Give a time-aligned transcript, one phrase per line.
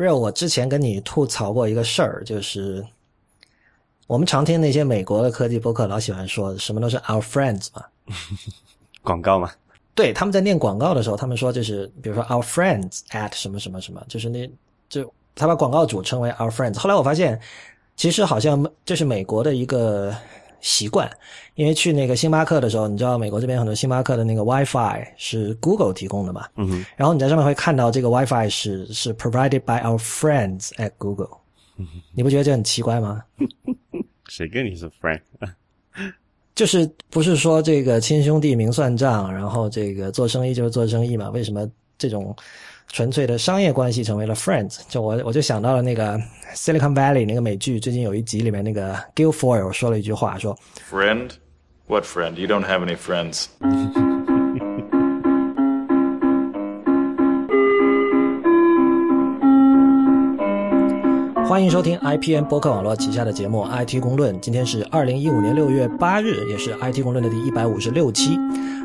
[0.00, 2.84] real，我之前跟你吐槽过一个事儿，就是
[4.06, 7.84] 我们常听那些美国的科技博客老喜欢说什么都是 our friends 嘛，
[9.02, 9.50] 广告嘛。
[9.94, 14.50] 对，他们在念广告的时候，他们说就是比如说 our friends at 什么什么什么，就是那
[14.88, 16.78] 就他把广告主称为 our friends。
[16.78, 17.38] 后来我发现，
[17.96, 20.14] 其实好像这是美国的一个
[20.60, 21.10] 习惯，
[21.54, 31.38] 因为去那个星巴克的时候，你知道美国这边很多星巴克的那个 WiFi 是 Google 提供的嘛，嗯哼，然后你在上面会看到这个 WiFi 是是 provided by our friends at Google，
[32.12, 33.22] 你不觉得这很奇怪吗？
[34.28, 35.20] 谁跟你是 friend？
[36.54, 41.30] 就是不是说这个亲兄弟明算账，然后这个做生意就是做生意嘛？
[41.30, 42.36] 为什么这种
[42.92, 44.80] 纯粹的商业关系成为了 friends？
[44.88, 46.18] 就我我就想到了那个
[46.54, 50.56] Silicon Valley 那个美剧，最近有一集里面那个 Guilfoyle 说了一句话，说
[50.90, 51.30] Friend?
[51.86, 52.34] What friend?
[52.34, 54.09] You don't have any friends.
[61.50, 64.32] 欢迎收听 IPN 播客网络旗下的节目《IT 公论》。
[64.38, 68.38] 今天是二零一五年六月八日，也是 IT 公论的第一百五十六期。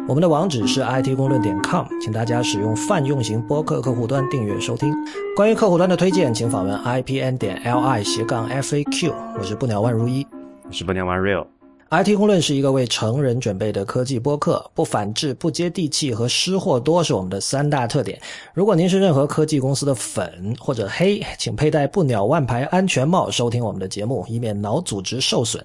[0.07, 4.91] 我们的网址是 IT 公论点 com，请大家使用泛用型播客客户端订阅收听。
[5.35, 9.13] 关于客户端的推荐，请访问 IPN 点 LI 斜杠 FAQ。
[9.37, 10.25] 我是不鸟万如一。
[10.67, 11.45] 我是不鸟万 real。
[11.91, 18.19] IT 公论是一个为成人准备的科技播客，不反制、不接地气和失货多是我们的三大特点。
[18.55, 25.63] 如果您是任何科技公司的粉或者黑，请佩戴不鸟万牌安全帽收听我们的节目，以免脑组织受损。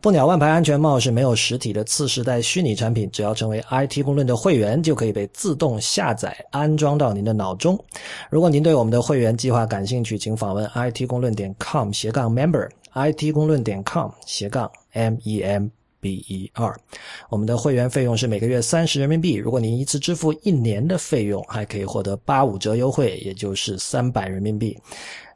[0.00, 7.78] 不鸟万牌安全帽是没有实体的次世代虚拟产品，只要成为 IT 公论的会员，就可以被自动下载安装到您的脑中。
[8.30, 12.68] 如果您对我们的会员计划感兴趣，请访问 IT 公论点 com 斜杠 member。
[12.94, 15.68] it 公论点 com 斜杠 m e m
[16.00, 16.76] b e r，
[17.28, 19.34] 我们的会员费用是每个月三十人民币。
[19.34, 24.76] 如果您一次支付一年的费用，还可以获得八五折优惠，也就是三百人民币。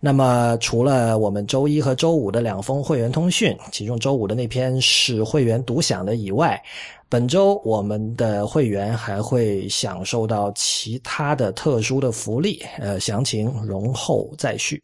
[0.01, 6.61] 那么，除了我们周一和周五的两封会员通讯，其中周五的那篇是会员独享的以外，
[7.09, 12.63] 本周我们的会员还会享受到其他的特殊的福利。
[12.79, 14.81] 呃，详情容后再续。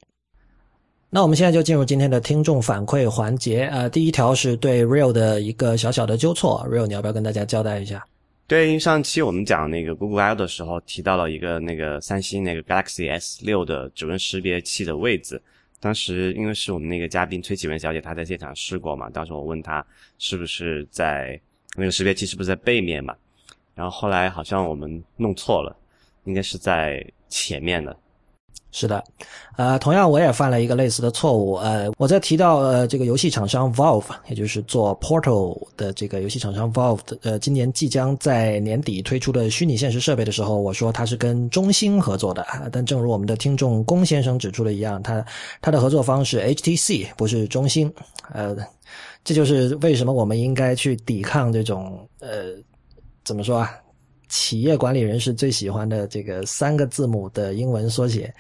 [1.11, 3.65] 那我们现在就进入今天的听众反馈环节。
[3.73, 8.05] 呃，第一条是对 Real 的一个小小的纠错，Real 你要不要跟大家交代一下？
[8.47, 15.41] 对，因为上期我们讲那个 Google I/O 的时候，提到了一个那个三星那个 Galaxy S 六的指纹识别器的位置。
[15.81, 19.83] 当时因为是我们那个嘉宾崔启文小姐她在现场试过嘛，当时我问她
[20.19, 21.41] 是不是在
[21.75, 23.17] 那个识别器是不是在背面嘛，
[23.75, 25.75] 然后后来好像我们弄错了，
[26.25, 27.97] 应该是在前面的。
[28.71, 29.03] 是的，
[29.57, 31.55] 呃，同样我也犯了一个类似的错误。
[31.55, 42.47] 呃，我在提到呃这个游戏厂商 Valve，也就是做 Portal 的这个游戏厂商 Valve 呃今年即将在年底推出的虚拟现实设备的时候，我说它是跟中兴合作的。
[42.71, 45.25] 但正如我们的听众龚先生指出的一样，他
[45.63, 47.91] 他的合作方是 HTC，不是中兴。
[48.35, 48.55] 呃，
[49.25, 52.53] 这就是为什么我们应该去抵抗这种呃
[53.25, 53.71] 怎么说啊？
[54.29, 58.33] 企业管理人士最喜欢的这个三个字母的英文缩写，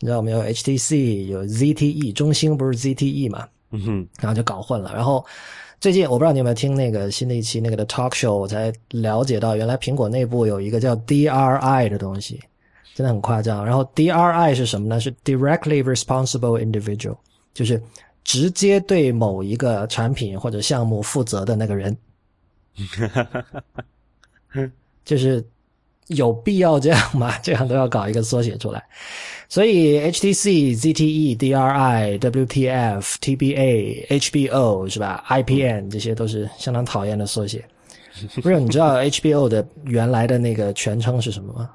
[0.00, 3.46] 你知道我们有 HTC，有 ZTE，中兴不是 ZTE 嘛？
[3.70, 4.92] 嗯哼，然后就搞混了。
[4.94, 5.24] 然后
[5.80, 12.40] 最近我不知道你有没有听那个新的一期那个的 talk show，我才了解到原来苹果内部有一个叫 DRI 的东西，
[12.94, 13.64] 真的很夸张。
[13.64, 15.00] 然后 DRI 是什么呢？
[15.00, 17.16] 是 Directly Responsible Individual，
[17.52, 17.82] 就是
[18.24, 21.96] 直接对某一个产品或者项目负责的那个人。
[25.06, 25.42] 就是
[26.08, 27.32] 有必要这样吗？
[27.42, 28.84] 这样都要搞一个缩写出来，
[29.48, 37.64] 所以 HTC、ZTE、DRI、WTF、TBA、HBO 是吧？IPN 这些都是相当讨厌的缩写。
[38.42, 41.70] 不是，你知道 HBO 的原来的那个全称是什么吗？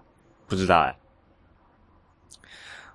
[0.47, 0.95] 不知道哎。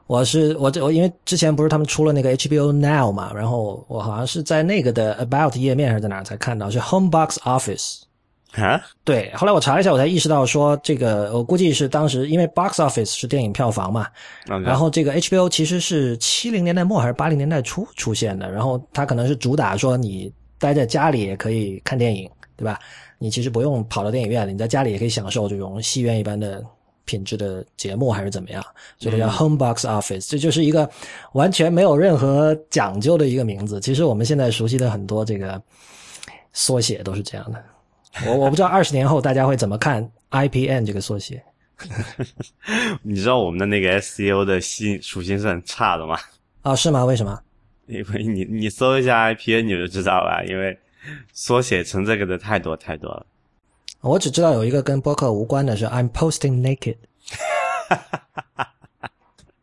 [0.09, 8.03] 我是我这我因为之前不是他们出了那个 HBO Now 嘛，然后我好像是在那个的 About 页面还是在哪才看到是 Homebox Office。
[8.56, 14.06] 啊，对，后来我查了一下，我才意识到说，这个我估计是当时因为 box office 是电影票房嘛，
[14.65, 22.78] 然后这个 HBO 其实是七零年代末还是八零年代初出现的，然后它可能是主打说你待在家里也可以看电影，对吧？
[23.19, 26.63] 你其实不用跑到电影院，你在家里也可以享受这种戏院一般的
[27.04, 28.65] 品质的节目还是怎么样，
[28.98, 30.89] 所以叫 home box office，这就是一个
[31.33, 33.81] 完全没有任何讲究的一个名字。
[33.81, 35.60] 其实我们现在熟悉的很多这个
[36.53, 37.63] 缩写都是这样的。
[38.24, 41.42] 我我不知道二十年后大家会怎么看 IPN 这个缩写。
[43.03, 46.18] 你知道我们的那个 SEO 的性属性是很差的吗？
[46.63, 47.04] 哦，是吗？
[47.04, 47.39] 为什么？
[47.86, 50.77] 因为你你搜一下 IPN 你就知道了，因为
[51.33, 53.27] 缩写成这个的太多太多了。
[54.01, 56.97] 我只知道有一个跟播客无关的是 I'm posting naked。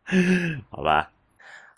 [0.69, 1.09] 好吧。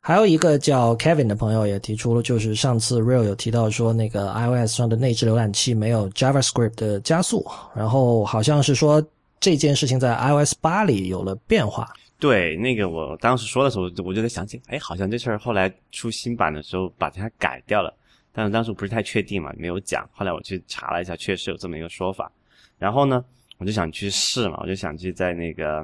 [0.08, 7.44] 还有一个叫 Kevin 的朋友也提出了，就是上次 Real 有提到说，那个 iOS 上的内置浏览器没有 JavaScript 的加速，
[7.74, 9.04] 然后好像是说
[9.40, 11.92] 这件事情在 iOS 八里有了变化。
[12.20, 17.92] 对，那个我当时说的时候，我就在想起，哎，好像这事儿后来出新版的时候把它改掉了，
[18.32, 20.08] 但是当时不是太确定嘛，没有讲。
[20.14, 22.32] 后来我去查了一下，确实有这么一个说法。
[22.78, 23.26] 然后呢，
[23.58, 25.84] 我就想去试嘛，我就想去在那个。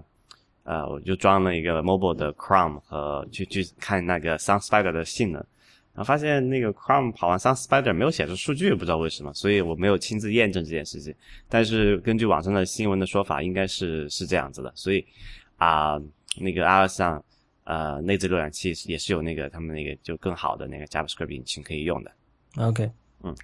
[0.72, 5.46] 呃，我就装了一个 mobile 的 Chrome 和去去看那个 Sun Spider 的性能，
[5.94, 11.14] 然后发现那个 Chrome 跑完 Sun Spider 没有显示数据，不知道为什么，所以我没有亲自验证这件事情。
[11.50, 15.06] 但是根据网上的新闻的说法，应该是是这样子的，所以
[15.58, 16.02] 啊，
[16.38, 17.22] 那个 iOS 上
[17.66, 22.12] 呃内置浏览器也是有那个他们那个就更好的那个 JavaScript 引擎可以用的。
[22.56, 22.90] OK，
[23.24, 23.36] 嗯。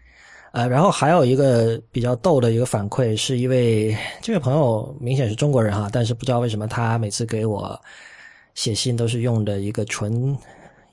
[0.57, 7.80] 呃，然后还有一个比较逗的一个反馈，是一位这位朋友明显是中国人哈，但是不知道为什么他每次给我
[8.56, 10.36] 写信都是用的一个纯。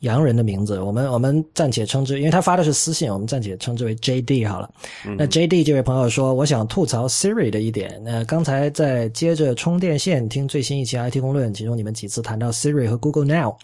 [0.04, 4.70] 洋人的名字，我们我们暂且称之，因为他发的是私信，我们暂且称之为 J D 好了。
[5.18, 8.00] 那 J D 这位朋友说，我想吐槽 Siri 的一点。
[8.04, 13.56] 那刚才在接着充电线听最新一期 IT 公论，其中你们几次谈到 Siri 和 Google Now，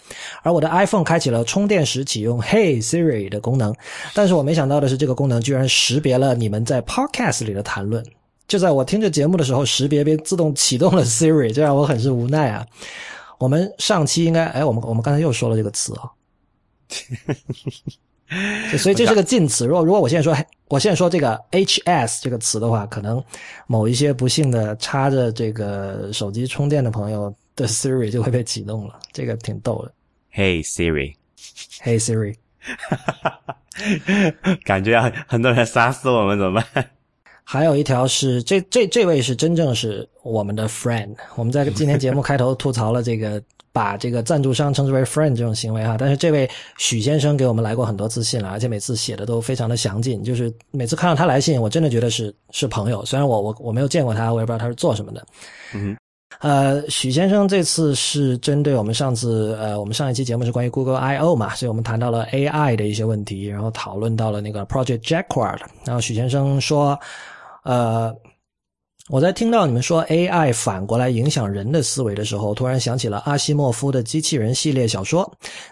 [0.43, 3.75] 而我的 iPhone 开启了充电时启用 Hey Siri 的功能，
[4.15, 8.03] 但是我没想到的是，这个功能居然识别了你们在 Podcast 里的谈论，
[8.49, 12.67] 就在我听着节目的时候识别并自动启动了 Siri，这让我很是无奈啊。
[13.39, 16.11] 我们上期应该，哎，我们我们刚才又说了这个词啊。
[18.79, 19.67] 所以这是个近词。
[19.67, 20.33] 如果如果我现在说，
[20.69, 23.21] 我现在说这个 H S 这个词的话，可能
[23.67, 29.01] 某一些不幸的插着这个手机充电的朋友的 Siri 就会被启动了。
[29.13, 29.93] 这个挺逗的。
[30.33, 32.37] Hey Siri，Hey Siri，
[34.65, 36.87] 感觉要很多人杀死我们怎么办？
[37.43, 41.17] 还有一条是这这这位是真正是我们的 friend。
[41.35, 43.43] 我们在今天节目开头吐槽了这个。
[43.73, 53.05] 把这个赞助商称之为 friend 这种行为哈，但是这位许先生给我们来过很多次信了，而且每次写的都非常的详尽，就是每次看到他来信，我真的觉得是是朋友。
[53.05, 55.25] 虽然我我我没有见过他，我也不知道他是做什么的。
[55.73, 55.97] 嗯，
[56.41, 66.99] 呃，许先生这次是针对我们上次呃，我们上一期节目是关于 Google I O 嘛，所以我们谈到了 AI 的一些问题，然后讨论到了那个 Project Jacquard，然后许先生说，
[67.63, 68.13] 呃。
[69.13, 75.29] 我在听到你们说 AI 反过来影响人的思维的时候，突然想起了阿西莫夫的机器人系列小说。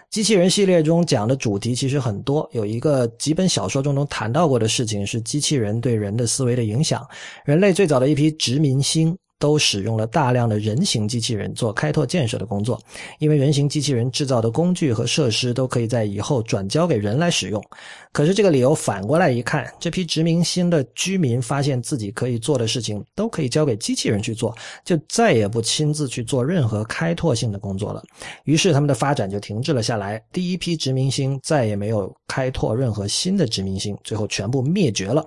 [0.09, 7.01] 机器人系列中讲的主题其实很多，有一个几本小说中都谈到过的事情是机器人对人的思维的影响。
[7.45, 9.17] 人类最早的一批殖民星。
[9.39, 12.79] 都使用了大量的人形机器人做开拓建设的工作，
[13.17, 17.63] 因为人形机器人制造的工具和设施都可以在以后转交给人来使用。
[18.11, 24.53] 可是这个理由反过来一看，这批殖民星的居民发现自己可以做的事情都可以交给机器人去做，
[24.83, 28.03] 就再也不亲自去做任何开拓性的工作了。
[28.43, 30.21] 于是他们的发展就停滞了下来。
[30.33, 35.25] 第一批殖民星再也没有开拓任何新的殖民星，最后全部灭绝了。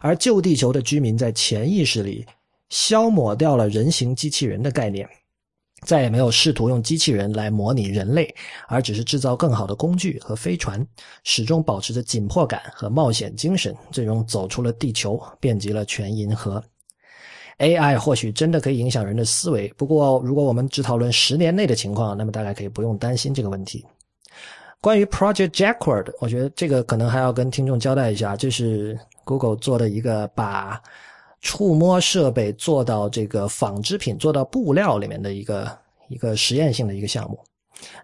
[0.00, 2.24] 而旧地球的居民在潜意识里。
[2.70, 5.08] 消磨掉了人形机器人的概念，
[5.86, 8.34] 再也没有试图用机器人来模拟人类，
[8.66, 10.86] 而只是制造更好的工具和飞船，
[11.24, 16.62] 始终保持着紧迫感和冒险精神，最终走出了地球，遍及了全银河。
[17.58, 23.84] AI 或许真的可以影响人的思维，不过如果我们只讨论十年内的情况，那么大概可以不用担心这个问题。
[24.80, 30.80] 关于 Project Jacquard，我觉得这个可能还要跟听众交代一下，这是 Google 做的一个把。
[31.40, 35.78] 触摸设备做到这个纺织品做到布料里面的一个
[36.08, 37.38] 一个实验性的一个项目。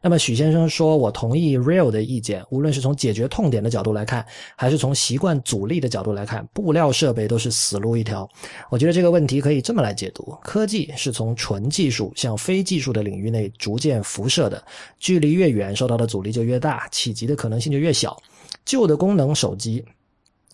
[0.00, 4.24] 那么许先生说：“我同意 Real 的意见，无论是从解决痛点的角度来看，
[4.54, 8.28] 还是从习惯阻力的角度来看，布料设备都是死路一条。
[8.70, 14.64] 我觉得这个问题可以这么来解读：科技是从纯技术向非技术的领域内逐渐辐射的，
[15.00, 18.16] 距离越远，受到的阻力就越大，企及的可能性就越小。
[18.64, 19.84] 旧的功能手机。”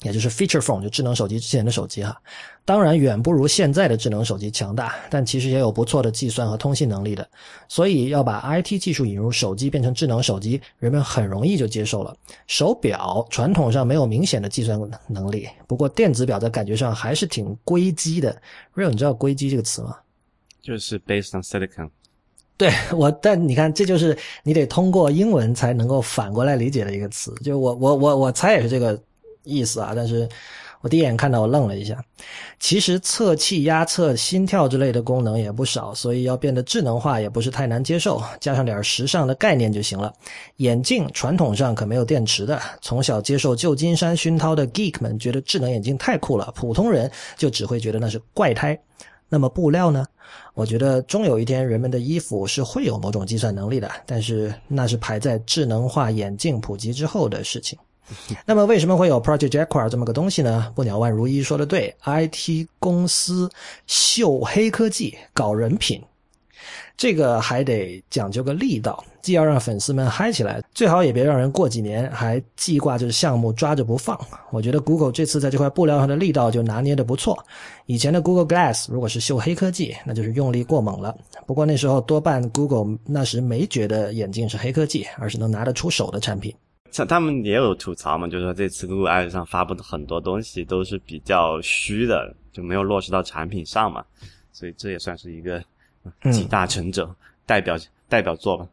[0.03, 2.19] 也就是 feature phone 就智能手机之前的手机哈，
[2.71, 7.29] 当然远不如现在的智能手机强大，但其实也有不错的计算和通信能力的。
[7.67, 12.15] 所以要把 IT 技术引入手机变成智能手机，人们很容易就接受了。
[12.47, 18.41] 手表传统上没有明显的计算能力，不过电子表在感觉上还是挺硅基的。
[18.77, 19.97] Real，你知道硅基这个词吗？
[20.62, 21.91] 就是 based on silicon。
[22.57, 27.35] 对我，但你看，这就是你得通过英文才能够反过来理解的一个词。
[27.43, 28.97] 就我我我我猜也是这个。
[29.43, 30.29] 意思啊，但是
[30.81, 32.03] 我第一眼看到我愣了一下。
[32.59, 40.13] 其实测气压、测心跳之类的功能也不少，所以要变得智能化也不是太难接受，加上点时尚的概念就行了。
[40.57, 48.79] 眼镜传统上可没有电池的，从小接受旧金山熏陶的 geek 们觉得智能眼镜太酷了，普通人就只会觉得那是怪胎。
[49.29, 50.05] 那么布料呢？
[50.55, 57.79] 我觉得终有一天，人们的衣服是会有某种计算能力的，但是那是排在智能化眼镜普及之后的事情。
[58.47, 60.73] 那么为什么会有 Project Jaguar 这么个东西呢？
[60.75, 63.50] 不鸟万如一说的对，IT 公司
[63.87, 66.02] 秀黑科技搞人品。
[66.97, 74.21] 这个还得讲究个力道，既要让粉丝们嗨起来，最好也别让人过几年还记挂着项目抓着不放。
[74.50, 77.43] 我觉得 Google 这次在这块布料上的力道就拿捏的不错。
[77.87, 81.17] 以前的 Google Glass 如果是秀黑科技，那就是用力过猛了。
[81.47, 86.55] 不过那时候多半 Google 那时没觉得眼镜是黑科技，而是能拿得出手的产品。
[86.90, 94.04] 像他们也有吐槽嘛，就是说这次 Google I 上发布的很多东西都是比较虚的，就没有落实到产品上嘛。
[94.52, 95.62] 所以这也算是一个。
[96.32, 97.76] 集大成者代表
[98.09, 98.66] 代表作吧。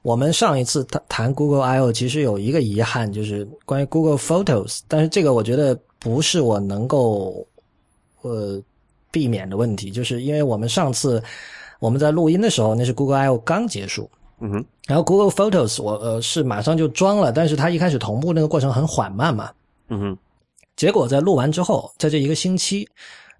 [0.00, 4.80] 我们上一次谈谈 Google I/O，其实有一个遗憾，就是关于 Google Photos。
[4.88, 7.46] 但是这个我觉得不是我能够
[8.22, 8.58] 呃
[9.10, 11.22] 避免的问题，就是因为我们上次
[11.78, 14.10] 我们在录音的时候，那是 Google I/O 刚结束，
[14.42, 19.50] 嗯哼，然后 Google Photos 我呃是马上就装了，但是它一开始同步那个过程很缓慢嘛，
[19.88, 20.18] 嗯哼，
[20.76, 22.86] 结果在录完之后，在这一个星期。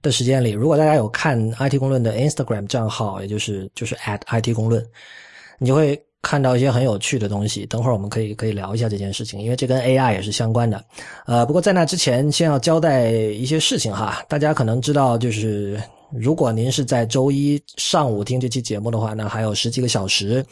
[0.00, 4.84] 的时间里，如果大家有看 IT 公论的 Instagram 账号，也就是就是 at IT 公论，
[5.58, 7.64] 你就会看到一些很有趣的东西。
[7.66, 10.84] 等会儿我们可以可以聊一下这件事情，因为这跟 AI 也是相关的。
[11.24, 14.20] 呃，不过在那之前，先要交代一些事情哈。
[14.28, 15.80] 大家可能知道，就是。
[16.14, 20.44] 如果您是在周一上午听这期节目的话，那还有十几个小时，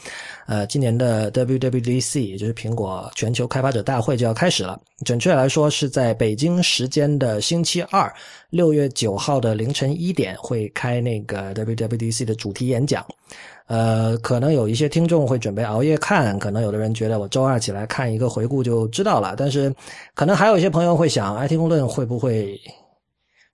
[0.47, 4.81] 呃，今年的 WWDC 也就是苹果全球开发者大会就要开始了。
[5.05, 8.13] 准确来说，是在北京时间的星期二，
[8.49, 13.05] 六月九号的凌晨一点会开那个 WWDC 的主题演讲。
[13.67, 19.35] 呃，可能有一些听众会准备熬夜看，可能有的人觉得我周二起来看一个回顾就知道了。
[19.37, 19.73] 但是，
[20.15, 22.59] 可能还有一些朋友会想，IT 公论会不会？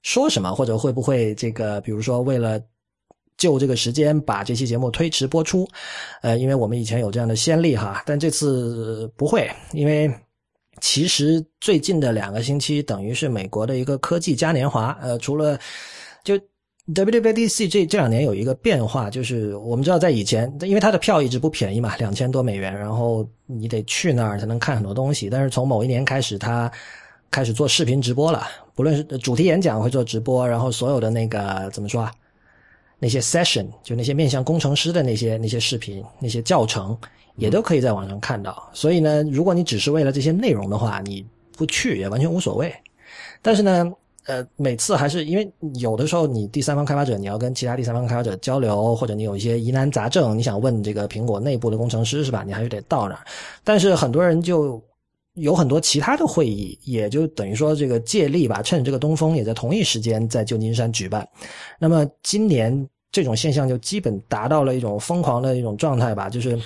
[0.03, 2.61] 说什么，或者会不会这个，比如说为了
[3.37, 5.69] 就这个时间把这期节目推迟播出，
[6.23, 10.11] 呃，因为我们以前有这样的先例哈，但这次不会，因为
[10.81, 15.59] 其实最近的两个星期等于是美国的一个科技嘉年华，呃，除了
[16.25, 16.38] 就
[16.95, 26.71] WWDC 这这两年有一个变化，就是我们知道在以前，因为它的票一直不便宜嘛，两千多美元，然后你得去那儿才能看很多东西，但是从某一年开始，它
[27.31, 28.47] 开始做视频直播了。
[28.76, 32.12] 不论是主题演讲会做直播，然后所有的那个怎么说啊？
[32.99, 36.97] 那些 session 就那些面向工程师的那些那些视频、那些教程，
[37.37, 38.71] 也都可以在网上看到。
[38.73, 42.71] 所以呢，如果你只是为了这些内容的话，你不去也完全无所谓。
[43.40, 43.90] 但是呢，
[44.26, 52.45] 呃，每次还是因为有的时候你第三方开发者你要跟其他第三方开发者交流，或者你有一些疑难杂症，你想问这个苹果内部的工程师是吧？
[52.47, 53.21] 你还是得到那儿。
[53.64, 54.83] 但是很多人就。
[55.37, 61.26] 有很多其他的会议，也就等于说这个借力吧，趁这个东风也在同一时间在旧金山举办。
[61.78, 66.59] 那么今年这种现象就基本达到了一种疯狂的一种状态吧，就是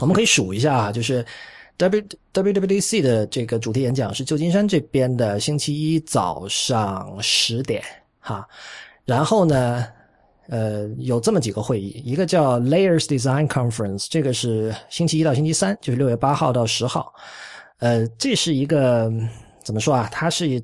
[0.00, 1.24] 我们可以数一下啊，就是
[1.76, 7.82] W WWDC 的这个主题演讲是旧金山这边的星期一早上十点
[8.20, 8.46] 哈，
[9.04, 9.86] 然后呢，
[10.48, 17.12] 呃，有这么几个会议，一个叫 Layers Design Conference，这个是星期一到星期三，就是六月八号到十号。
[17.78, 19.12] 呃，这是一个
[19.62, 20.08] 怎么说啊？
[20.10, 20.62] 它是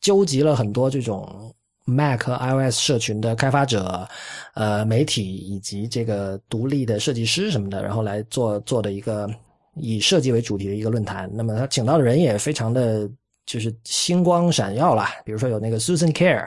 [0.00, 4.08] 纠集了很多这种 Mac 和 iOS 社群的开发者、
[4.54, 9.28] 呃媒体以及这个独立的设计师什么的，然后来做做的一个
[9.74, 11.30] 以设计为主题的一个论坛。
[11.34, 13.10] 那么他请到的人也非常的
[13.44, 16.46] 就是星光闪耀啦，比如说有那个 Susan Care。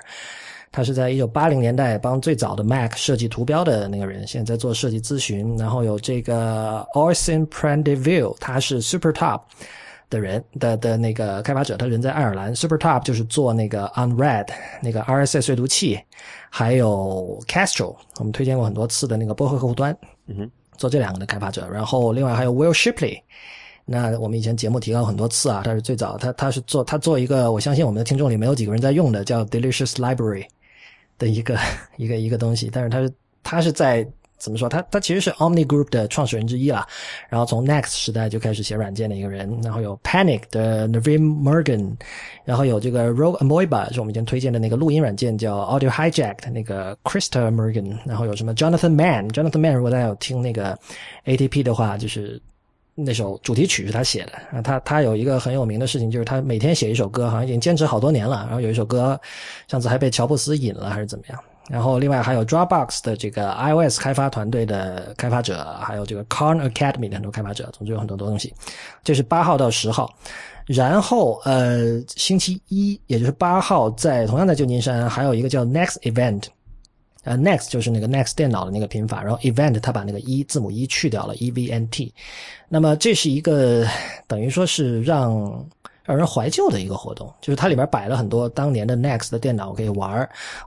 [0.75, 5.55] 他是在一九八零年代帮最早的 Mac 设计图标的那个人，现在做设计咨询。
[5.57, 9.39] 然后有这个 Orson Prendeville，他是 SuperTop
[10.09, 12.53] 的人的的那个开发者，他人在爱尔兰。
[12.53, 14.49] SuperTop 就是做那个 Unread
[14.81, 15.97] 那个 RSS 阅读器，
[16.49, 21.65] 还有 Castro，我们推荐过很多次的那个播客客户端，嗯哼，做这两个的开发者。
[21.71, 23.21] 然后另外还有 Will Shipley，
[23.85, 30.45] 那我们以前节目提到很多次啊，他是最早，他他是做他做一个，我相信我们的听众里没有几个人在用的，叫 Delicious Library。
[31.17, 31.57] 的一个
[31.97, 34.07] 一个一个东西，但是他是他是在
[34.37, 34.67] 怎么说？
[34.67, 36.85] 他他其实是 Omni Group 的创始人之一啦。
[37.29, 39.59] 然后从 Next 时代就开始写软件的一个人。
[39.63, 41.95] 然后有 Panic 的 Navin Morgan，
[42.43, 47.97] 然后有这个 Rogue Amoeba 是我们以前推荐的那个录音软件叫 Audio Hijack 的那个 Krista Morgan。
[48.05, 50.77] 然后有什么 Jonathan Mann，Jonathan Mann 如果大家有听那个
[51.25, 52.41] ATP 的话，就是。
[52.97, 58.45] 那首主题曲是他写的啊，他他有一个很有名的事情，就是他每天写一首歌，好像已经坚持好多年了。
[58.45, 59.19] 然后有一首歌，
[59.67, 61.37] 上次还被乔布斯引了，还是怎么样？
[61.67, 68.53] 然后另外还有 Dropbox 的这个 iOS 开发团队的开发者，还有这个 Khan Academy 的很多开发者，总之有很多东西。
[69.03, 70.15] 这是八号到十号，
[70.65, 76.43] 然后呃，星期一也就是八号，在同样在旧金山还有一个叫 Next Event。
[77.25, 82.13] 呃，Next 就是那个 Next 电脑的那个拼法，然后 Event 它把那个一字母一去掉了，E V N T。
[82.69, 83.85] 那么这是一个
[84.27, 85.67] 等于说是让
[86.03, 90.17] 让人怀旧的一个活动，就是它里边摆了很多当年的 Next 的电脑可以玩。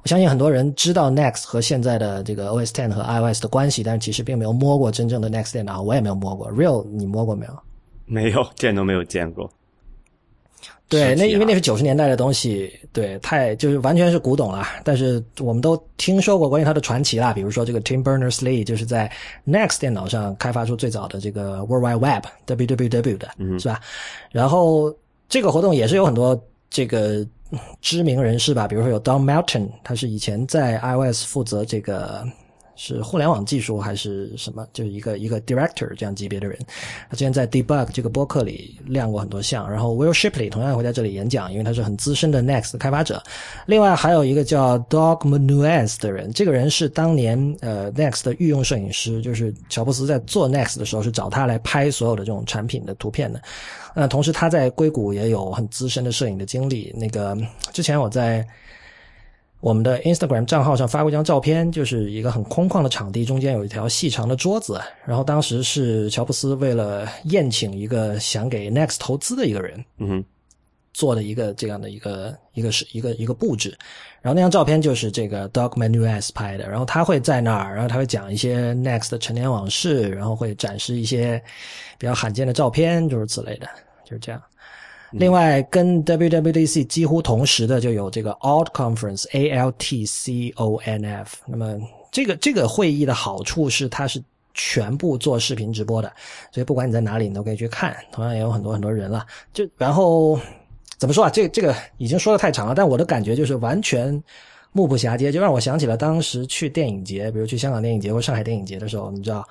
[0.03, 6.51] 我相信很多人知道 Next 和现在的这个 OS Ten 和 iOS 的关系，但是其实并没有摸过真正的 Next 电脑，我也没有摸过。
[6.53, 7.53] Real，你摸过没有？
[8.05, 9.49] 没有，见都没有见过。
[10.89, 14.67] 对，那因为那是九十年代的东西，对，太就是完全是古董了。
[14.83, 19.11] 但是我们都听说过关于它的传奇啦，比如说这个 Tim Berners-Lee 就是在
[19.47, 23.29] Next 电脑上开发出最早的这个 World Wide Web WWW 的，
[23.59, 23.81] 是吧？
[24.31, 24.95] 然后
[25.29, 27.19] 这个活动也是有很多这个
[27.51, 32.25] 嗯知名人士吧，比如说有 Don Melton，他是以前在 iOS 负责这个
[32.81, 36.57] 是互联网技术还是什么，就是一个一个 director 这样级别的人。
[37.11, 43.21] 他之前在 Debug 这个播客里亮过很多相，然后 Will Shipley 同样也会在这里演讲，因为他是很资深的 Next 开发者。
[43.67, 53.43] 另外还有一个叫 Doug Manuez 的人，这个人是当年呃 Next 的御用摄影师，就是乔布斯在做 Next 的时候是找他来拍所有的这种产品的图片的。
[53.93, 56.95] 那同时他在硅谷也有很资深的摄影的经历。
[56.97, 57.37] 那个
[57.73, 58.47] 之前我在
[59.61, 64.81] 我们的 Instagram 账号上发过一张照片，就是一个很空旷的场地，中间有一条细长的桌子。
[65.05, 70.25] 然后当时是乔布斯为了宴请一个想给 Next 投资的一个人，嗯哼，
[70.93, 73.77] 做的一个这样的一个一个是一个一个布置。
[74.23, 81.43] 然后那张照片就是这个 Doug Manuez 拍的，然后他会在那儿，然后他会讲一些 Next 的陈年往事，然后会展示一些
[81.99, 83.67] 比较罕见的照片，就是此类的，
[84.05, 84.41] 就是这样。
[85.13, 91.37] 另外，跟 WWDC 几乎同时的就有这个 Alt Conference A L T C O N F。
[91.47, 91.79] 那么
[92.11, 94.23] 这个这个会议的好处是它是
[94.55, 96.13] 全部做视频直播的，
[96.53, 97.97] 所以不管你在哪里，你都可以去看。
[98.13, 99.25] 同样也有很多很多人了。
[99.53, 100.39] 就然后
[100.99, 101.31] 怎么说啊？
[101.31, 104.23] 这这个已经说的太长了，但我的感觉就是完全
[104.73, 109.47] 目不暇接，就让我想起了当时去电影节，比如去香港电影节或上海电影节的时候，你知道，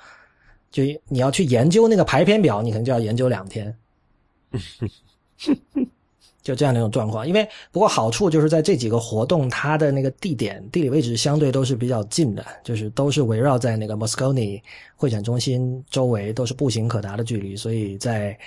[0.70, 3.74] 就你要去研究那个排片表，你可能就要研究两天。
[6.42, 14.62] 就这样的一种状况，因为不过好处就是在这几个活动，它的那个地点、地理位置相对都是比较近的，就是都是围绕在那个 Moscone
[14.96, 18.38] 会展中心周围，都是步行可达的距离，所以在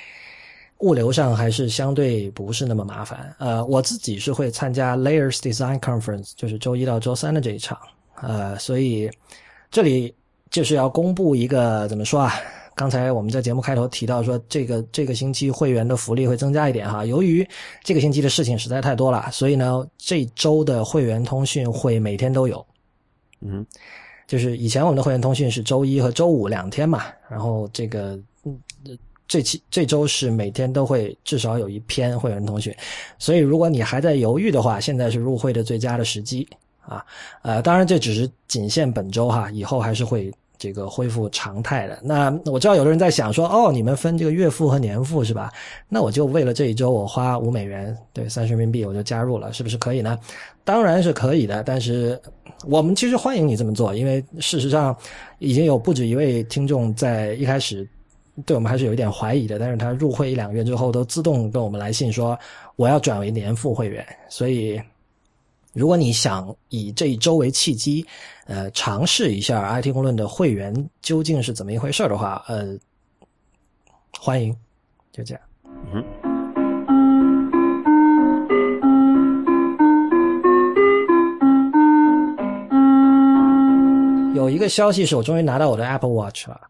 [0.78, 3.36] 物流上还是相对不是那么麻烦。
[3.38, 7.78] 呃，我自己是会参加 Layers Design Conference，就是周一到周三的这一场，
[8.22, 9.10] 呃，所以
[9.70, 10.14] 这里
[10.48, 12.32] 就是要公布一个怎么说啊？
[12.80, 17.04] 刚才我们在节目开头提到说，这个这个星期会员的福利会增加一点哈。
[17.04, 17.46] 由于
[17.84, 22.66] 这个星期的事情实在太多了，所以呢，这周的会员通讯会每天都有。
[23.42, 23.66] 嗯，
[24.26, 28.58] 就是以前我们的会员通讯是周一和周五两天嘛，然后这个嗯
[29.28, 32.74] 这期这周是每天都会至少有一篇会员通讯，
[33.18, 36.48] 所以如果你还在犹豫的话，现在是入会的最佳的时机
[36.80, 37.04] 啊。
[37.42, 40.32] 呃，当然这只是仅限本周哈，以后还是会。
[40.60, 41.98] 这个恢复常态的。
[42.04, 45.50] 那我知道有的人在想说，哦，你们分这个月付和年付是吧？
[45.88, 50.18] 那我就为了这一周，我花五美元，对，三十人民币，我就加入了，是不是可以呢？
[50.62, 52.20] 当然是可以的，但是
[52.66, 54.94] 我们其实欢迎你这么做，因为事实上
[55.38, 57.88] 已经有不止一位听众在一开始
[58.44, 62.38] 对我们还是有一点怀疑的，但是他入会一两个月之后，都自动跟我们来信说
[62.76, 64.78] 我要转为年付会员，所以。
[65.72, 68.04] 如果你想以这一周为契机，
[68.50, 72.76] 呃，尝试一下 IT 公论的会员究竟是怎么一回事的话，呃，
[74.18, 74.52] 欢迎，
[75.12, 75.42] 就这样。
[75.92, 76.04] 嗯，
[84.34, 86.60] 有一个消息是我终于拿到我的 Apple Watch 了，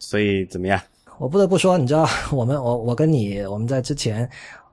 [0.00, 0.82] 所以怎么样？
[1.18, 4.28] 我不得不说，你知道， 我们我我跟你我们在之前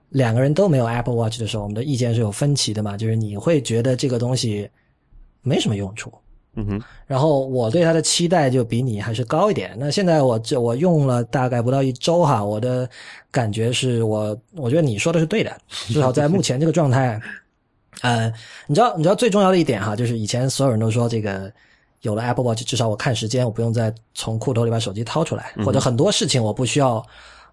[0.10, 4.68] 两个人都没有 Apple Watch 的时候，我们的意见是有分歧的嘛，就是你会觉得这个东西
[5.42, 6.12] 没什么用处，
[6.56, 9.76] 嗯哼，然后我对它的期待就比你还是高一点。
[9.78, 12.90] 那现在我这我用了大概不到一周哈，我的
[13.32, 15.56] 感觉是我我觉得你说的是对的，
[15.88, 17.20] 至少在目前这个状态，
[18.02, 18.32] 呃，
[18.68, 21.52] 你知道你知道最重要的一点哈，就是以前所有人都说这个
[22.02, 27.06] 有了 Apple Watch，至少我看时间我不用再从裤兜里把手机掏出来，或者很多事情我不需要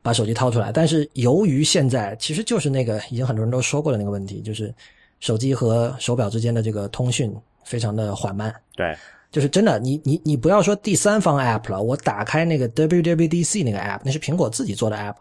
[0.02, 0.70] 把手机掏出来。
[0.72, 4.72] 但是由于现在其实就是那个已经很多人都说过的那个问题，就是
[5.20, 7.34] 手机和手表之间的这个通讯
[7.66, 8.54] 非常的缓慢。
[8.74, 8.96] 对，
[9.30, 15.16] 就是真的，你你你不要说第三方 app 了，我打开那个 WWDC 那个 app，那是苹果自己做的 app，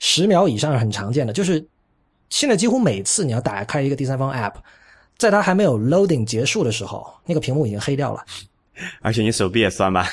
[0.00, 1.32] 十秒以上是很常见的。
[1.32, 1.64] 就是
[2.30, 4.54] 现在几乎每次你要打开一个第三方 app，
[5.18, 8.24] 在它还没有 loading 结束的时候，那个屏幕已经黑掉了。
[9.02, 10.08] 而且你手臂也酸吧？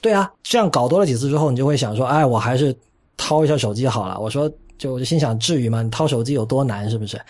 [0.00, 2.76] 对啊，这样搞多了几次之后，你就会想说，哎，我还是
[3.16, 4.20] 掏一下手机好了。
[4.20, 5.82] 我说，就我就心想，至于吗？
[5.82, 7.20] 你掏手机有多难，是不是？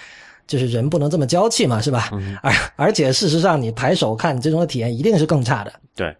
[0.47, 2.11] 就是人不能这么娇气嘛，是吧？
[2.43, 5.73] 而而且事实上，你抬手看最终的体验一定是更差的。
[5.95, 6.15] 对，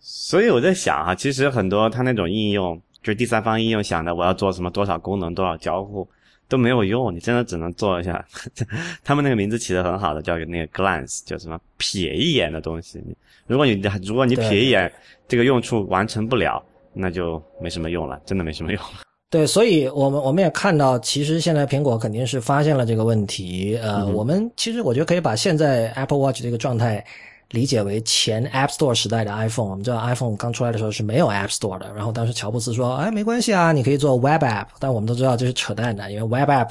[0.00, 6.08] 所以我在想啊，其实很多它那种应用，就是第三方应用想的，我要做什么多少功能多少交互
[6.48, 8.24] 都没有用，你真的只能做一下。
[9.04, 13.02] 他们那个名字起的很好的，叫那个 glance，叫什么瞥一眼的东西。
[13.46, 14.90] 如果你如果你瞥一眼
[15.28, 18.80] 这个用处完成不了，那就没什么用了，真的没什么用。
[19.30, 23.78] 对，所以我们我们也看到，其实现在苹果肯定是发现了这个问题。
[23.80, 27.04] 呃，我们其实我觉得可以把现在 Apple Watch 这个状态
[27.50, 29.70] 理解为前 App Store 时代的 iPhone。
[29.70, 36.70] 我们知道 iPhone 刚出来的时候是没有 App Store 的，然后当时乔布斯说：“哎，没关系啊，你可以做 Web App。”但我们都知道这是扯淡的，因为 Web App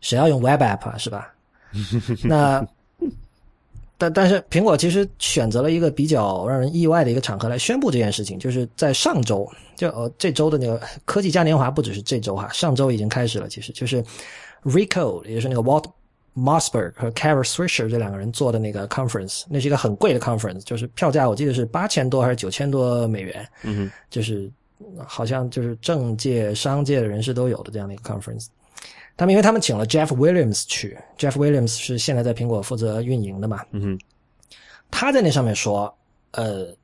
[0.00, 1.32] 谁要用 Web App 啊，是吧？
[2.24, 2.66] 那。
[3.96, 13.48] 但但是苹果其实选择了一个比较让人意外的一个场合来宣布这件事情，就是在上周，就呃这周的那个科技嘉年华不只是这周哈，上周已经开始了。
[13.48, 14.02] 其实就是
[14.64, 15.84] Recode，也就是那个 Walt
[16.36, 24.50] Mossberg 和 Kara Swisher 这两个人做的那个 conference，那是一个很贵的 conference，就是票价我记得是八千多还是九千多美元，嗯哼，就是
[25.06, 28.46] 好像就是政界、商界的人士都有的这样的一个 conference。
[29.16, 33.98] 他们因为他们请了 Jeff Williams 去，Jeff Williams 是现在在苹果负责运营的嘛，嗯哼，
[34.90, 35.96] 他在那上面说，
[36.32, 36.74] 呃，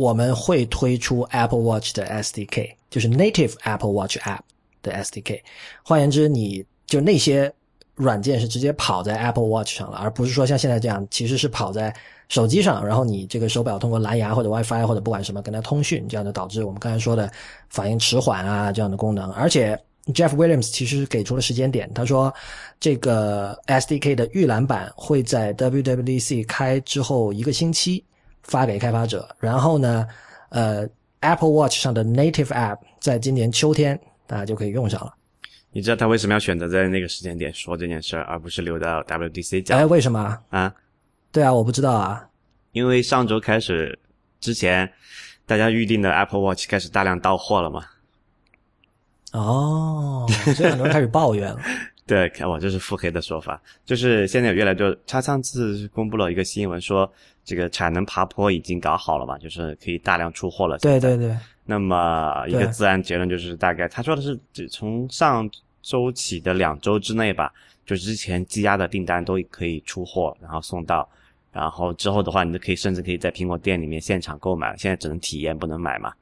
[0.00, 4.40] 我们会推出 Apple Watch 的 SDK，就是 Native Apple Watch App
[4.82, 5.40] 的 SDK。
[5.82, 7.52] 换言之，你就那些
[7.96, 11.94] 软件是直接跑在 Apple Watch 上了，而不是说像现在这样，其实是跑在
[12.30, 17.30] 手机上，然后你这个手表通过蓝牙或者 WiFi 或者不管什么跟它通讯，这样就导致我们刚才说的
[17.68, 19.78] 反应迟缓啊这样的功能，而且。
[20.14, 22.34] Jeff Williams 其实给出了时间点，他说
[22.80, 28.02] 这个 SDK 的预览版会在 WWDC 开之后一个星期
[28.50, 30.04] 发给开发者，然后呢，
[30.48, 30.84] 呃
[31.20, 35.14] ，Apple Watch 上的 Native App 在今年秋天大家就可以用上了。
[35.70, 39.78] 你知道他为什么要选择在那个时间点说这件事儿，而不是留到 WDC 讲？
[39.78, 40.74] 哎，为什么啊？
[41.30, 42.26] 对啊，我不知道啊。
[42.72, 43.96] 因为上周开始
[44.40, 44.92] 之前，
[45.46, 47.84] 大家预定的 Apple Watch 开始大量到货了嘛。
[49.30, 51.60] 哦，所以很多人开始抱怨了。
[52.10, 54.96] 对，看我这是腹黑的说法，就是现在有越来越多。
[55.06, 57.08] 他上次公布了一个新闻，说
[57.44, 60.76] 这个产能爬坡已经搞好了嘛，就是可以大量出货了。
[60.78, 61.38] 对对对。
[61.64, 64.36] 那么一个自然结论就是，大概他说的是，
[64.68, 65.48] 从上
[65.82, 67.52] 周起的两周之内吧，
[67.86, 71.08] 就之前积压的订单都可以出货，然后送到，
[71.52, 76.12] 然后之后的话，你都可以甚至可以在苹果店里面现场购买，现在只能体验不能买嘛。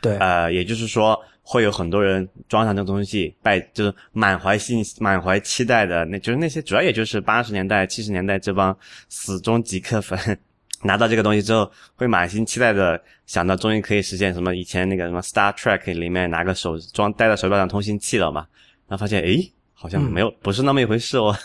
[0.00, 1.16] 对，呃，也就是说。
[1.44, 8.76] 会有很多人装上这个东西，拜就是满怀信满怀期待的，那就是那些主要也就是八十年代七十年代这帮
[9.08, 10.18] 死忠极客粉，
[10.82, 18.46] 拿到这个东西之后，会满心期待的想到终于可以实现什么以前那个什么 Star Trek 里面拿个手装戴在手表上通信器了嘛，
[18.86, 21.36] 然后发现诶好像没有不是那么一回事哦，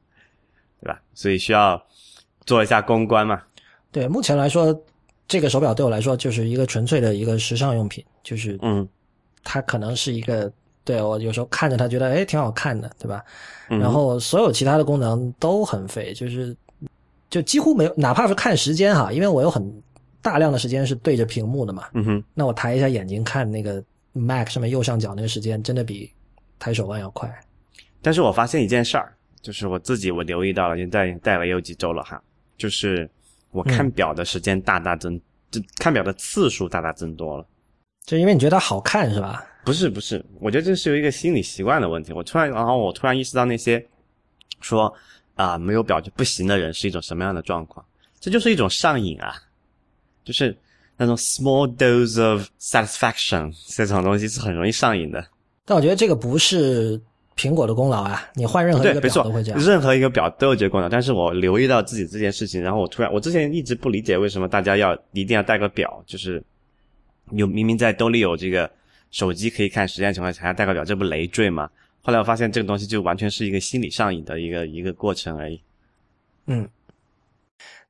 [0.80, 0.98] 对吧？
[1.12, 1.80] 所以需要
[2.46, 3.42] 做一下公关嘛。
[3.92, 4.74] 对，目前来说，
[5.28, 8.88] 这个手表对我来说就是一个纯粹的一个时尚用品，就是嗯。
[9.48, 13.24] 它可能是一个，对我有时候看着它觉得哎挺好看的，对吧？
[13.68, 16.54] 然后所有其他的功能都很废，就是
[17.30, 19.62] 就几乎没有，哪怕是看时间哈，因为我有很
[20.20, 21.84] 大量的时间是对着屏幕的嘛。
[21.94, 22.24] 嗯哼。
[22.34, 23.82] 那我抬一下眼睛看那个
[24.12, 26.10] Mac 上面右上角那个时间，真的比
[26.58, 27.32] 抬手腕要快。
[28.02, 32.20] 但是我发现一件事儿，就是我自己我留意到了，现在戴了也有几周了哈，
[32.58, 33.08] 就是
[33.52, 37.46] 我看表的时间大大增，就看表的次数大大增多了。
[38.06, 39.44] 就因为你觉得它好看是吧？
[39.64, 42.12] 不是不是，我觉得这是有一个心理习惯的问题。
[42.12, 43.84] 我突然，然后我突然意识到那些
[44.60, 44.94] 说
[45.34, 47.84] 啊没有表就不行的人是一种什么样的状况？
[48.20, 49.34] 这就是一种上瘾啊，
[50.24, 50.56] 就是
[50.96, 55.26] 那种 small dose of satisfaction 这种东西是很容易上瘾的。
[55.64, 57.00] 但我觉得这个不是
[57.36, 59.60] 苹果的功劳啊，你换任何一个表都会这样。
[59.60, 66.40] 任何一个表都有这个功能，但是我留意到自己这件事情，然后我突然，我之前一直不理解为什么大家要一定要戴个表，就是。
[67.32, 68.70] 有明明在兜里有这个
[69.10, 71.68] 手机可以看时间情况下，还要戴个表，这不累赘吗？
[72.02, 75.60] 后来我发现这个东西就完全是一个心理上瘾的一个一个过程而已。
[76.46, 76.68] 嗯，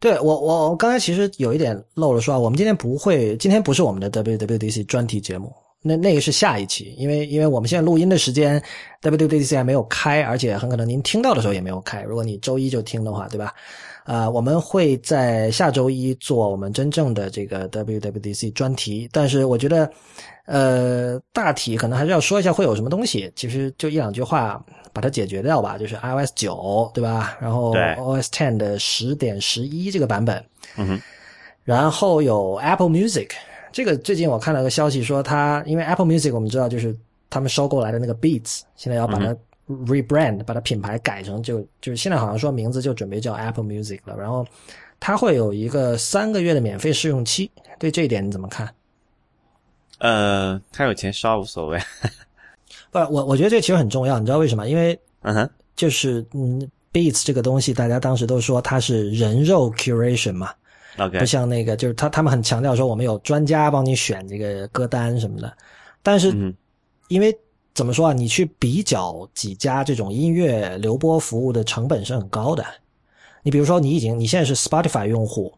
[0.01, 8.63] 对我我我刚才其实有一点漏了说啊，我们今天不会，今天不是我们的 WWDC 专题节目，那那个是下一期，因为因为我们现在录音的时间
[9.03, 12.03] WWDC 还没有开，而且很可能您听到的时候也没有开。
[12.03, 13.55] 如果你周一就听的话，对吧？
[14.05, 19.91] 啊，我们会在下周一做我们真正的这个 WWDC 专题，但是我觉得，
[20.45, 23.33] 呃，大体可能还是要说一下会有什么东西。
[23.35, 27.37] 其实就一两句话把它解决掉吧，就是 iOS 九，对吧？
[27.41, 30.37] 然后 OS Ten 的十点十一这个版本，
[30.77, 31.01] 嗯哼，
[31.65, 33.31] 然后有 Apple Music，
[33.73, 36.97] 这个最近我看了个消息说，它因为 Apple Music 我们知道就是
[37.29, 39.37] 他们收购来的那个 Beats，现在要把它
[39.69, 44.47] rebrand，把它品牌改成就就是现在好像说名字就准备叫 Apple Music 了，然后
[44.99, 48.73] 它会有一个三个月的免费试用期，对这一点你怎么看？
[49.99, 51.79] 呃，他有钱烧无所谓。
[52.93, 54.69] 不，我我觉得这其实很重要，你知道为什么？
[54.69, 60.53] 因为嗯哼，就是嗯，Beats 这个东西，大家当时都说它是人肉 curation 嘛，
[60.99, 65.57] OK，不像那个就是他他们很强调说我们有专家帮你选这个歌单什么的，
[66.03, 66.55] 但是嗯
[67.09, 67.37] 因为
[67.75, 72.65] 怎么说啊，你去比较几家这种音乐流播服务的成本是很高的。
[73.43, 75.57] 你比如说，你已经你现在是 Spotify 用户，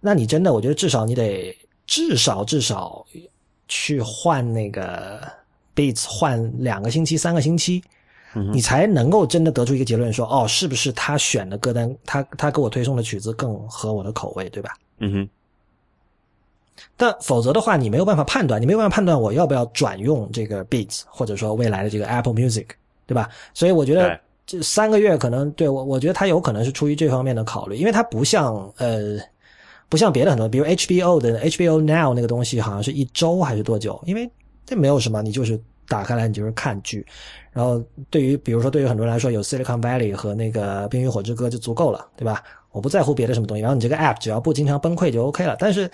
[0.00, 3.06] 那你真的我觉得至少你得至少至少
[3.68, 5.22] 去换那个
[5.74, 7.90] Beats 换两个星期、三个星期，嗯
[8.52, 14.74] 你才能够真的得出一个结论说，哦，是不是他选的歌单，他他给我推送的曲子更合我的口味，对吧？
[14.98, 15.28] 嗯哼，
[16.96, 22.66] 但否则的话，你没有办法判断，你没有办法判断我要不要转用这个 Beats，或者说未来的这个 Apple Music，
[23.06, 23.28] 对吧？
[23.52, 29.18] 所以我觉得这三个月可能对我，我觉得他有可能是出于这方面的考虑，因为它不像呃，
[29.88, 34.02] 不像别的很多，比如 HBO 的 HBO Now 那个东西，好像是一周还是多久？
[34.06, 34.30] 因为
[34.64, 35.60] 这没有什么，你就是
[35.92, 37.06] 打开来你就是看剧，
[37.52, 42.42] 然后对于比如说对于很多人来说，有 Silicon Valley 和那个《冰与火之歌》就足够了，对吧？
[42.70, 45.54] 我不在乎别的什么东西，然后你这个 App 只要不经常崩溃就 OK 了。
[45.58, 45.90] 但是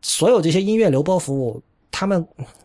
[0.00, 1.60] 所有这些音乐流播服务，
[1.90, 2.24] 他们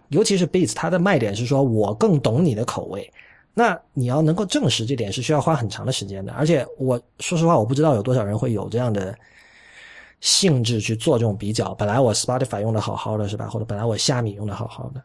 [0.10, 3.12] 尤其是 Beats，它的卖点是说我更懂你的口味。
[3.54, 9.13] 那你要能够证实这点是需要花很长的时间的，而且我说实话，我不知道有多少人会有这样的
[10.19, 11.74] 性质去做这种比较。
[11.74, 13.50] 本来我 Spotify 用的好好的是吧？
[13.50, 15.04] 或者本来我虾米用的好好的，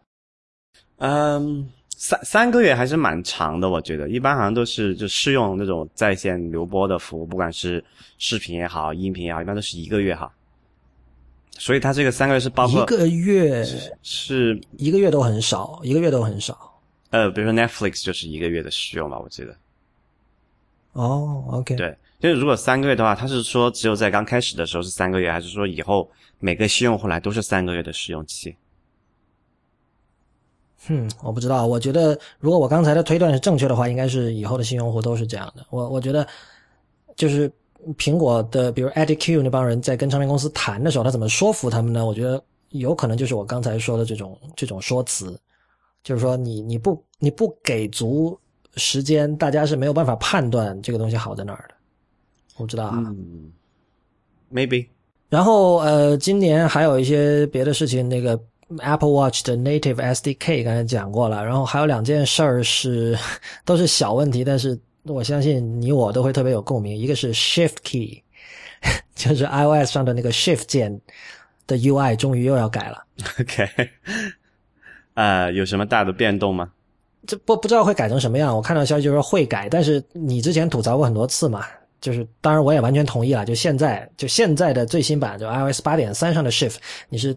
[0.98, 7.85] 嗯，三三个月还是蛮长的，我觉得一般好像都是就试用那种在线流播的服务，不管是
[8.18, 10.32] 视频也好，音频也好，一般都是一个月哈。
[11.59, 13.64] 所以它这个三个月是包括一个月
[14.02, 16.80] 是一个月都很少，一个月都很少。
[17.11, 19.56] 呃，比如说 Netflix 就是一个月的试用吧，我记得。
[20.92, 28.56] 哦，OK，对，就是如果三个月的话，他是说只有在刚开始的时候是三个月，还是说以后每个新用户来都是三个月的试用期？
[30.88, 31.66] 嗯，我不知道。
[31.66, 35.66] 我觉得如果我刚才的推断是正确的话，应该是以后的新用户都是这样的。
[35.70, 36.27] 我我觉得
[37.16, 37.51] 就是
[37.96, 42.05] 苹果的，比如 Eddie Q 那帮人在跟唱片公司谈的时候，他怎么说服他们呢？
[42.07, 45.38] 我觉得有可能就是我刚才说的这种这种说辞，
[46.03, 48.38] 就是说你你不你不给足
[48.77, 51.75] 时间，大家是没有办法判断这个东西好在哪儿的。
[52.57, 53.03] 我不知道啊。
[53.07, 53.51] 嗯
[54.53, 54.87] ，maybe。
[55.29, 58.38] 然后呃，今年还有一些别的事情，那个
[58.79, 63.16] Apple Watch 的 Native SDK 刚才讲过了，然后还有两件事儿是
[63.64, 66.96] 都是小问题，但是我相信你我都会特别有共鸣。
[66.96, 68.22] 一个是 Shift Key，
[69.14, 71.00] 就是 iOS 上的那个 Shift 键
[71.66, 73.05] 的 UI 终于又要改了
[73.40, 73.68] ，OK，
[75.14, 76.72] 呃，有什么大的变动吗？
[77.26, 78.55] 这不不知道会改成什么样。
[78.55, 81.64] 我看到消息就是说会改，但是你之前吐槽过很多次嘛。
[81.98, 83.44] 就是，当然我也完全同意了。
[83.44, 86.76] 就现在，就现在的最新版，就 iOS 八点三上的 Shift，
[87.09, 87.35] 你是，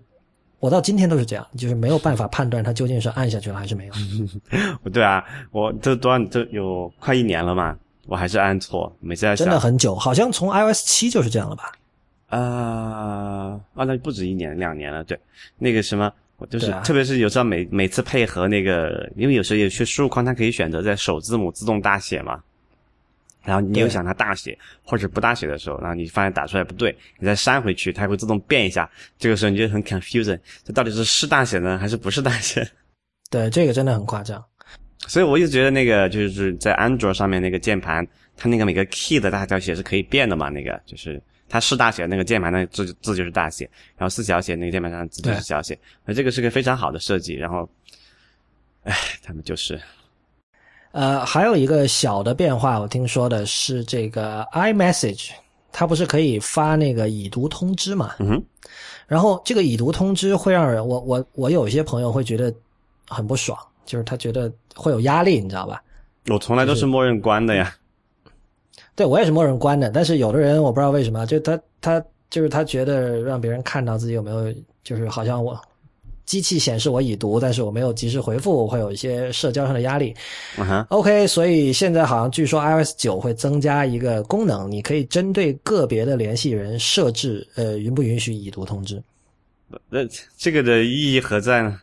[0.59, 3.93] 我到今天都是这样，就是没有办法判断它究竟是按下去了还是没有。
[4.91, 11.71] 对啊，我这多少这有快一年了嘛，我还是按错，每次在想真的很久，好像从 iOS 七就是这样了吧？
[12.29, 15.03] 呃，啊，那不止一年，两年了。
[15.03, 15.19] 对，
[15.57, 22.39] 那个什么，我就是，啊特别是有时候每每次配合那个，因为有时候有些输入框它可以选择在首字母自动大写嘛，
[23.49, 32.65] 然后你又想它大写或者不大写的时候，然后你发现打出来不对，你再删回去，它会自动变一下，这个时候你就很 confusing，这到底是是大写呢还是不是大写？
[33.31, 34.43] 对，这个真的很夸张。
[35.07, 38.05] 所以我一直觉得那个就是在安卓上面那个键盘，
[38.37, 47.33] 它那个每个 key 的大小写是可以变的嘛，那个就是它是大写，那个键盘那字字就是大写，然后是小写，那个键盘上字就是小写，那这个是个非常好的设计。
[47.33, 47.67] 然后，
[48.83, 49.79] 唉，他们就是
[50.91, 55.29] 呃，还有一个小的变化，我听说的是这个 iMessage，
[55.71, 58.15] 它不是可以发那个已读通知嘛？
[58.19, 58.43] 嗯哼，
[59.07, 62.53] 然后这个已读通知会让人，我我我有一些朋友会觉得
[63.07, 65.81] 很不爽，就是他觉得会有压力，你知道吧？
[66.27, 67.73] 我从来都是默认关的呀。
[68.95, 75.59] 对我也是默认关的，但是有的人我不知道为什么，就他他就是他觉得让别人看到自己有没有，就是好像我
[76.29, 80.13] 机器显示我已读，但是我没有及时回复，会有一些社交上的压力。
[80.89, 89.01] ，OK，所以现在好像据说 iOS 九会增加一个功能，你可以针对个别的联系人设置，呃，允不允许已读通知。
[89.89, 90.01] 那
[90.37, 91.81] 这个的意义何在呢？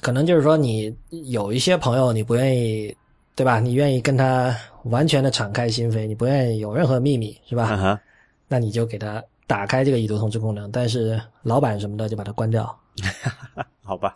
[0.00, 2.96] 可能就是说你有一些朋友你不愿意，
[3.36, 3.60] 对吧？
[3.60, 8.00] 你愿意跟他完全的敞开心扉，你不愿意有任何秘密，是吧？
[8.48, 12.74] 那你就给他打开这个已读通知功能，但是老板什么的就把它关掉。
[13.82, 14.14] 好吧，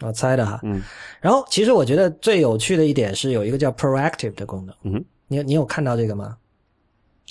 [0.00, 0.60] 我猜的哈。
[0.62, 0.80] 嗯。
[1.20, 4.74] 然后，其实我觉得最有趣的一点是有一个叫 proactive 的功能。
[4.82, 6.36] 嗯哼，你你有看到这个吗？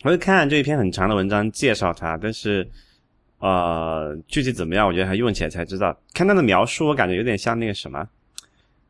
[0.04, 2.66] 我就看这一篇很长的文章介绍它，但是
[3.40, 5.98] 呃，具体怎么样，我觉得还用起来才知道。
[6.14, 8.08] 看它的描述，我感觉有点像那个什么，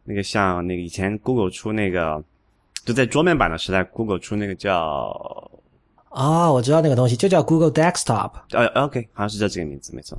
[0.03, 2.23] 那个像那个以前 Google 出那个，
[2.85, 5.48] 就在桌面版的时代，Google 出那个叫
[6.09, 8.31] 啊、我知道那个东西，就叫 Google Desktop。
[8.51, 10.17] 呃 OK，好像是叫这个名字，没错。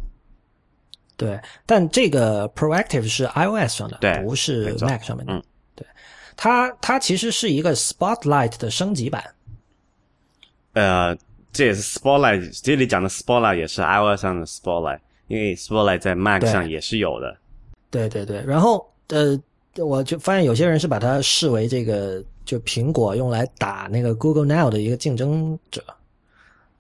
[1.16, 5.34] 对，但这个 proactive 是 iOS 上的，对不是 Mac 上面的。
[5.34, 5.42] 嗯，
[5.74, 5.86] 对，
[6.36, 9.22] 它它其实是一个 Spotlight 的升级版。
[10.72, 11.14] 呃，
[11.52, 17.36] 这也是 Spotlight，这里讲的 Spotlight 也是 iOS 上的 Spotlight，因为 Spotlight 在 Mac 上也是有的。
[17.90, 19.38] 对对对，然后呃，
[19.76, 25.80] 我就发现有些人是把它视为这个就苹果用来打那个 Google Now 的一个竞争者。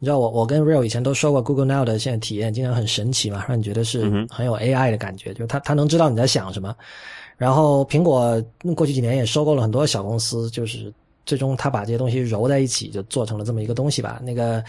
[0.00, 6.74] 你知道我我跟 Real 以前都说过 Google Now 的现在体验经常很神奇嘛，让你觉得是很有 AI 的感觉，就是它它能知道你在想什么。
[7.36, 8.42] 然后苹果
[8.74, 10.92] 过去几年也收购了很多小公司，就是
[11.24, 14.20] 最终它把这些东西揉在一起，就做成了这么一个东西吧。
[14.24, 14.60] 那个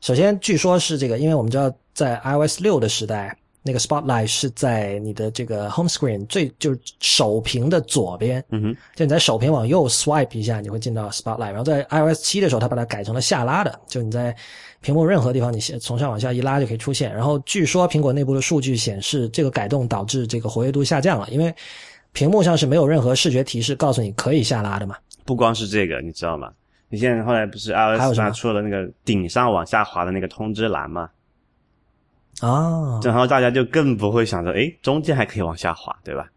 [0.00, 3.36] 首先据说是这个，因为我们知道在 iOS 六的时代，
[3.68, 11.50] 那个 Spotlight 是在你的这个 Home Screen 最就是首屏的左边，嗯哼，就你在首屏往右 swipe 一下，你会进到 Spotlight。
[11.50, 14.34] 然后在 iOS 七的时候，它把它改成了下拉的，就你在
[14.80, 17.14] 屏幕任何地方你先从上往下一拉就可以出现。
[17.14, 21.54] 然后据说苹果内部的数据显示，这个改动导致这个活跃度下降了，因为
[22.12, 24.96] 屏幕上是没有任何视觉提示告诉你可以下拉的嘛。
[25.26, 26.50] 不光是这个，你知道吗？
[26.88, 31.10] 你现在后来不是 iOS 什么上出了那个顶上往下滑的那个通知栏吗？
[32.40, 36.30] 啊，然后大家就更不会想着，哎，中间还可以往下滑，对吧？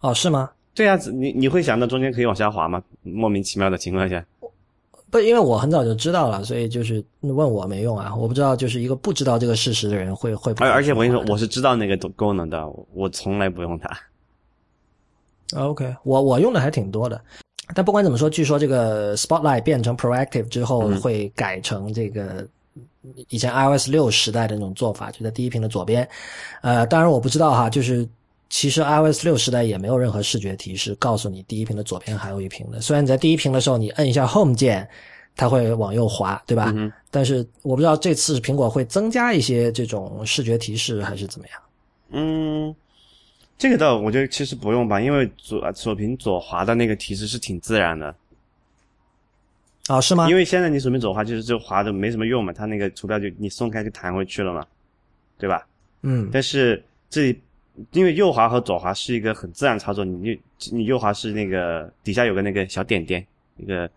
[0.00, 0.50] 哦，是吗？
[0.74, 2.82] 对啊，你你会想到中间可以往下滑吗？
[3.02, 4.24] 莫名其妙的情况下，
[5.10, 8.14] 不，因为我很早就知道了，所以就是问我没用啊。
[8.14, 13.88] 我不知道，就是一个不知道这个事实的人会会不会而而且我跟你说，我是知道那个功能的，我我从来不用它。
[15.56, 17.18] OK，我我用的还挺多的，
[17.74, 22.46] 但不管怎么说，据说这个 Spotlight 变成 Proactive 之后嗯会改成这个
[23.28, 26.08] 以前 iOS 六时代的那种做法，就在第一屏的左边。
[26.60, 28.08] 呃，当然我不知道哈，就是
[28.48, 32.80] 其实 iOS 六时代也没有任何视觉提示告诉你第一屏的左边还有一屏的。
[32.80, 34.88] 虽然你在第一屏的时候你摁一下 Home 键，
[35.36, 36.72] 它会往右滑，对吧？
[36.74, 41.60] 嗯但是我不知道这次苹果会增加一些这种视觉提示还是怎么样。
[42.10, 42.74] 嗯，
[43.56, 48.14] 这个倒我觉得其实不用吧，因为左左屏左滑的那个提示是挺自然的。
[49.88, 50.28] 哦，是吗？
[50.28, 54.66] 因为现在你左屏左滑就是就滑的没什么用嘛，它那个图标就你松开就弹回去了嘛，
[55.38, 55.66] 对吧？
[56.02, 57.40] 嗯，但是这里
[57.92, 60.36] 因为右滑和左滑是一个很自然操作，你右
[60.72, 63.24] 你右滑是那个底下有个那个小点点，
[63.58, 63.88] 一个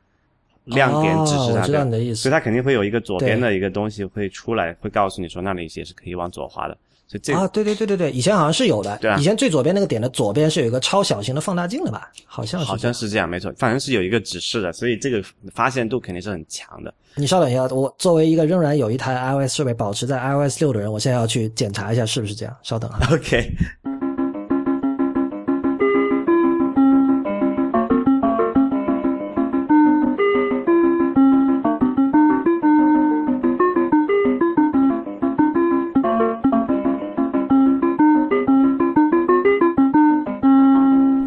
[0.65, 6.77] 亮点指示它哦我知道的，你的意思所以它肯定会有一个左边的一个东西会出来，会告诉你说那里也是可以往左滑的，
[7.09, 8.95] 所以这个、啊，对对对对对，以前好像是有的。
[9.01, 12.11] 对啊以前最左边那个点的左边是有一个超小型的放大镜的吧？
[12.25, 12.65] 好像是。
[12.67, 12.93] 好像。
[12.93, 16.93] 是这样，没错，反正是有一个指示的，所以这个发现度肯定是很强的。
[17.15, 22.55] 你稍等一下，我作为一个仍然有一台 iOS 设备保持在 iOS 六的人，我现在要去检查一下是不是这样。
[22.61, 22.99] 稍等啊。
[23.11, 23.49] OK，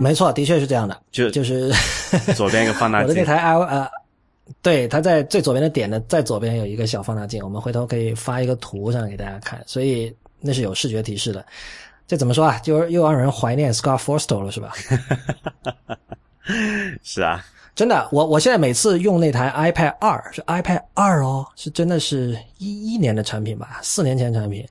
[0.02, 1.72] 没错，的确是这样的，就就是
[2.34, 3.88] 左边一个放大镜，我的那台 i 呃，
[4.60, 11.44] 对，它在最左边的点呢在左边有一个小放大镜，我们回头可以发一个图上来给大家看，所以那是有视觉提示的。
[12.06, 12.58] 这怎么说啊？
[12.58, 14.72] 就是又让人怀念 Scott Forstall 了，是吧？
[17.02, 17.42] 是啊，
[17.74, 24.66] 真的，我我现在每次用那台 iPad 二是 iPad 二哦，是真的是一一年的产品吧，四年前产品，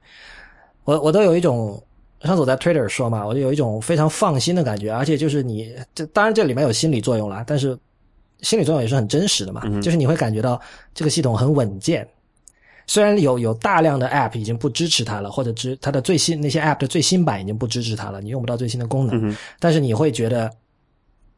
[0.84, 1.82] 我我都有一种，
[2.24, 7.78] 上次我在 Twitter 说嘛，我就有一种非常放心的感觉，而且就是你这当然这里面有心理作用啦，但是
[8.42, 10.60] 心理作用也是很真实的嘛，就是你会感觉到
[10.94, 12.08] 这个系统很稳健。
[12.88, 20.52] 虽然有有大量的 App 已经不支持它了，或者支它的最新那些 App 的最新版已经不支持它了，你用不到最新的功能，但是你会觉得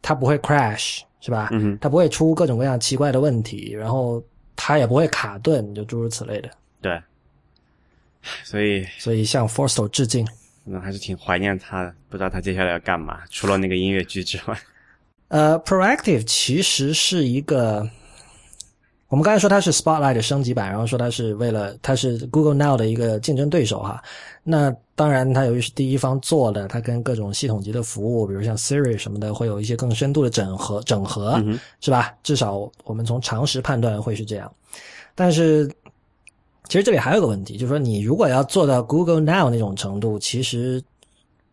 [0.01, 1.49] 它不会 crash 是吧？
[1.51, 4.23] 嗯它不会出各种各样奇怪的问题，然后
[4.55, 6.49] 它也不会卡顿，就诸如此类的。
[6.81, 6.99] 对，
[8.43, 10.27] 所以所以向 Forstall 致敬。
[10.65, 14.57] 嗯还是挺怀念他的，不知道他接下来要干嘛，除了那个音乐剧之外。
[15.29, 17.89] 呃，Proactive 其实是一个，
[19.07, 24.03] 我们刚才说它是 Spotlight 的升级版，然后说它是为了它是 Google Now 的一个竞争对手哈。
[24.43, 31.43] 那当然，它由于是第一方做的，它跟各种系统级的服务，比如像 Siri 什么的，会有一些更深度的整合，整合、
[31.81, 32.13] 是吧？
[32.21, 34.53] 至少我们从常识判断会是这样。
[35.15, 35.67] 但是，
[36.69, 40.81] 其实这里还有个问题，就是说你如果要做到 Google Now 那种程度，其实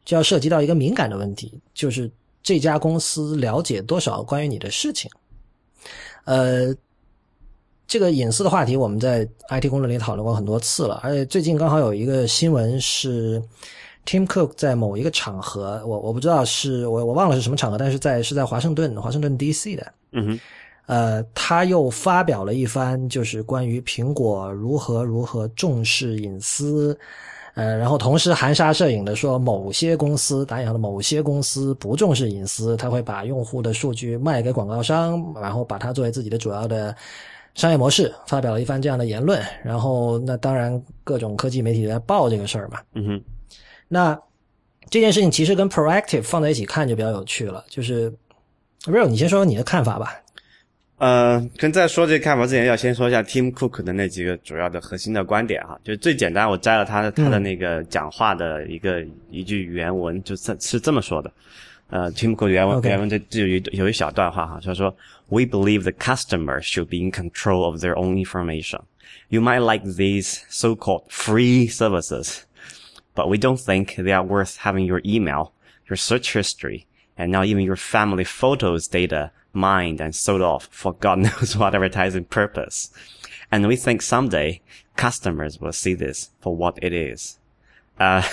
[0.04, 2.10] 就要涉及到一个敏感的问题，就是
[2.42, 5.10] 这家公司了解多少关于你的事情。
[6.24, 6.74] 呃，
[7.86, 13.42] 这个隐私的话题，我们在 IT 公论里讨论过很多次了，而且最近刚好有一个新闻是
[14.06, 20.40] Tim Cook 在某一个场合，我我不知道是我我忘了是什么场合，但是在是在华盛顿华盛顿 DC 的，嗯哼，
[20.90, 26.98] 呃，他又发表了一番就是关于苹果如何如何重视隐私。
[27.54, 36.94] 呃，然后同时含沙射影的说，某些公司打引号的某些公司不重视隐私，他会把用户的数据卖给广告商，然后把它作为自己的主要的
[37.54, 39.40] 商业模式，发表了一番这样的言论。
[39.62, 42.80] 然后那当然各种科技媒体在报这个事儿嘛。
[42.94, 43.24] 嗯哼，
[43.86, 44.20] 那
[44.88, 47.64] 这件事情其实跟 proactive 放在一起看就比较有趣了。
[47.68, 48.12] 就是
[48.86, 50.20] real，你先说说你的看法吧。
[50.99, 55.77] 呃，跟在说这个看法之前，要先说一下 Tim Cook 的那几个主要的核心的观点哈。
[55.83, 61.29] 就最简单，我摘了他他的那个讲话的一个一句原文，就是是这么说的。
[61.89, 68.79] 呃，Tim Cook 原文原文这就有有一小段话哈，他说：“We believe the customer should be in control of their own information.
[69.27, 72.43] You might like these so-called free services,
[73.13, 75.51] but we don't think they are worth having your email,
[75.89, 76.85] your search history,
[77.17, 81.74] and now even your family photos data.” Mined and sold off for God knows what
[81.74, 82.88] advertising purpose.
[83.50, 84.60] And we think someday
[84.96, 87.36] customers will see this for what it is.
[87.96, 88.24] 啊、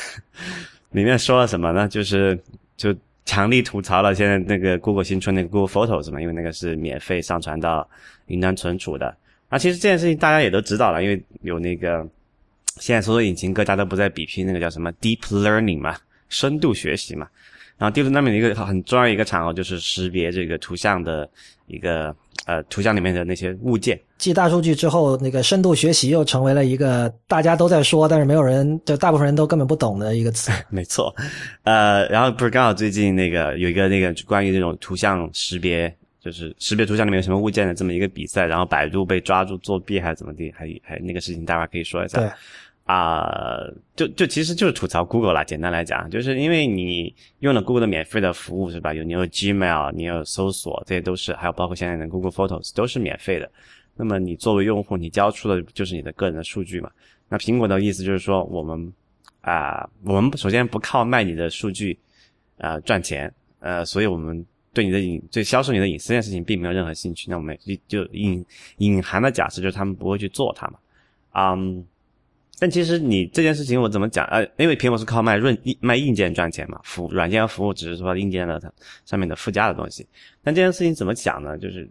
[0.91, 1.87] 里面说了什么呢？
[1.87, 2.39] 就是
[2.77, 2.95] 就
[3.25, 7.89] 强力吐槽了现在那个 Google 新出那个 Google Photos 嘛，因为那个是免费上传到
[8.27, 9.15] 云端存储的。
[9.49, 12.07] 啊，其实这件事情大家也都知道了，因为有那个
[12.77, 15.97] 现在搜索引擎各家都不在比拼那个叫什么 Deep Learning 嘛，
[16.29, 17.27] 深度学习嘛。
[17.77, 21.29] 然后第六那边的一个很重要一个场合就是识别这个图像的
[21.67, 22.15] 一个
[22.45, 23.99] 呃图像里面的那些物件。
[24.17, 30.51] 继大数据之后，那个深度学习又成为了一个大家都在说，但是没有人，就大部分人都根本不懂的一个词。
[30.71, 31.15] 没错，
[31.63, 42.19] 呃，然后不是刚好最近那个有一个那个关于这种图像识别，就是识别图像里面有什么物件的这么一个比赛，然后百度被抓住作弊还是怎么地，还还那个事情，大家可以说一下。
[42.19, 42.27] 对。
[42.87, 43.67] 啊，
[43.97, 45.43] 就就其实就是吐槽 Google 啦。
[45.43, 48.93] 简单来讲，就是因为你用了 Google 的免费的服务是吧？
[48.93, 53.51] 有你有 Gmail，你有搜索，这些都是，还有包括现在的 Google Photos 都是免费的。
[53.97, 56.89] 那么你作为用户，你交出的就是你的个人的数据嘛？
[57.27, 58.93] 那苹果的意思就是说，我们
[59.41, 61.99] 啊，我们首先不靠卖你的数据
[62.57, 63.29] 啊赚钱，
[63.59, 67.29] 呃，所以我们对你的隐，对销售你的隐私这件事情并没有任何兴趣。
[67.29, 68.45] 那我们就隐
[68.77, 70.79] 隐含的假设就是他们不会去做它嘛？
[71.33, 71.85] 嗯。
[72.59, 74.25] 但其实你这件事情我怎么讲？
[74.27, 78.71] 呃，因为苹果是靠卖润卖硬件赚钱嘛，服软件和服务只是说硬件的它
[79.05, 80.07] 上面的附加的东西。
[80.43, 81.55] 但这件事情怎么讲呢？
[81.57, 81.87] 就是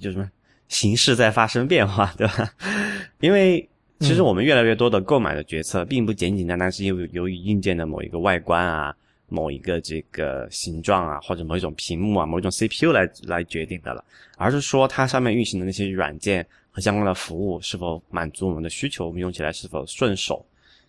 [0.00, 0.26] 就什么
[0.68, 2.50] 形势在发生变化，对吧？
[3.20, 8.94] 因为其实我们越来越多的购买的决策，并不简简单单是因为由于硬件的某一个外观啊、
[9.28, 14.02] 某一个这个形状啊，或者某一种屏幕啊、某一种 CPU 来来决定的了，
[14.38, 16.46] 而是说它上面运行的那些软件。
[16.72, 20.44] 和相关的服务是否满足我们的需求，我们用起来是否顺手？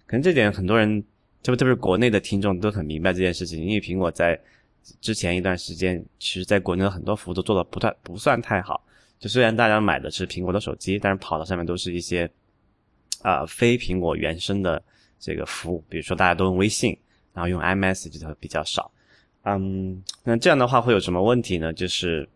[0.06, 1.02] 可能这点很多人，
[1.42, 3.64] 特别特别是国内的听众都很明白这件事情。
[3.64, 4.40] 因为苹果在
[5.00, 8.84] 之前一段时间，其实在国内的很多服务都做的不太不算太好。
[9.20, 12.30] 就虽然大家买的是苹果的手机，但是跑到上面都是一些
[13.22, 14.82] 啊非苹果原生的
[15.20, 16.98] 这个服务，比如说大家都用微信，
[17.34, 18.92] 然后用 iMessage 的比较少。
[19.44, 21.74] 嗯，那这样的话会有什么问题呢？
[21.74, 22.30] 就是。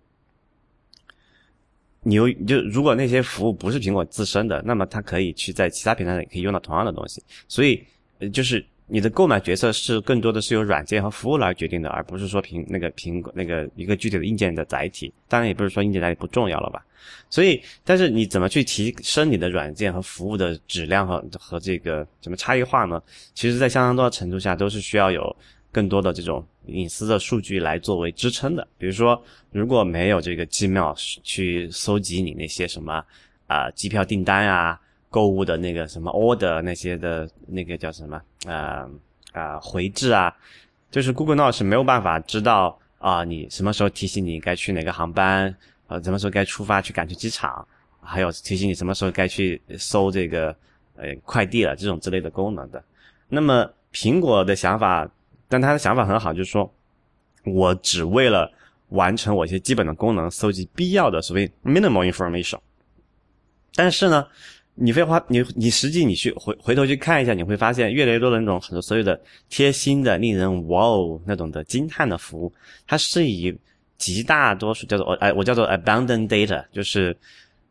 [2.08, 7.20] 你有就如果那些服务不是苹果自身的，那么它可以去在其他平台上也可以用到同样的东西。
[7.47, 7.84] 所以，
[8.32, 15.12] 就是你的购买决策是更多的是由软件和服务来决定的，而不是说苹那个苹果那个一个具体的硬件的载体。
[15.28, 16.86] 当然，也不是说硬件载体不重要了吧。
[17.30, 23.01] 所以，但是你怎么去提升你的软件和服务的质量和和这个什么差异化呢？
[23.34, 25.36] 其实，在相当多的程度下都是需要有。
[25.72, 33.03] 更多的这种隐私的数据来作为支撑的，比如说，如果没有这个 Gmail 去搜集你那些什么
[33.47, 38.89] 啊机票订单啊、购物的那个什么 order 那些的那个叫什么啊
[39.32, 40.36] 啊回执啊，
[40.89, 45.55] 就是 Google Now 是没有办法知道啊你什么时候提醒你该去哪个航班，
[45.88, 47.68] 呃什么时候该出发去赶去机场，
[48.01, 50.55] 还有提醒你什么时候该去搜这个
[50.95, 52.84] 呃快递了这种之类的功能的。
[53.30, 55.09] 那么苹果的想法。
[55.47, 56.73] 但他的想法很好，就是说，
[57.45, 58.51] 我只为了
[58.89, 62.59] 完成我一些基本的功能，搜集必要的所谓 minimal information。
[63.75, 64.25] 但是呢，
[64.73, 69.19] 你会花你你实际你去回回头去看一下，你会发现越来越多的那种很多所有的
[69.49, 72.53] 贴心的、令人哇哦那种的惊叹的服务，
[72.87, 73.57] 它是以
[73.97, 77.15] 极大多数叫做我哎我叫做 abandoned data，就是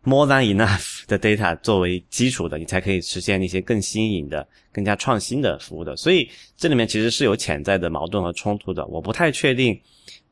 [0.04, 5.96] more than enough 的 data 作为基础的，你才可以实现一些更新颖的、更加创新的服务的。
[5.96, 8.86] 所以这里面其实是有潜在的矛盾和冲突的。
[8.86, 9.78] 我不太确定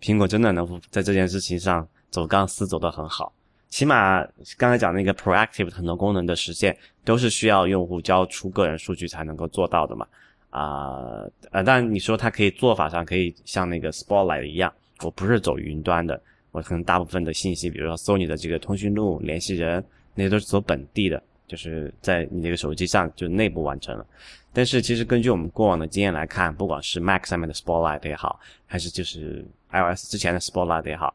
[0.00, 3.32] 苹果真的能在这件事情上走钢丝走得很好。
[3.68, 4.22] 起码
[4.58, 10.06] 刚才讲那个 proactive 很多功能的实现，都是需要用户交出个人数据才能够做到的嘛。
[10.50, 14.70] 啊呃，但你说它可以做法上可以像那个 Spotlight 一样，
[15.00, 16.22] 我不是走云端的。
[16.52, 19.82] 我可能大部分的信息，比如说搜你的这个通讯录、联系人，
[20.14, 24.06] 那些都是走本地的，就是在你那个手机上就内部完成了。
[24.52, 31.14] 但是其实根据我们过往的经验来看，不管是 Mac 上面的 Spotlight 也好，还是就是 iOS 之前的 Spotlight 也好，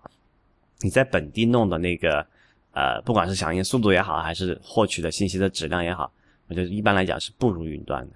[0.82, 2.26] 你在本地弄的那个
[2.72, 6.12] 呃，不管是响应速度也好，还是获取的信息的质量也好，
[6.48, 8.16] 我觉得一般来讲是不如云端的。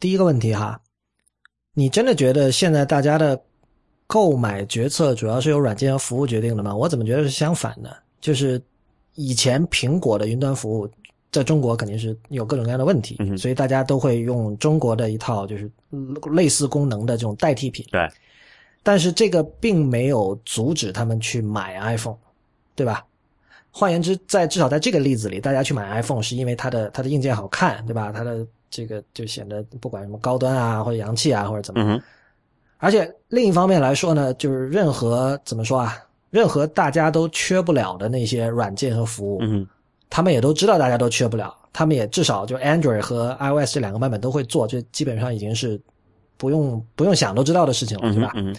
[0.00, 0.80] 第一个问题哈，
[1.74, 3.42] 你真的觉得现在大家的？
[4.06, 6.74] 购买决策主要是由软件和服务决定的吗？
[6.74, 7.96] 我怎么觉得是相反的？
[8.20, 8.60] 就是
[9.14, 10.88] 以前苹果的云端服务
[11.32, 15.70] 在中国肯定是有各种各样的问题，所以大家都会用中国的一套就是
[16.32, 17.84] 类似功能的这种代替品。
[17.90, 18.08] 对，
[18.82, 22.16] 但是这个并没有阻止他们去买 iPhone，
[22.74, 23.04] 对吧？
[23.70, 28.10] 换言之，在至少在这个例子里，大家去买 iPhone 是因为它的它的硬件好看，对吧？
[28.12, 32.00] 它的这个就显得不管什么高端啊，或者洋气啊，或者怎么。
[32.78, 35.96] 而且另一方面来说呢，就是任何怎么说啊，
[36.30, 39.66] 任何大家都缺不了的那些软件和服务，嗯，
[40.10, 45.80] 他们也都知道大家都缺不了，他们也至少就 Android 和 iOS 这两个版本都会做，就基本上已经是
[46.36, 48.32] 不用不用想都知道的事情了，是吧？
[48.34, 48.54] 嗯，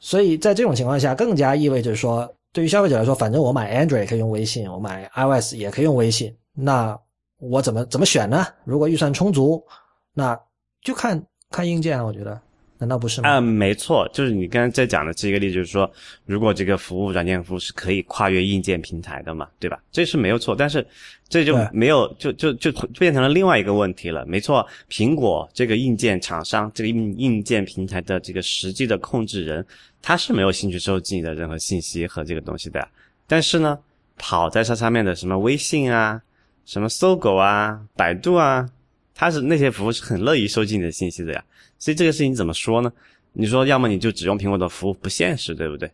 [0.00, 6.98] 所以在这种情况下，更加意味着说，对于消费者来说，反正我买 Android 可以用微信，我买 iOS 也可以用微信，那
[7.38, 8.44] 我怎么怎么选呢？
[8.64, 9.64] 如果预算充足，
[10.12, 10.38] 那
[10.82, 12.40] 就看看硬件，我觉得。
[12.80, 13.28] 难道不是吗？
[13.28, 15.88] 嗯，没错，就是你刚才在讲的这个例子，就是说，
[16.24, 19.78] 如果这个服务软件服务是可以跨越硬件平台的嘛，对吧？
[19.92, 20.84] 这是没有错，但是
[21.28, 24.24] 这就没有，就就就变成了另外一个问题了。
[24.24, 29.64] 没错，苹果这个硬件厂商，这个硬硬件平台的这个实际的控制人，
[30.00, 32.88] 他是没有兴趣收集你的任何信息和这个东西的。
[33.26, 33.78] 但是呢，
[34.16, 36.18] 跑在它上面的什么微信啊，
[36.64, 38.66] 什么搜狗啊，百度啊，
[39.14, 41.44] 它是那些服务是很乐意收集你的信息的呀。
[41.80, 42.92] 所以这个事情怎么说呢？
[43.32, 45.90] 你说要么你就只用苹果的服务不现实，对不对？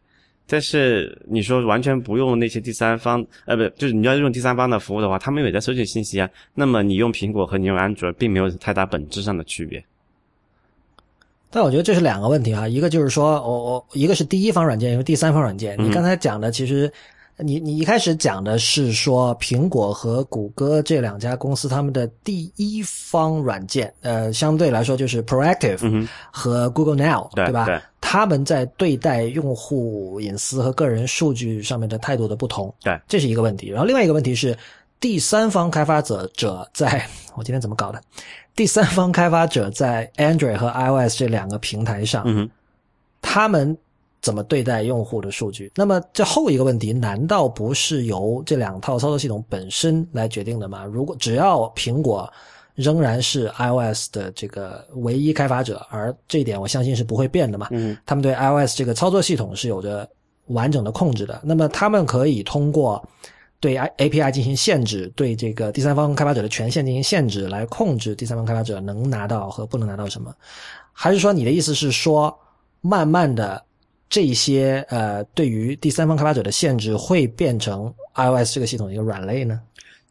[0.46, 6.28] 但是你说完全不用那些第三方，呃，不，就是你要用第三方的服务的话，他们也在收集信息啊。
[6.54, 9.82] 那么你用苹果和你用安卓并没有太大本质上的区别。
[11.50, 15.76] 但我觉得这是两个问题啊，一个就是说我我一个是第一方软件，一个第三方软件。
[15.82, 16.92] 你刚才讲的其实。
[17.38, 27.82] 你你一开始讲的是说苹果和谷歌这两家公司他们的第一方软件，呃，相对来说就是 Proactive 和 Google Now，对吧？
[28.00, 33.68] 他们在对待用户隐私和个人数据上面的态度的不同，对，这是一个问题。
[33.68, 34.56] 然后另外一个问题是，
[34.98, 38.00] 第三方开发者者在我今天怎么搞的？
[38.54, 42.48] 第三方开发者在 Android 和 iOS 这两个平台上，
[43.20, 43.76] 他们。
[44.20, 45.70] 怎么对待用户的数据？
[45.76, 50.84] 那么这后一个问题，难道不是由这两套操作系统本身来决定的吗？
[50.84, 52.28] 如果只要苹果
[52.74, 57.68] 仍然是 iOS 的这个唯一开发者，而这一点我相信是不会变的嘛？
[57.70, 60.08] 嗯，他们对 iOS 这个操作系统是有着
[60.48, 61.40] 完整的控制的。
[61.44, 63.02] 那么他们可以通过
[63.60, 70.34] 对 API 进行限制，对这个第三方开发者的权限进行限制，来控制第三方开发者能拿到和不能拿到什么？
[70.92, 72.36] 还是说你的意思是说，
[72.80, 73.62] 慢慢的？
[74.08, 79.60] 这些呃，对于第三方开发者的限制会变成 iOS 这个系统的一个软肋呢？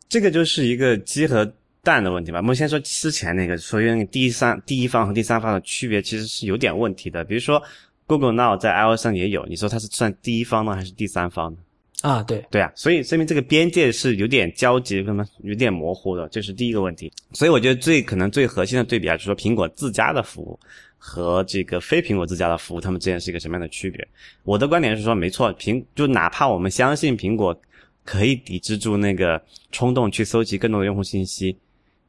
[0.09, 1.49] 这个就是一个鸡和
[1.81, 2.39] 蛋的问题吧。
[2.39, 7.23] 我们先说之前那个，说因为第三第一方和第三方的区别其实是有点问题的。
[7.23, 7.61] 比如说
[8.05, 11.57] Google Now 在 iOS 上也有，你说它是算第一方呢，还是第三方呢？
[12.01, 17.11] 啊，对对啊，所以说明这个边界是有点交集，什么有点模糊的，这是第一个问题。
[17.31, 20.59] 所以我觉得最可能最核心的对比啊，就是说苹果自家的服务。
[20.97, 24.07] 和这个非苹果自家的服务，它们之间是一个什么样的区别？
[24.43, 27.55] 我的观点是说，没错，苹就哪怕我们相信苹果
[28.03, 29.39] 可以抵制住那个
[29.71, 31.55] 冲动去搜集更多的用户信息，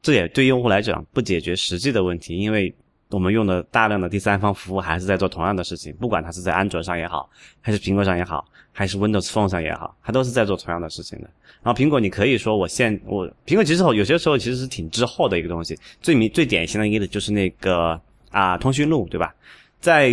[0.01, 2.73] 这也对用户来讲不解决实际的问题，因为
[3.09, 7.29] 我们用的大量的第三方服务还是在做同样的事情，不管它是在安卓上也好，
[7.61, 11.29] 还是苹果上也好，还是 Windows Phone 上也好，它都是在做同样的事情的。
[11.61, 17.99] 然后苹果，你可以说我现我苹果其实有些时候其实是挺滞后的一个东西，最明最典型的一个例子就是那个。
[18.37, 19.33] 啊，通讯录对吧？
[19.79, 20.09] 在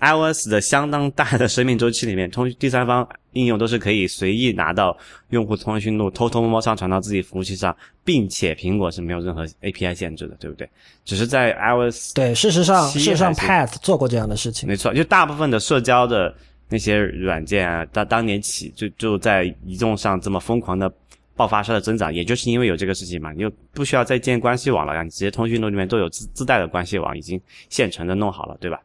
[0.00, 4.96] iOS 的相当大的生命周期里面，通第三方应用都是可以随意拿到
[5.30, 10.68] 用户通讯录，偷偷摸摸上传到自己服务器上，并且苹果是没有任何 API 限制的，对不对？
[11.04, 16.34] 只是在 iOS 对，事实上，事实上，Path 做过这样的事情，没错，就大部分的社交的
[16.68, 20.92] 那些软件啊，当当年起就就在移动上这么疯狂的
[21.40, 28.78] 爆发式的增长，也就是因为有这个事情嘛，你就不需要再建关系网了，你直接通讯录里面都有自自带的关系网，已经现成的弄好了，对吧？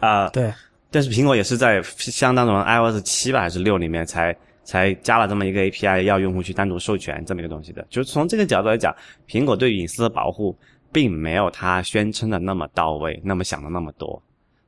[0.00, 0.52] 啊、对，
[0.90, 7.86] 但是苹果也是在相当于 iOS 七吧还是六里面才才加了这么一个 API，要用户去单独授权这么一个东西的。
[7.88, 8.92] 就是从这个角度来讲，
[9.28, 10.58] 苹果对隐私的保护
[10.90, 14.20] 并没有它宣称的那么到位，那么想的那么多。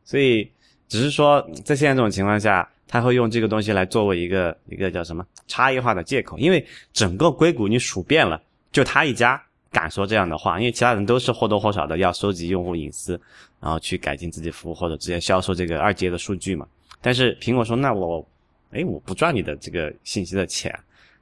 [0.04, 0.48] 所以
[0.86, 13.20] 只是说在现在这种情况下，他会用这个东西来作为一个一个叫什么差异化的借口，因为整个硅谷你数遍了，就他一家敢说这样的话，因为其他人都是或多或少的要收集用户隐私。
[13.60, 16.64] 然后去改进自己服务或者直接销售这个二阶的数据嘛。
[17.00, 18.24] 但是苹果说，那我，
[18.70, 20.72] 哎，我不赚你的这个信息的钱，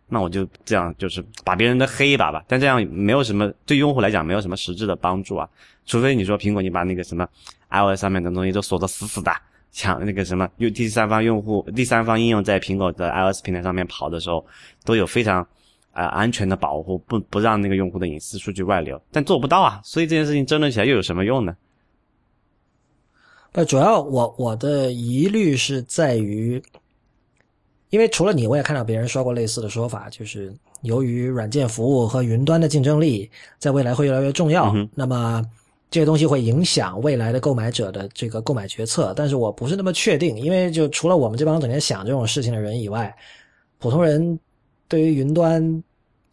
[0.06, 2.44] 那我就这样就是把别人的黑一把吧。
[2.46, 5.48] 但这样没有什么对用户来讲没有什么实质的帮助啊。
[5.86, 7.26] 除非你说苹果你把那个什么
[7.70, 9.32] iOS 上面的东西都锁得死死的，
[9.76, 14.42] 像那个什么用第三方用户、第三方应用在苹果的 iOS 平台上面跑的时候，
[14.84, 15.46] 都有非常。
[15.92, 21.56] 啊、呃，安全的保护不不让那个用户的隐私数据外流，但做不到啊，所以这件事情争论起来又有什么用呢？
[23.52, 26.62] 呃，主要我我的疑虑是在于，
[27.88, 35.42] 因为除了你，我也看到别人说过类似的说法，就是由于软件服务和云端的竞争力在未来会越来越重要，嗯、那么
[35.90, 39.12] 这些东西会影响未来的购买者的这个购买决策。
[39.16, 43.14] 但是我不是那么确定，因为就除了我们这帮整天想这种事情的人以外，
[43.78, 44.38] 普通人
[44.88, 45.82] 对于云端，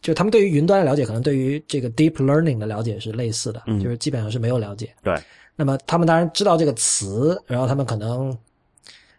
[0.00, 4.90] 就他们对于云端的了解，可能对于这个 deep learning 的了解是类似的，嗯、就是基本上是没有了解。
[5.02, 5.14] 对。
[5.56, 8.36] 那么他们当然知道这个词，然后他们可能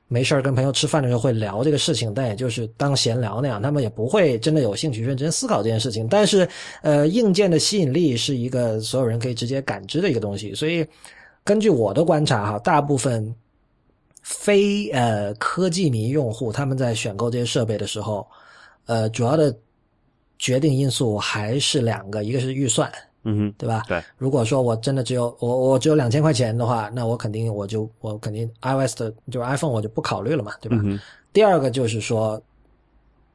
[0.08, 6.08] 没事儿跟朋友吃饭的时候会聊这个事情，但也就是当闲聊那样，他们也不会真的有兴趣认真思考这件事情。
[6.08, 6.48] 但是，
[6.84, 10.86] 呃，硬件的吸引力是一个所有人可以直接感知的一个东西，所以
[11.44, 13.34] 根据我的观察哈，大部分
[14.22, 18.26] 非呃科技迷用户他们在选购这些设备的时候，
[18.86, 19.56] 呃，主要的
[20.38, 22.92] 决定因素还是两个，一个是预算。
[23.26, 23.84] 嗯哼，对吧？
[23.88, 30.80] 对，如果说我真的只有我我只有两千块钱的话，那我肯定我就我肯定 iOS 的就是 iPhone 我就不考虑了嘛，对吧？
[30.84, 31.00] 嗯、
[31.34, 32.42] 第二个就是说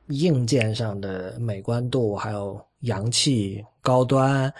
[0.06, 4.52] 硬件上的美观度，还有洋气、高端，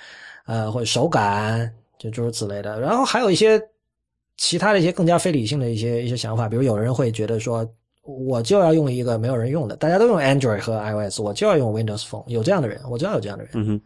[0.47, 2.81] 呃，或者手感，就诸如此类的。
[2.81, 3.61] 然后还有一些
[4.37, 7.65] 其他的一些更加非理性的一些一些想法，比如有人会觉得说，
[8.03, 13.53] 我就要用一个没有人用的，大家都用 Android 和 iOS，我就要用 Windows Phone，有这样的人，我知道有这样的人。
[13.55, 13.81] 嗯哼。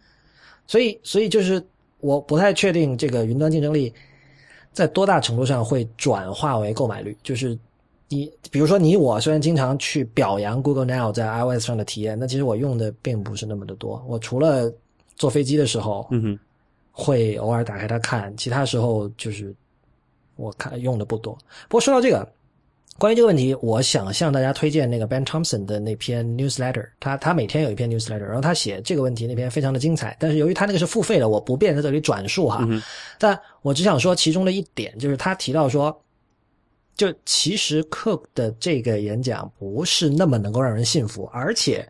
[0.67, 1.63] 所以，所以就是
[2.01, 3.93] 我不太确定这个云端竞争力
[4.73, 7.17] 在多大程度上会转化为购买率。
[7.23, 7.59] 就是
[8.09, 14.05] 你，比如说你我虽然经常去表扬 Google Now 在 iOS 上的体验，那其实我用的并不是那么的多。
[14.09, 14.73] 我除了
[15.17, 16.39] 坐飞机的时候，嗯哼，
[16.93, 19.55] 会偶尔打开它看，其他时候就是
[20.37, 21.33] 我看用的不多。
[21.69, 22.29] 不过说到这个。
[22.99, 32.65] 关于这个问题，我想向大家推荐那个 Ben Thompson 的那篇 newsletter，他他每天有一篇 newsletter，然后他写这个问题那篇非常的精彩，但是由于他那个是付费的，我不便在这里转述哈。
[32.69, 32.81] 嗯、
[33.19, 36.01] 但我只想说其中的一点，就是他提到说，
[36.97, 41.87] 就其实 Cook 的这个演讲不是那么能够让人信服，而且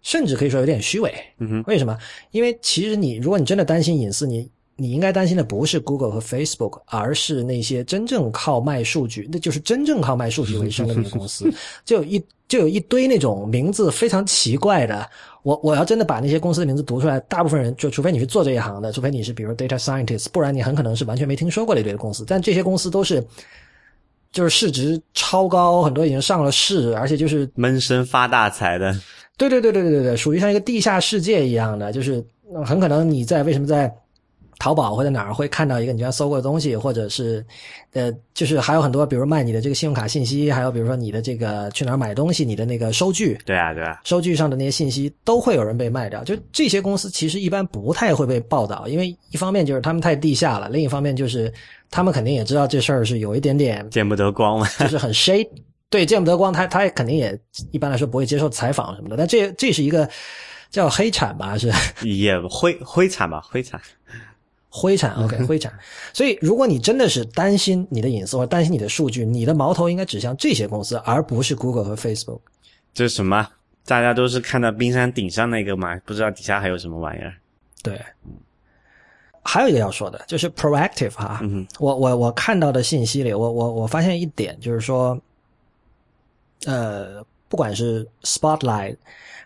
[0.00, 1.14] 甚至可以说有点虚伪。
[1.38, 1.98] 嗯哼，为什么？
[2.30, 11.50] 因为其实你如果你真的担心隐私，你你应该担心的不是 Google 和 Facebook，而是那些真正靠卖数据，那就是真正靠卖数据为生的那些公司。
[11.82, 15.08] 就有一就有一堆那种名字非常奇怪的，
[15.42, 22.22] 我我要真的把那些公司的名字读出来，大部分人就除非你是做这一行的，除非你是比如 data scientist，不然你很可能是完全没听说过的一堆公司。
[22.26, 23.26] 但这些公司都是
[24.30, 28.94] 就是市值超高，很多已经上了市，而且就是闷声发大财的。
[29.38, 32.22] 对对对对对对对，属于像一个地下世界一样的，就是
[32.64, 33.90] 很可能你在为什么在。
[34.58, 37.44] 淘宝或者哪儿会看到一个你原来搜过的东西，或者是，
[37.92, 46.24] 呃，就是还有很多，比如卖你的这个信用卡信息，还有比如说你的这个去哪儿买东西，你的那个收据，对啊，对啊，收据上的那些信息都会有人被卖掉。
[46.24, 51.52] 就这些公司其实一般不太会被报道，因为一方面就是他们太地下了，另一方面就是
[51.90, 55.48] 他们肯定也知道这事儿是有一点点见不得光嘛， 就是很 shade，
[55.90, 57.38] 对，见不得光，他他也肯定也
[57.72, 59.16] 一般来说不会接受采访什么的。
[59.16, 60.08] 但这这是一个
[60.70, 61.70] 叫黑产吧，是
[62.02, 63.78] 也灰灰产吧，灰产。
[64.76, 65.72] 灰产，OK，灰产。
[66.12, 72.40] 所以，如果你真的是担心你的隐私或者担心你的数据，你的矛头应该指向这些公司，而不是 Google 和 Facebook。
[72.92, 73.48] 这是什么？
[73.86, 77.32] 大家都是看到冰山顶上那个嘛，不知道底下还有什么玩意儿。
[77.82, 77.98] 对。
[79.42, 81.40] 还有一个要说的，就是 proactive 哈。
[81.42, 85.18] 嗯我我我看到的信息里，我我我发现一点，就是说，
[86.66, 88.96] 呃，不管是 Spotlight。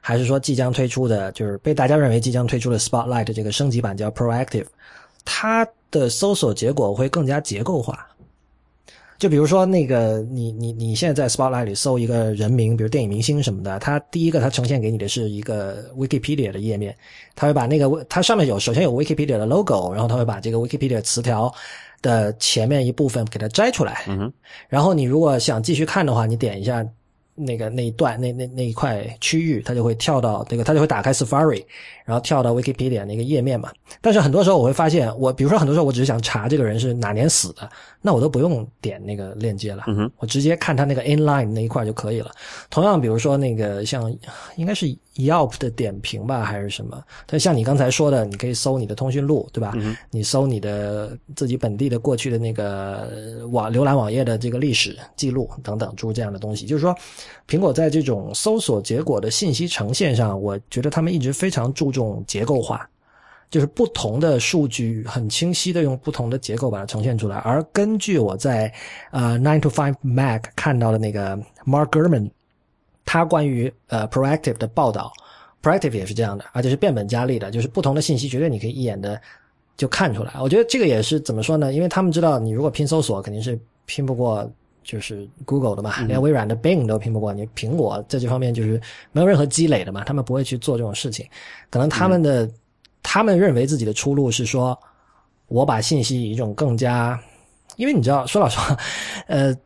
[0.03, 4.64] 还是说即将推出的，就是被大家认为即将推出的 Spotlight 这个升级版叫 Proactive，
[5.33, 8.05] 它的搜索结果会更加结构化。
[9.16, 16.97] 就比如说那个你你你现在在 Spotlight 里搜一个人名，比如电影明星什么的，它第一个它呈现给你的是一个 Wikipedia 的页面，
[17.37, 21.53] 它会把那个它上面有首先有 Wikipedia 的 logo，然后它会把这个 Wikipedia 词条
[22.03, 24.33] 的前面一部分给它摘出来，嗯，
[24.68, 26.85] 然后你如果想继续看的话，你点一下
[27.45, 31.64] 那个那一段那那那一块区域，它就会跳到这个，它就会打开 Safari，
[32.05, 33.70] 然后跳到 Wikipedia 那个页面嘛。
[34.01, 37.68] 但是很多时候我会发现，我比如说很多时候我只是想查这个人是哪年死的，
[38.01, 42.30] 那我都不用点那个链接了，嗯，我直接看他那个 inline 那一块就可以了。
[42.68, 44.14] 同样，比如说那个像
[44.57, 44.86] 应该是
[45.16, 47.03] Yelp 的点评吧，还是什么？
[47.26, 49.74] 但像你刚才说的，你可以搜你的通讯录，对吧？
[50.11, 53.09] 你搜你的自己本地的过去的那个
[53.41, 56.64] 呃网浏览网页的这个历史记录等等，诸如这样的东西。
[56.64, 56.95] 就是说，
[57.49, 62.89] 苹果在这种搜索结果的信息呈现上，我觉得他们一直非常注重结构化。
[63.51, 68.72] 就是不同的数据很清晰的用不同的结构把它呈现出来，而根据我在
[69.11, 72.31] 呃 Nine to Five Mac 看到的那个 Mark Gurman，
[73.05, 75.12] 他关于呃 proactive 的报道
[75.61, 79.20] ，proactive 也是这样的，而且是变本加厉的，就是不同的信息绝对你可以一眼的
[79.76, 80.33] 就看出来。
[80.41, 81.72] 我觉得这个也是怎么说呢？
[81.72, 84.49] 因为他们知道你如果拼搜索肯定是拼不过
[84.83, 88.81] 就是 Google 的嘛，连微软的 Bing 都拼不过，你苹果在这方面就是
[89.12, 91.26] 没有任何积累的嘛，他们不会去做这种事情，
[91.70, 92.51] 可能他们的。
[93.03, 94.78] 他们认为自己的出路是说，
[95.49, 97.18] 我把信息以一种更加，
[97.76, 98.76] 因为你知道，说老实话，
[99.26, 99.57] 呃，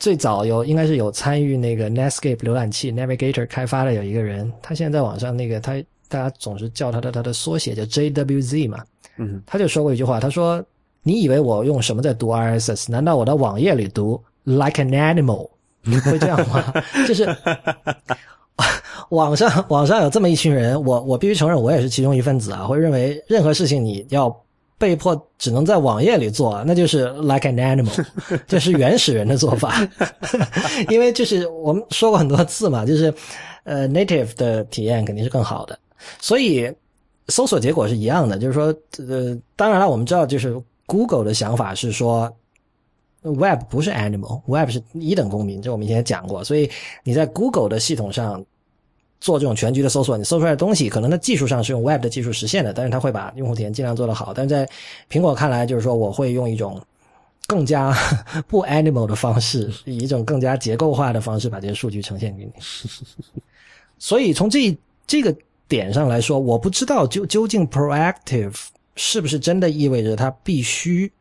[0.00, 5.74] 最早有应该是有参与那个 Netscape 浏览器 Navigator 开发的有一个人，他现在在网上那个他
[6.08, 8.84] 大家总是叫他的他的缩写叫 JWZ 嘛，
[9.18, 10.62] 嗯，他就说过一句话，他说
[11.04, 12.90] ：“你以为我用什么在读 RSS？
[12.90, 15.48] 难道我到网页里读 like an animal
[16.04, 16.72] 会这样吗？”
[17.08, 17.28] 就是。
[19.08, 22.64] 网上网上有这么一群人，我我必须承认，我也是其中一份子啊。
[22.64, 24.32] 会认为任何事情你要
[24.78, 28.04] 被迫只能在网页里做，那就是 like an animal，
[28.46, 29.74] 这是原始人的做法。
[30.90, 33.12] 因为就是我们说过很多次嘛，就是
[33.64, 35.76] 呃 native 的体验肯定是更好的。
[36.20, 36.70] 所以
[37.28, 38.66] 搜索结果是一样的，就是说
[39.08, 40.54] 呃，当然了，我们知道就是
[40.86, 42.30] Google 的想法是说。
[43.22, 46.42] Web 不是 animal，Web 是一等公民，这我们以前讲过。
[46.42, 46.70] 所以
[47.04, 48.42] 你在 Google 的系统上
[49.20, 54.32] 做这种全局的搜索，你搜出来的东西，可能在技术上是用 Web 的技术实现的，但是它会把用户体验尽量做得好。
[54.32, 54.66] 但是在
[55.10, 56.80] 苹果看来，就是说我会用一种
[57.46, 57.94] 更加
[58.48, 62.52] 不 animal 的方式，以一种更加结构化的方式把这些数据呈现给你。
[63.98, 64.74] 所以从这
[65.06, 65.36] 这个
[65.68, 68.56] 点上来说，我不知道究究竟 proactive
[68.96, 71.12] 是不是真的意味着它必须。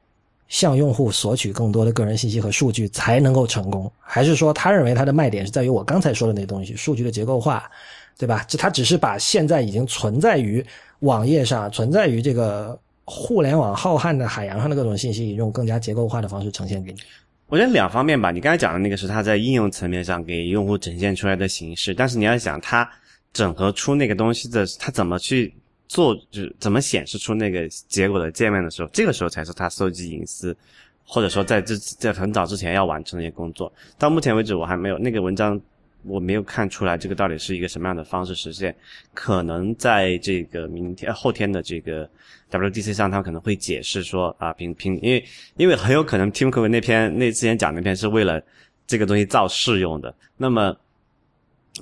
[0.50, 7.70] 向用户索取更多的个人信息和数据才能够成功，还是说他认为他的卖点是在于我刚才说的那东西，数据的结构化，
[8.18, 8.44] 对吧？
[8.48, 10.66] 这他只是把现在已经存在于
[11.00, 17.00] 网页上、存在于这个互联网浩瀚的海洋上的各种信息，用更加结构化的方式呈现给你。
[17.48, 22.90] 我觉得两方面吧，你刚才讲的那个是他在应用层面上给用户呈现出来的形式，但是你要想他
[23.34, 25.54] 整合出那个东西的，他怎么去？
[25.90, 30.56] 做就是怎么显示出那个结果的界面的时候，这个时候才是他搜集隐私，
[31.04, 33.74] 或者说在这在很早之前要完成的一些工作。
[33.98, 35.60] 到目前为止，我还没有那个文章，
[36.04, 38.74] 我没有看出来这个到底是一个什么样的方式实现。
[39.16, 42.08] 可能在这个明天后天的这个
[42.52, 45.26] WDC 上，他们可能会解释说啊，凭凭，因为
[45.58, 48.40] 因为很有可能 Tim Cook 那篇那之前讲那篇是为了
[48.86, 50.78] 这个东西造势用的，那么。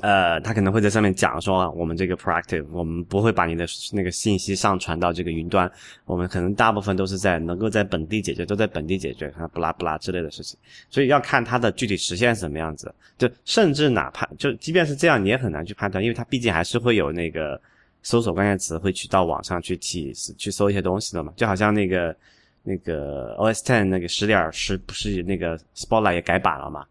[0.01, 5.69] 呃，他可能会在上面讲说啊，我们这个 proactive，我们不会把你的那个信息上传到这个云端，
[6.05, 10.57] 我们可能大部分都是在能够在本地解决，都在本地解决，啊，不拉不拉之类的事情。
[10.89, 12.93] 所以要看它的具体实现什么样子。
[13.17, 17.59] 就甚至哪怕就即便是这样，你也很难去判断，因为它毕竟还是会有那个
[18.03, 21.33] 搜索关键词会去到网上去提去搜一些东西的嘛。
[21.35, 22.15] 就好像那个
[22.61, 26.85] 那个 OS Ten 那个十点十不是那个 Spotlight 也改版了嘛？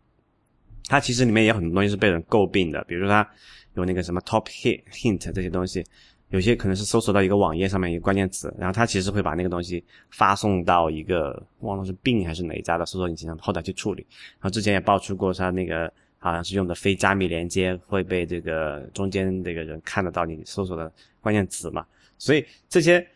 [0.89, 3.28] 它其实里面也有很多东西是被人诟病的，比如说它
[3.74, 5.84] 有那个什么 top hit hint 这些东西，
[6.30, 14.07] 有些可能是搜索到一个网页上面一个关键词，然后它其实会把那个东西发送到一个忘了是病还是哪一家的搜索引擎上后台去处理。
[14.34, 21.84] 然后之前也爆出过它那个好像是用的非加密连接会被这个中间这个人看得到你搜索的关键词嘛，
[22.18, 23.07] 所以这些。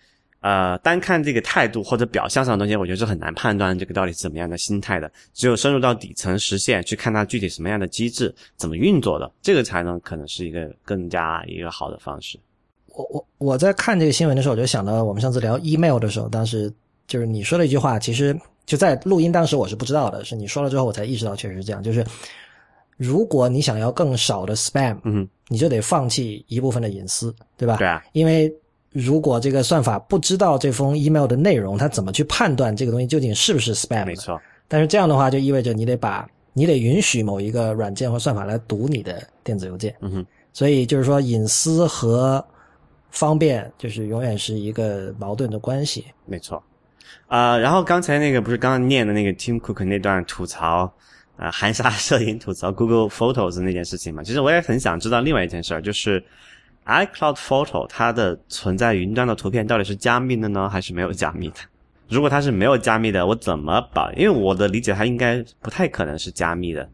[0.41, 5.11] 呃，单看这个态度或者表象上的东西，我觉得是很难判断这个到底是怎么样的心态的。
[5.34, 12.38] 只有深入到底层实现，去看它具体什么样的机制怎么运作的，这个才能可能是一个更加一个好的方式。
[12.86, 16.72] 我我我在看这个新闻的时候，我就想到我们上次聊 email 的时候，当时
[17.07, 18.34] 就是你说了一句话，其实
[18.64, 21.82] 就在录音当时我是不知道的，是你说了之后我才意识到确实是这样。
[21.82, 22.03] 就是
[22.97, 27.76] 如果你想要更少的 spam，嗯，你就得放弃一部分的隐私，对吧？
[27.76, 28.51] 对啊，因为。
[28.93, 34.07] 如果这个算法不知道这封 email 的内容，它怎么去判断这个东西究竟是不是 spam？
[34.07, 39.95] 没错，但是这样的话就意味着你得把你得允许某一个软件或算法来读你的电子邮件。
[40.01, 42.45] 嗯哼，所以就是说隐私和
[43.11, 46.05] 方便就是永远是一个矛盾的关系。
[46.26, 46.62] 没错。
[47.26, 50.93] 啊、然后刚才那个不是刚刚念的那个 Tim Cook 那段吐槽
[51.36, 56.22] 啊、含沙射影吐槽 Google Photos 那件事情嘛，其实我也很想知道另外一件事儿，就是
[56.91, 61.57] iCloud Photo 它的存在云端的图片到底是加密的呢，还是没有加密的？
[62.09, 64.12] 如果它是没有加密的，我怎么保？
[64.14, 66.91] 因为我的理解，它应该不太可能是加密的。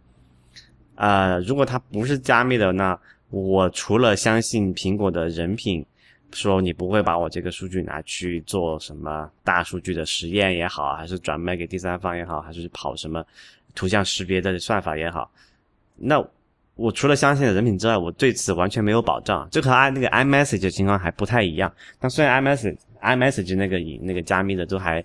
[0.97, 2.99] 呃，如果它不是加密的，那
[3.31, 5.85] 我除了相信苹果的人品，
[6.33, 13.25] 说你不会把我这个数据拿去做什么大数据的实验也好，还是转卖给第三方也好，还是跑什么
[13.75, 15.31] 图像识别的算法也好，
[15.97, 16.23] 那
[16.77, 19.49] 我除了相信的人品之外，我对此完全没有保障。
[19.51, 21.73] 这和 i 那个 iMessage 的情况还不太一样。
[21.99, 25.03] 但虽然 iMessage iMessage 那个以那个加密的都还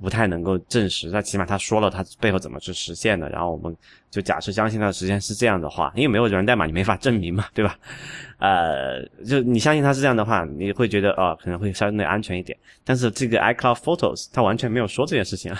[0.00, 3.76] 不太能够证实，那起码他说了他背后怎么去实现的，然后我们
[4.12, 7.76] 就假设相信他的实现是这样的话，因为没有源代码你没法证明嘛，对吧？
[8.38, 12.56] 呃，就你相信他是这样的话，你会觉得哦可能会相对安全一点。
[12.84, 15.58] 但是这个 iCloud Photos 他完全没有说这件事情啊，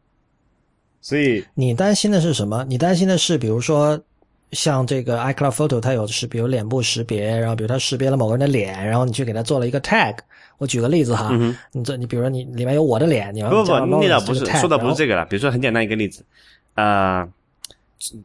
[1.00, 2.66] 所以你担心的是什么？
[2.68, 3.98] 你担心的是，比如说
[4.52, 10.16] 像这个 iCloud Photo，它有是比如脸部识别，然后比如它识别了某个人的脸，然后你去给它做了一个 tag。
[10.56, 11.30] 我举个例子哈，
[11.72, 15.24] 你这你比如说你里面有我的脸，你要不不那倒不是说的不是这个了。
[15.26, 16.24] 比如说很简单一个例子，
[16.74, 17.28] 呃，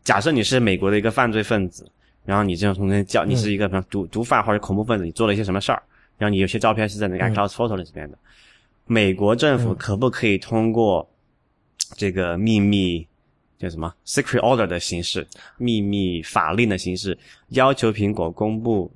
[0.03, 1.85] 假设你是美国的一个犯罪分子，
[2.25, 5.83] 然后你这种从那叫你是一个什么毒毒贩或者恐怖分子，你做了一些什么事儿，
[6.17, 8.17] 然后你有些照片是在那个 iCloud Photo 里边的，
[8.85, 11.07] 美国政府可不可以通过
[11.95, 13.05] 这个秘密
[13.63, 15.25] 叫什么 secret order 的形式，
[15.57, 17.17] 秘密法令的形式，
[17.49, 18.91] 要求苹果公布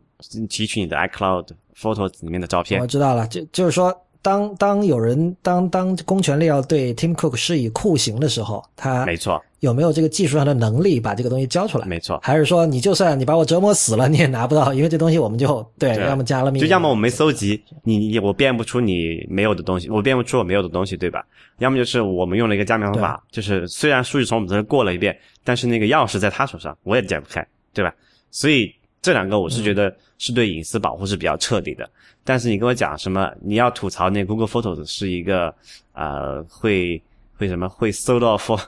[0.49, 2.85] 提取你的 iCloud Photos 里面的照片我？
[2.87, 3.95] 知道了，就就是说，
[4.27, 11.87] 当当有人当当公权力要对 Tim Cook 施以酷刑的时候，他没错，有没有这个技术上的能力把这个东西交出来？
[11.87, 12.19] 没错。
[12.21, 21.25] 还是说你就算你把我折磨死了，你也拿不到，因为这东西我们就对，对要么加了密，就要么我没搜集，你你我变不出你没有的东西，我变不出我没有的东西，对吧？
[21.59, 27.95] 要么就是我们用了一个加密方法，就是虽然数据从我们这儿过了一遍，但是那个钥匙在他手上，我也解不开，对吧？
[28.29, 28.75] 所以
[29.07, 31.89] 这两个我是觉得是对隐私保护是比较彻底的。
[32.25, 35.55] 但是你跟我讲什么，你要吐槽那 Google Photos 是一个
[35.93, 37.01] 呃会
[37.37, 38.61] 会什么会 sold off for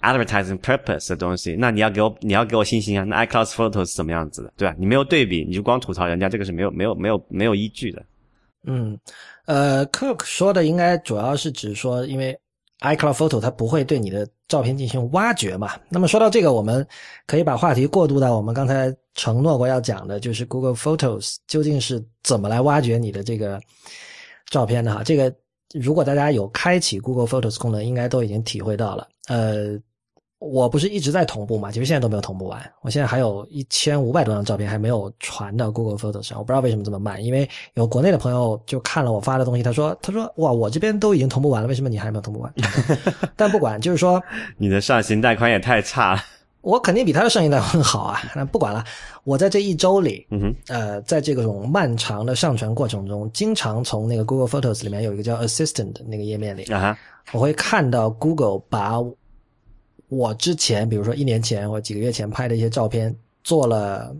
[0.00, 3.04] advertising purpose 的东西，那你要给我你要给我信心啊。
[3.04, 4.74] 那 iCloud Photos 是怎么样子的，对吧？
[4.78, 8.02] 你没有对比，你就光吐槽人家，这个是没有没有没有没有依据的。
[8.64, 8.98] 嗯，
[9.44, 12.34] 呃，Cook 说的应该主要是指说，因为
[12.82, 15.72] iCloud Photo 它不会对你的照片进行挖掘嘛。
[15.88, 16.86] 那么说到这个，我们
[17.26, 23.60] 可以把话题过渡到我们刚才承诺过要讲的，就是 Google Photos 究竟是怎么来挖掘你的这个
[24.50, 25.02] 照片的哈。
[25.02, 25.32] 这个
[25.72, 29.08] 如果大家有开启 Google Photos 功能，应该都已经体会到了。
[29.28, 29.78] 呃，
[30.42, 32.60] 我不是一直在同步嘛，其实现在都没有同步完。
[32.80, 37.24] 我现在还有一千五百多张照片还没有传到 Google Photos 上，我不知道为什么这么慢。
[37.24, 42.52] 因为有国内的朋友就看了我发的东西，他说：“他说哇，我这边都已经同步完了，为什么你还没有同步完？”
[43.36, 44.20] 但不管，就是说
[44.58, 46.20] 你的上行带宽也太差了。
[46.62, 48.20] 我肯定比他的上行带宽好啊。
[48.36, 48.84] 那不管了，
[49.24, 50.26] 我在这一周里，
[50.68, 56.98] 呃，在这种漫长的上传过程中，经常从那个 Google Photos 里面有一个叫 Assistant 的那个页面里，啊哈，
[57.32, 58.92] 我会看到 Google 把
[60.12, 64.14] 我之前，比如说一年前或几个月前拍的一些照片做了，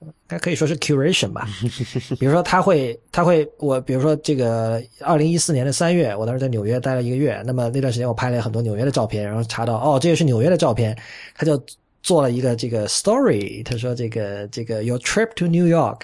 [0.00, 1.46] 应该可以说是 curation 吧。
[2.18, 10.98] 比如说，他会，他会，我比如说这个二零一四年的三月，我当时在纽约待了一个月，那么那段时间我拍了很多纽约的照片，然后查到哦，这个是纽约的照片，
[11.36, 11.62] 他就
[12.02, 16.00] 做了一个这个 story，他说这个这个 your trip to New York。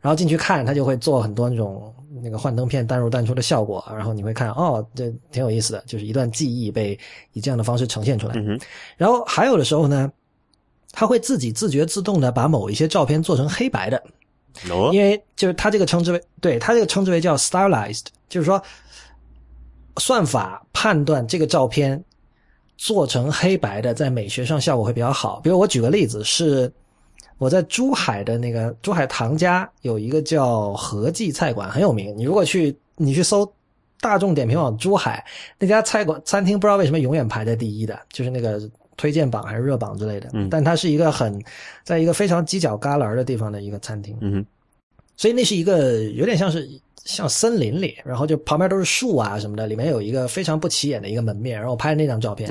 [0.00, 1.94] 然后进去看，他就会做很多那种
[2.24, 6.98] 那个幻灯片淡入淡出的效果，然后你会看哦，这挺有意思的，就是一段记忆被
[7.34, 8.34] 以这样的方式呈现出来。
[8.36, 8.60] 嗯哼，
[8.96, 10.10] 然后还有的时候呢，
[10.92, 14.02] 它会自己自觉自动的把某一些照片做成黑白的，
[14.70, 18.60] 哦，因为就是它这个称之为对它这个称之为叫 stylized，就是说
[19.98, 22.02] 算法判断这个照片
[22.78, 25.40] 做成黑白的，在美学上效果会比较好。
[25.40, 26.72] 比如我举个例子是。
[27.38, 32.16] 我在珠海的那个珠海唐家有一个叫和记菜馆，很有名。
[32.16, 33.50] 你如果去你去搜
[34.00, 35.24] 大众点评网珠海
[35.58, 38.60] 那家菜馆餐厅，不知道为什么永远排在第一的，就是那个
[38.96, 40.30] 推荐榜还是热榜之类的。
[40.32, 41.42] 嗯但它是一个很
[41.82, 44.44] 在一个非常犄角旮旯的地方的一个餐厅，嗯，
[45.16, 46.68] 所以那是一个有点像是
[47.04, 51.56] 像森林里，然后就旁边都是树啊什么的，里面有一个非常不起眼的一个门面。
[51.56, 52.48] 然后我拍的那张照片、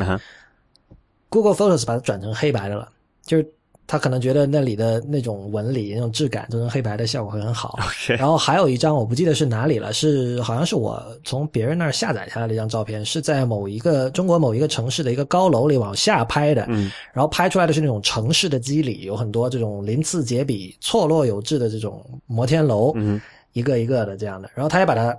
[1.29, 2.89] ，Google Photos 把它转成黑白的了，
[3.23, 3.52] 就是
[3.85, 7.77] 他可能觉得那里的那种纹理、那种质感，做成黑白的效果会很好。
[8.07, 16.65] 然后还有一张我不记得是哪里了，是好像是我从别人那儿下载下来的一张照片，是在某一个中国某一个城市的一个高楼里往下拍的。
[16.69, 23.19] 嗯，然后拍出来的是那种城市的肌理，有很多这种鳞次栉比、错落有致的这种摩天楼，嗯
[23.51, 24.49] 一个一个的这样的。
[24.55, 25.15] 然后他也把它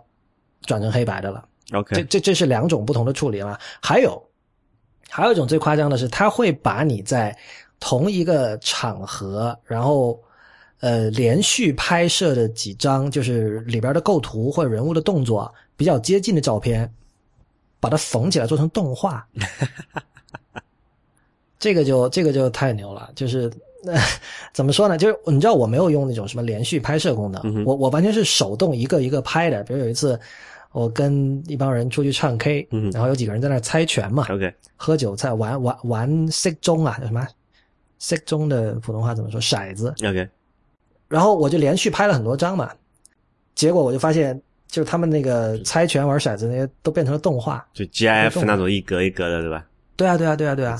[0.62, 1.44] 转成黑白的了。
[1.66, 3.58] 这，OK，这这是两种不同的处理了？
[3.80, 4.22] 还有，
[5.08, 7.36] 还有一种最夸张的是，他会把你在
[7.86, 10.18] 同一个场合，然后
[10.80, 16.90] 呃连续拍摄的几张，就是里边的构图或者人物的动作比较接近的照片，
[17.80, 19.28] 把它缝起来做成动画。
[21.60, 23.52] 这个就这个就太牛了，就是。
[23.86, 24.00] 呃、
[24.54, 24.96] 怎么说呢？
[24.96, 29.62] 就是你知道我没有用那种什么连续拍摄功能，嗯我我完全是手动一个一个拍的。
[29.64, 30.18] 比如有一次，
[30.72, 37.28] 我跟一帮人出去唱 K，、嗯然后有几个人在那猜拳嘛，OK，喝酒在玩玩玩骰盅啊，叫什么
[38.04, 39.40] 骰中的普通话怎么说？
[39.40, 39.94] 骰子。
[40.00, 40.28] OK，
[41.08, 42.70] 然后我就连续拍了很多张嘛，
[43.54, 47.66] 结果我就发现，就是他们那个猜拳玩骰子那些都变成了动画。
[47.72, 49.66] 就 GIF 那种一格一格的，对吧？
[49.96, 50.78] 对啊，对啊，对啊，对啊。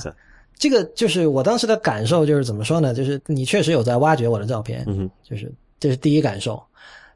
[0.57, 2.93] 这个就是我当时的感受，就是怎么说呢？
[2.93, 6.61] 就是你确实有在挖掘我的照片，嗯，就是这是第一感受。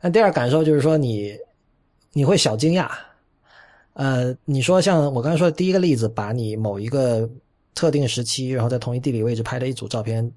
[0.01, 1.37] 那第二感受就是说你
[2.11, 2.89] 你会小惊讶，
[3.93, 7.29] 呃，你说像我刚才说的第一个例子，把你某一个
[7.75, 10.29] 特定时期，然后在同一地理位置拍的一组照片，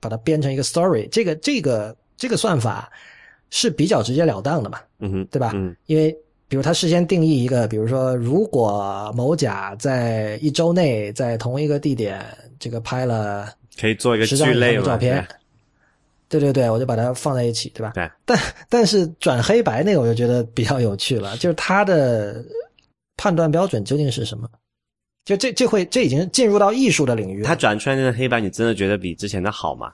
[0.00, 2.90] 把它编成一个 story，这个这个这个算法
[3.50, 5.52] 是比较直截了当的嘛，嗯哼，对吧？
[5.54, 6.16] 嗯因为
[6.48, 12.24] 比如他事先定义一个，比如说如果某甲在一周内在同一个地点
[12.58, 14.82] 这个拍了可以做一个十张以上聚类嘛？
[14.82, 15.26] 的照片
[16.28, 17.92] 对，对对对，我就把它放在一起，对吧？
[17.94, 18.08] 对。
[18.24, 22.44] 但但是转黑白那个我就觉得比较有趣了， 就是它的
[23.16, 24.48] 判断标准究竟是什么？
[25.26, 27.54] 就这这会这已经进入到艺术的领域他。
[27.56, 29.92] 转出来那个黑白，你真的觉得比之前的好吗？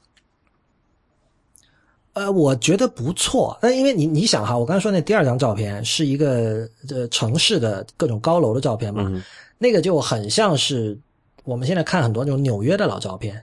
[2.13, 3.59] 呃，我觉得不错。
[3.63, 9.23] 那因为你你想哈，我刚才说那第二张照片是一个呃城市的各种高楼的照片嘛，嗯，
[9.57, 10.99] 那个就很像是
[11.45, 13.43] 我们现在看很多那种纽约的老照片，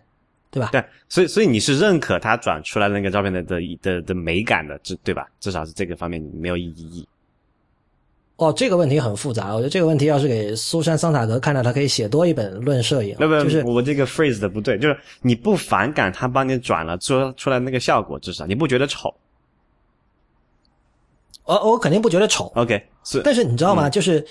[0.52, 0.70] 对吧？
[0.72, 5.28] 对，所以所以你是认可他转出来那个照片的的的的美感的，这对吧？
[5.40, 7.08] 至少是这个方面你没有异议。
[8.40, 9.54] 哦，这个问题很复杂。
[9.54, 13.16] 我觉得这个问题要是给苏珊·桑塔格看到，他可以写多一本论摄影。
[13.20, 19.14] 那不，就是我这个 phrase 的不对，就是你不反感他帮你转了出出来那个效果，至少你不觉得丑。
[21.44, 23.88] 我我肯定不觉得丑，OK，是但是你知道吗？
[23.88, 24.26] 嗯就是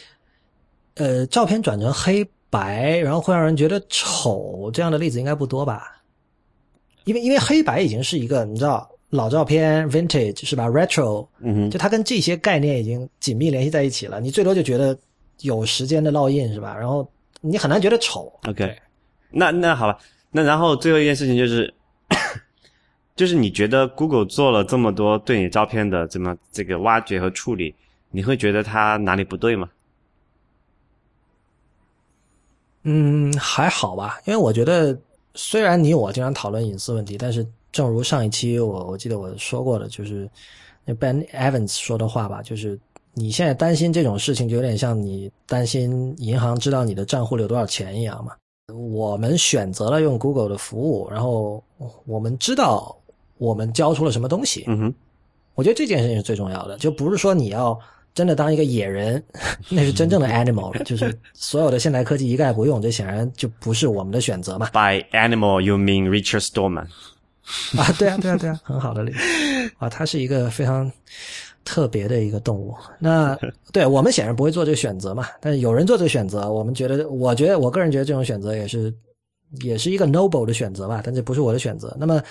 [0.94, 6.00] 呃，照片转成黑白，然后会让人觉得丑，这样的例子应该不多吧？
[7.04, 14.96] 因为因为黑白已经是一个你知道老照片 vintage 是吧？retro 嗯哼，就它跟这些概念已经紧密联系在一起了，你最多就觉得
[15.40, 16.76] 有时间的烙印是吧？
[16.76, 18.30] 然后你很难觉得丑。
[18.46, 18.76] OK，
[19.30, 19.98] 那那好吧，
[20.30, 21.72] 那然后最后一件事情就是，
[23.16, 27.74] 就是你觉得 Google 做了这么多对你照片的这么这个挖掘和处理，
[28.10, 29.70] 你会觉得它哪里不对吗？
[32.82, 34.98] 嗯，还好吧，因为我觉得
[35.34, 37.46] 虽然你我经常讨论隐私问题，但是
[37.78, 40.28] 正如上一期我我记得我说过的，就是
[40.84, 42.76] 那 Ben Evans 说的话吧，就是
[43.14, 48.32] 你现在担心这种事情，就有点像你担心银行知道你的账户里有多少钱一样嘛。
[48.74, 51.62] 我们选择了用 Google 的服务，然后
[52.04, 52.98] 我们知道
[53.36, 54.94] 我们交出了什么东西，嗯哼，
[55.54, 57.78] 我觉得这件事情是最重要的，就不是说你要
[58.12, 59.22] 真的当一个野人，
[59.70, 64.68] 那是真正的 animal，就是所有的现代科技一概不用，这显然就不是我们的选择嘛。
[64.72, 66.88] By animal you mean Richard Stallman？
[67.78, 69.18] 啊，对啊，对啊，对啊， 很好的例子
[69.78, 70.90] 啊，它是一个非常
[71.64, 72.74] 特别的一个动物。
[72.98, 73.38] 那
[73.72, 78.94] 对我们显然不会做这个选择嘛，但是有人做这个选择，我们觉得，我觉得，我个人觉得这种选择也是
[79.62, 81.96] 也是一个 noble 的选择吧，但这不是我的选择。
[81.98, 82.22] 那么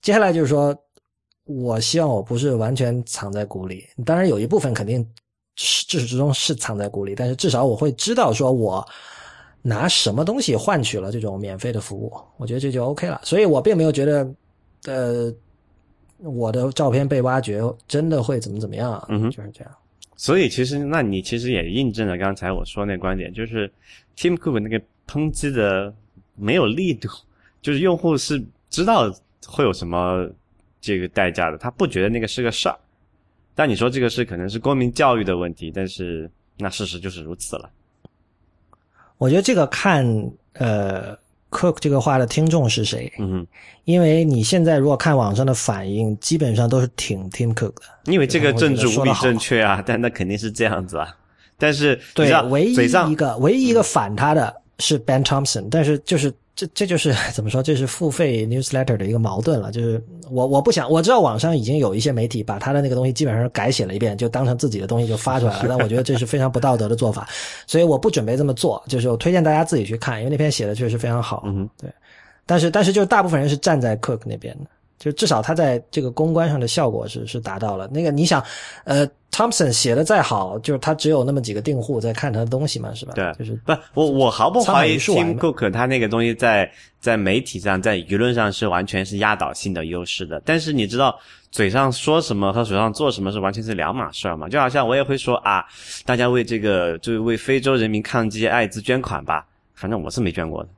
[0.00, 0.74] 接下来就是说，
[1.44, 5.06] 我希望我不是完全藏在鼓里，当然有一部分肯定
[5.56, 8.86] 是至始至终是藏在鼓里，但是至少我会知道说我。
[9.66, 12.12] 拿什么东西换取了这种免费的服务？
[12.36, 13.18] 我觉得这就 OK 了。
[13.24, 14.22] 所以我并没有觉得，
[14.86, 15.32] 呃，
[16.18, 19.74] 我的照片被挖掘真的会怎么怎么样，嗯哼就是这样。
[20.16, 23.70] 所以其实，那你其实也印证了刚才我说那观点，就是
[24.16, 25.92] Tim Cook 那个抨击的
[26.36, 27.08] 没有力度，
[27.60, 29.12] 就是用户是知道
[29.46, 30.30] 会有什么
[30.80, 32.78] 这个代价的，他不觉得那个是个事儿。
[33.56, 37.70] 但你说这个是可能是公民教育的问题，但是那事实就是如此了。
[39.18, 40.04] 我觉得这个看
[40.54, 41.16] 呃
[41.54, 43.46] Cook 这个话的听众是谁，嗯，
[43.84, 47.82] 因为你现在如果看网上的反应，基本上都是挺 Tim Cook 的。
[48.06, 51.08] 因为这个政治无比正确啊， 但那肯定是这样子啊。
[51.56, 57.62] 但是对道，唯一一个唯一一个反他的是 Ben Thompson，但是就是这这就是 怎么说？
[57.62, 59.72] 这是付费 newsletter 的一个矛盾了。
[59.72, 65.66] 就是我我不想我知道网上已经有一些媒体把他的那个东西基本上改写了一遍，就当成自己的东西就发出来了。
[65.68, 67.28] 但我觉得这是非常不道德的做法，
[67.66, 68.82] 所以我不准备这么做。
[68.88, 71.42] 就是我推荐大家自己去看，因为那篇写的确实非常好。
[71.46, 71.90] 嗯，对。
[72.46, 74.66] 但是但是就大部分人是站在 Cook 那边的，
[75.04, 77.86] 就至少他在这个公关上的效果是是达到了。
[77.88, 78.42] 那个你想，
[78.84, 83.12] 呃，Thompson 写的再好，就是他只有那么几个订户在看他的东西嘛，是吧？
[83.14, 90.40] 对，就是不，我我毫不怀疑 Tim Cook 他那个东西在在媒体上、在舆论上是完全是压倒性的优势的。
[90.42, 91.14] 但是你知道，
[91.50, 94.48] 嘴上说什么和手上做什么是完全是两码事儿嘛？
[94.48, 95.62] 就好像我也会说啊，
[96.06, 100.68] 大家为这个就是为非洲人民抗击艾滋捐款吧，反正我是没捐过的，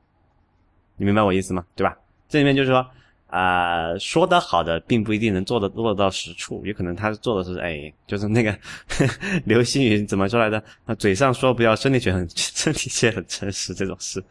[0.97, 1.63] 你明白我意思吗？
[1.77, 1.95] 对吧？
[2.27, 2.85] 这里面就是说。
[3.27, 8.57] 啊、呃，说的好的并不一定能做的落到实处，有可能他做的是哎，就是那个
[9.45, 10.63] 流星雨怎么说来着？
[10.85, 14.23] 啊，嘴上说不要，身体却很 身体却很诚实，这种事。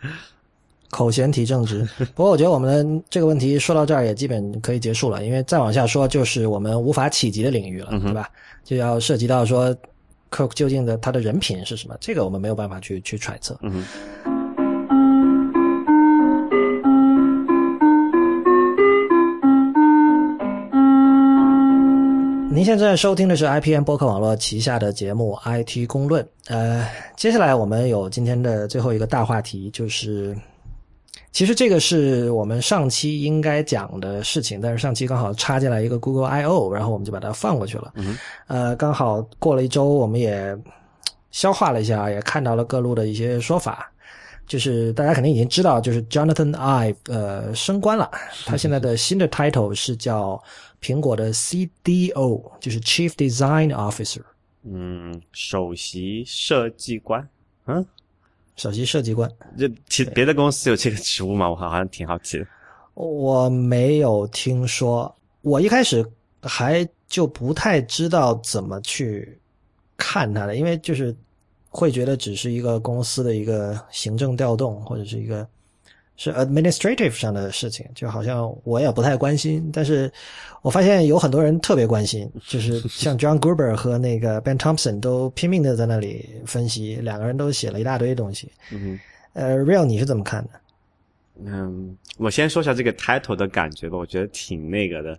[0.90, 1.86] 口嫌体正直。
[2.14, 8.30] 不过我觉得我们的这个问题说到这儿也基本可以结束了，因为再往下说就是我们无法企及的领域了，嗯、对吧？
[8.64, 9.76] 就要涉及到说
[10.30, 13.59] Cook 究竟的他的人品是什么，这个我们没有办法去去揣测。
[13.62, 13.72] 嗯
[14.24, 14.36] 哼。
[22.57, 26.24] 您现在收听的是 IPN 播客网络旗下的节目《IT 公论》。
[26.46, 30.34] 呃，接下来我们有今天的最后一个大话题，就是
[31.32, 37.92] 其实这个是我们上期应该讲的事情，但是上期刚好插进来一个 Google I/O，然后我们就把它放过去了。
[37.96, 40.57] 嗯、呃，刚好过了一周，我们也
[41.32, 43.92] 消化了一下，也看到了各路的一些说法。
[44.47, 48.09] 就是大家肯定已经知道，就是 Jonathan Ive 呃升官了，
[48.44, 50.40] 他现在的新的 title 是叫
[50.80, 54.22] 苹果的 CDO，就是 Chief Design Officer。
[54.62, 57.28] 嗯，首席设计官。
[57.66, 57.84] 嗯，
[58.55, 59.28] 首席设计官。
[59.59, 61.51] 这其别的公司有这个职务吗？
[61.51, 62.47] 我好像挺好奇的。
[62.94, 66.09] 我没有听说，我一开始
[66.42, 69.40] 还就不太知道怎么去
[69.97, 71.12] 看他的，因为就是。
[71.77, 75.47] 会觉得只是一个公司的一个行政调动，或者是一个
[76.16, 79.70] 是 administrative 上的事情，就好像我也不太关心。
[79.70, 80.11] 但是
[80.62, 88.51] 我发现有很多人特别关心，就是 像 John Gruber 和那个 Ben Thompson 都拼命的在那里分析，两个人都写了一大堆东西。
[88.72, 88.99] 嗯
[89.35, 90.51] 呃，Real 你是怎么看的？
[91.45, 95.18] 嗯，我先说一下这个 title 的感觉吧，我觉得挺那个的，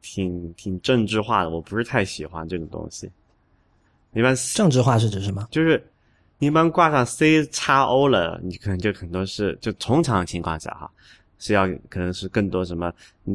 [0.00, 3.10] 挺挺政治化的，我不是太喜欢这种东西。
[4.14, 5.48] 一般政治化是指什么？
[5.50, 5.84] 就是。
[6.38, 10.90] 一般挂上 C 叉 O 了，你可能就很多是就通常情况下哈，
[11.38, 12.92] 是要可能是更多什么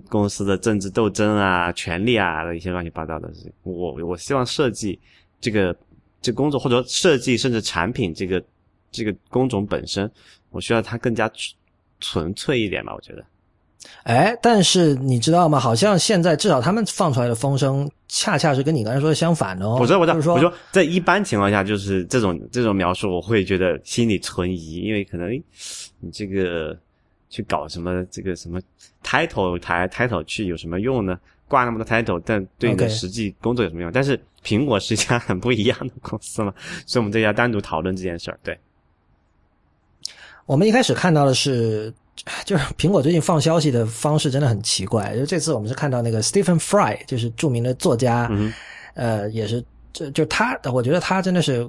[0.07, 3.51] 公司的政治斗争啊、权力啊的一些乱七八糟的事情。
[3.63, 4.99] 我我希望设计
[5.39, 5.75] 这个
[6.21, 8.43] 这工作或者设计甚至产品这个
[8.91, 10.09] 这个工种本身，
[10.51, 11.31] 我需要它更加
[11.99, 13.25] 纯粹一点吧，我觉得。
[14.03, 15.59] 哎，但是你知道吗？
[15.59, 19.77] 好像现在至少他们放出来的风声，恰恰是跟你刚才说的相反的哦。
[19.79, 25.31] 我知道，我知道，就是说，我说在一般情况下，就是这种这种描述，我会觉得心里存疑，因为可能
[25.99, 26.75] 你这个
[27.29, 28.59] 去搞什么这个什么
[29.03, 31.19] title 台 title 去有什么用呢？
[31.47, 36.53] 挂那么多 title，但对你的实际工作有什么用.但是苹果是一家很不一样的公司嘛，
[36.85, 38.39] 所以我们这要单独讨论这件事儿。
[38.41, 38.57] 对，
[40.45, 41.93] 我们一开始看到的是。
[42.45, 45.15] 就是苹果最近放消息的方式真的很奇怪。
[45.17, 48.53] 就这次我们是看到那个 Stephen Fry，就是著名的作家，嗯、
[48.93, 51.67] 呃，也是就就他，我觉得他真的是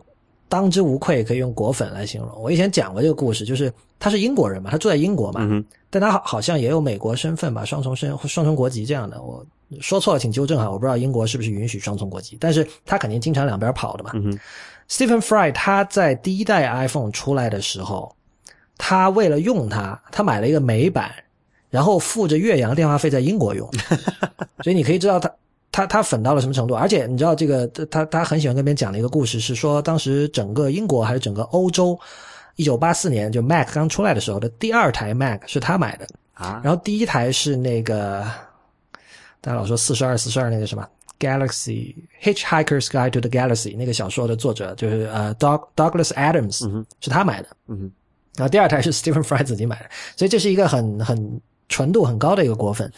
[0.49, 2.31] 当之无愧，可以用果粉来形容。
[2.43, 9.23] 我以前讲过这个故事，就是他是英国人嘛，他住在英国嘛，嗯、但他好像也有美国身份吧，双重身双重国籍这样的。
[9.23, 9.47] 我
[9.81, 14.11] 说错了，请纠正哈，我不知道英国是不是允许双重国籍，但是他肯定经常两边跑的嘛。
[14.15, 14.39] 嗯、
[14.91, 18.15] Stephen Fry 他在第一代 iPhone 出来的时候。
[18.85, 21.09] 他为了用它，他买了一个美版，
[21.71, 23.71] 然后付着岳阳电话费在英国用，
[24.65, 25.33] 所以你可以知道他
[25.71, 26.75] 他他粉到了什么程度。
[26.75, 31.97] 而且你知道这个他他很喜欢跟别人讲的一个故事，是说当时整个英国还是整个欧洲，
[32.57, 38.27] 一九八四年就 Mac 刚出来的时候的第二台 Mac 是他买的啊，然后第一台是那个
[39.41, 40.85] 大家老说四十二四十二那个什么
[41.21, 47.93] Galaxy Hitchhiker's Guide to the Galaxy 那个小说的作者就是呃 Doug Douglas Adams、嗯、是他买的，嗯哼。
[48.35, 52.91] 然后第二台是 Stephen Fry 自己买的，所以这是一个很很纯度很高的一个果粉。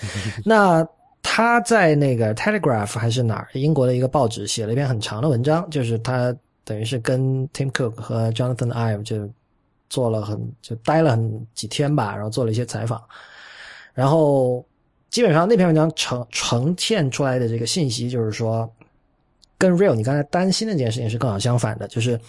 [0.45, 0.87] 那
[1.23, 6.33] 他在那个 Telegraph 还是哪儿英国的一个报纸写了一篇很长的文章，就是他
[6.63, 9.29] 等于是跟 Tim Cook 和 Jonathan Ive 就
[9.91, 13.03] 做了很就待了很几天吧，然后做了一些采访，
[13.93, 14.65] 然后
[15.11, 18.73] 基本上那篇文章呈呈现出来的这个信息就是说，
[19.59, 22.21] 跟 Real 你刚才担心的这件事情是刚好相反的，就是。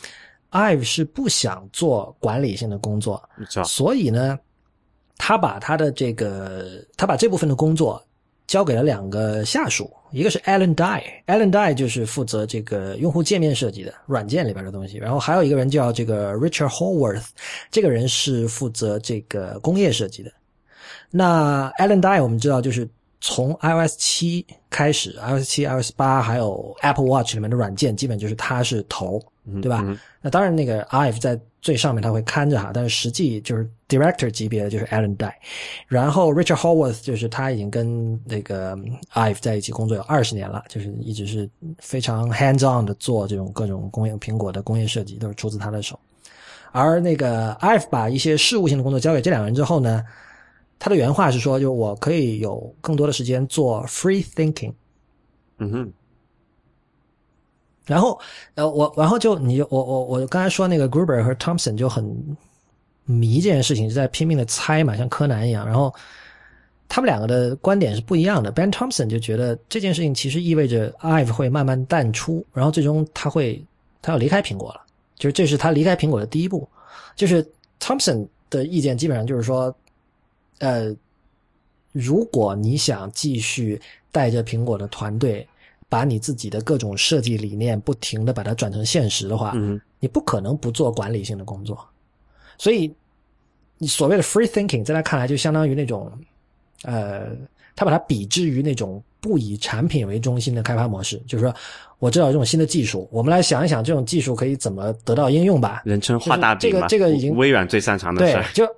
[0.56, 3.22] Ive 是不想做管理性的工作，
[3.66, 4.40] 所以呢，
[5.18, 8.02] 他把他的这个，他把这部分的工作
[8.48, 17.26] 交给了两个下属，一个是 Alan Dye，Alan Dye 就是负责这个用户界面设计的软件里边的东西，然后还有一个人叫这个 Richard Hallworth，
[17.70, 20.32] 这个人是负责这个工业设计的。
[21.12, 22.88] 那 Alan Dye 我们知道就是
[23.22, 29.20] 从 iOS 七开始，iOS 七、iOS 八还有 Apple Watch 里面的软件，基本就是它是头，
[29.62, 29.84] 对吧？
[30.22, 35.34] 那当然，那个 Ive 在最上面他会看着哈，但是实际就是 Director 级别的就是 Alan Dye，
[35.88, 38.78] 然后 Richard horworth 就是他已经跟那个
[39.14, 46.00] Ive 在一起工作有二十年了，就是一直是非常 hands on 的做这种各种工业苹果的工业设计，都是出自他的手。
[46.72, 50.04] 而那个 Ive 把一些事务性的工作交给这两个人之后呢？
[50.78, 54.74] 他的原话是说：“就我可以有更多的时间做 free thinking。”
[55.58, 55.94] 嗯哼。
[57.86, 58.20] 然后，
[58.56, 62.36] 呃，我，然后就你，我，我，我刚才说那个 Gruber 和 Thompson 就很
[63.06, 65.66] 迷这件事情，就在拼命的猜嘛，像柯南一样。
[65.66, 65.94] 然后
[66.90, 68.52] 他们两个的观点是不一样的。
[68.52, 73.64] Ben Thompson 就觉得这件事情其实意味着 Ive 会慢慢淡出，然后最终他会
[74.02, 74.82] 他要离开苹果了，
[75.16, 76.68] 就是这是他离开苹果的第一步。
[77.16, 77.48] 就是
[77.80, 79.74] Thompson 的意见基本上就是说。
[80.60, 80.96] 呃，
[81.92, 85.48] 如果你想继续带着苹果的团队，
[85.88, 91.78] 把你自己的各种设计理念不停的把它转成现实的话，嗯，你不可能不做管理性的工作。
[92.58, 92.94] 所以，
[93.78, 96.12] 你所谓的 free thinking，在他看来就相当于那种，
[96.84, 97.28] 呃，
[97.76, 101.54] 他把它比之于那种不以产品为中心的开发模式，就是说，
[102.00, 105.82] 我知道这种新的技术，我们来想一想这种技术可以怎么得到应用吧。
[105.86, 108.76] 人称画大饼这个这个已经微软最擅长的事对，就。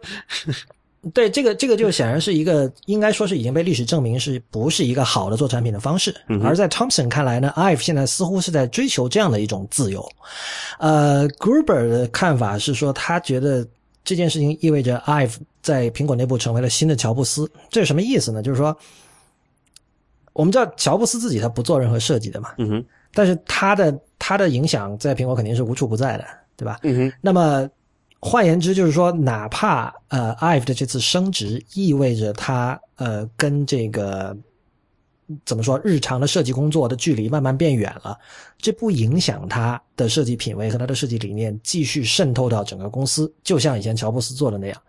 [1.14, 6.14] 对这个，这个就显然是一个，应该说是已经被历史证明是不是一个好的做产品的方式。
[6.44, 10.06] 而在 Thompson 看来呢，Ive 现在似乎是在追求这样的一种自由。
[10.80, 13.66] 呃，Gruber 的看法是说，他觉得
[14.04, 17.50] 这件事情意味着 Ive 在苹果内部成为了新的乔布斯。
[17.70, 18.42] 这是什么意思呢？
[18.42, 18.76] 就是说，
[20.34, 26.26] 我们知道乔布斯自己他不做任何设计的嘛，嗯哼，但是他的他的影响在苹果肯定是无处不在的，
[26.58, 26.80] 对吧？
[26.84, 27.70] 嗯哼，那么。
[28.20, 34.36] 换言之，就是说，哪怕呃，Ive 的这次升职意味着他呃跟这个
[35.46, 38.18] 怎么说日常的设计工作的距离慢慢变远了，
[38.58, 44.82] 这不影响他的设计品味和他的设计理念继续渗透到整个公司，就像以前乔布斯做的那样，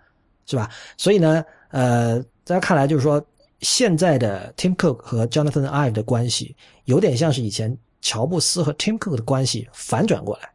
[0.47, 0.71] 是吧？
[0.97, 3.23] 所以呢，呃，大家看来就是说，
[3.61, 6.57] 现在的 Tim Cook 和 Jonathan Ive 的关系
[6.87, 10.49] 有点像是以前乔布斯和 Tim Cook 的关系反转过来，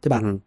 [0.00, 0.20] 对吧？
[0.24, 0.40] 嗯，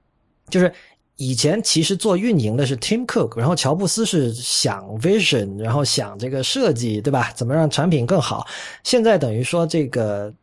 [0.50, 0.72] 就是。
[1.18, 7.32] 以前其实做运营的是 Tim Cook，然后乔布斯是想 vision，然后想这个设计，对吧？
[7.36, 8.48] 怎么让产品更好？
[8.84, 10.34] 现在等于说这个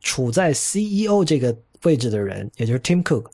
[0.00, 3.24] 处在 CEO 这个位置的人，也就是 Tim Cook，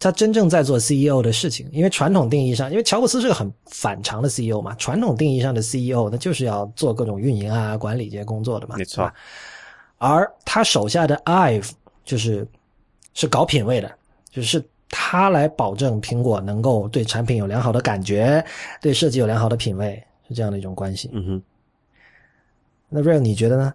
[0.00, 1.68] 他真正在做 CEO 的事情。
[1.72, 9.08] 因为传统定义上，因为乔布斯是个很反常的 CEO 嘛，传统定义上的 CEO 那就是要做各种运营啊、管理这些工作的嘛，没错。
[9.98, 11.70] 而他手下的 Ive
[12.04, 12.44] 就是
[13.14, 13.90] 是搞品位的，
[14.32, 14.60] 就是。
[14.92, 18.44] 他来保证苹果能够对产品有良好的感觉，
[18.80, 21.10] 对设计有良好的品味，是这样的一种关系。
[21.14, 21.42] 嗯哼。
[22.90, 23.74] 那 Real 你觉得呢？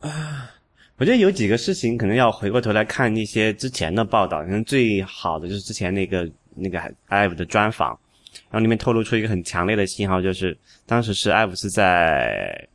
[0.00, 0.50] 啊，
[0.98, 6.78] 我觉得有几个事情可能要回过头来看一些之前的报道，可能最好的就是之前那个那个
[7.08, 7.98] Ive 的专访，
[8.50, 12.68] 然后里面透露出一个很强烈的信号，就是当时是 Ive 是在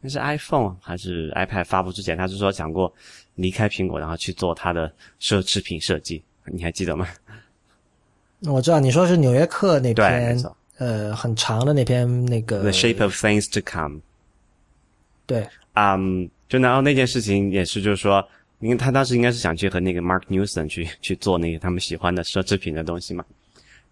[0.00, 2.90] 那是 iPhone 还是 iPad 发布之前，他是说想过
[3.34, 4.90] 离开苹果，然后去做他的
[5.20, 6.22] 奢侈品设计。
[6.52, 7.06] 你还记得吗？
[8.46, 10.38] 我知道你说是《纽约客》那篇，
[10.78, 12.60] 呃，很长的那篇那个。
[12.60, 14.00] The Shape of Things to Come。
[15.26, 15.46] 对。
[15.74, 18.26] 嗯，就然后那件事情也是，就是说，
[18.60, 23.24] 因为他当时应该是想去和那个 Mark Newson 去去做那个他们喜欢的奢侈品的东西嘛。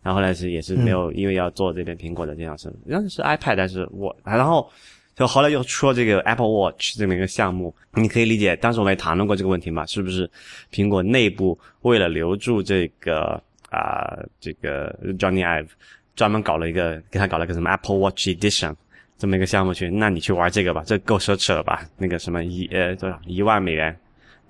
[0.02, 4.70] 然后后来是也是没有，因为要做这边苹果的这样是，当时是 iPad，但是我然后。
[5.16, 10.30] 就后来又出了这个 Apple Watch 这么一个项目，你可以理解，当时我们也谈论过这个问题嘛，是不是
[10.70, 15.68] 苹果内部为了留住这个啊这个 Johnny Ive，
[16.14, 18.74] 专门搞了一个给他搞了个什么 Apple Watch Edition
[19.16, 21.88] 这么一个项目去，那你去玩这个吧，这够奢侈了吧？
[21.96, 23.98] 那个什么一呃多少一万美元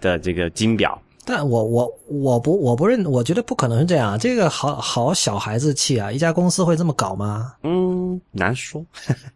[0.00, 1.00] 的这个金表。
[1.28, 4.16] 但我我我不我不认，我觉得不可能是这样。
[4.16, 6.10] 这个好好小孩子气啊！
[6.12, 7.52] 一家公司会这么搞吗？
[7.64, 8.86] 嗯，难说。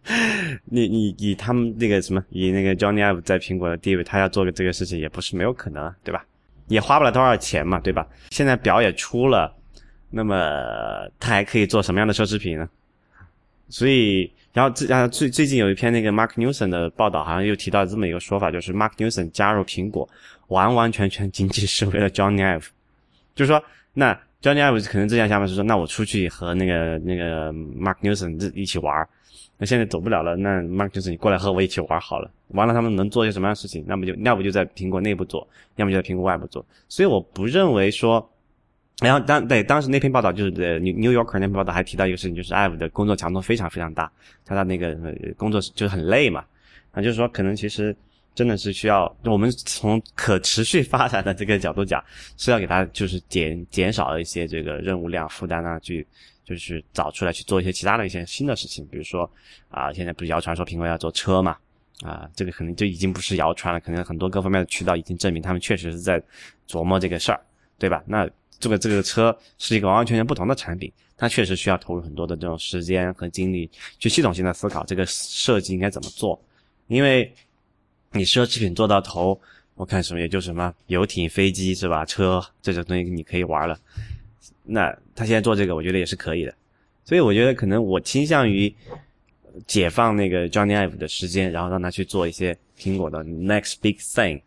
[0.66, 6.24] 你你以他们那个什么，以那个 Johnny Ive 在苹果的地位，他要做个这个事情也不是没有可能，对吧？
[6.68, 8.06] 也花不了多少钱嘛，对吧？
[8.30, 9.52] 现在表也出了，
[10.10, 10.36] 那么
[11.18, 12.68] 他还可以做什么样的奢侈品呢？
[13.68, 20.08] 所以，然后最然后最最近有一篇那个 Mark Newson 的报道，好像又提到这么一个说法，就是 Mark Newson 加入苹果。
[20.51, 22.66] 完完全全仅仅是为了 Johnny Ive，
[23.35, 23.62] 就是说，
[23.94, 24.12] 那
[24.43, 29.09] Johnny Ive 可能之前想法是说，那我出去和那个那个 Mark Newson 一起玩，
[29.59, 32.31] 那现在走不了了，那 Mark Newson 你过来和我一起玩好了。
[32.48, 33.85] 完了，他们能做些什么样的事情？
[33.86, 35.47] 那么就要不就在苹果内部做，
[35.77, 36.64] 要么就在苹果外部做。
[36.89, 38.28] 所以我不认为说，
[39.01, 40.51] 然后当对当时那篇报道就是
[40.81, 44.10] New New Yorker 那篇报道还提到一个事情，就是 Ive 的工作强度非常非常大，
[44.44, 44.97] 他的那个
[45.36, 46.44] 工作就是很累嘛，
[46.90, 47.94] 啊，就是说可能其实。
[48.40, 52.02] 真的是需要我们从可持续发展的这个角度讲，
[52.38, 56.06] 是要给他就是减减少一些这个任务量负担啊，去
[56.42, 59.30] 就是找出来去做一些其他的一些新的事情，比如说
[59.68, 61.54] 啊，现在不是谣传说苹果要做车嘛，
[62.00, 66.18] 啊，这个可能就已经不是谣传了，可能很多各方面的渠道已经证明他们确实是在
[66.66, 67.40] 琢磨这个事儿，
[67.78, 68.02] 对吧？
[68.06, 68.26] 那
[68.58, 76.42] 这个这个车是一个完完全全不同的产品，它确实需要投入很多的这种时间和精力去系统性的思考这个设计应该怎么做，
[76.86, 77.30] 因为。
[78.12, 79.40] 你奢侈品做到头，
[79.76, 82.04] 我看什么也就什么游艇、飞机是吧？
[82.04, 83.78] 车这种东西你可以玩了。
[84.64, 86.52] 那他现在做这个，我觉得也是可以的。
[87.04, 88.72] 所以我觉得可能我倾向于
[89.64, 94.42] 解放那个 Johnny Ive 的时间，然后让他去做一些苹果的 next big thing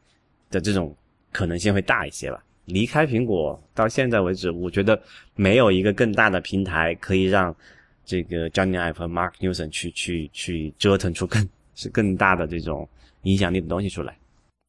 [0.51, 0.93] 的这种
[1.31, 2.43] 可能性会大一些吧。
[2.65, 5.01] 离开苹果到现在为止，我觉得
[5.35, 7.55] 没有一个更大的平台可以让
[8.03, 12.87] 这个 Johnny Ive 和 Mark Newson 去去去折腾出更是更大的这种。
[13.23, 14.17] 影响力的东西出来，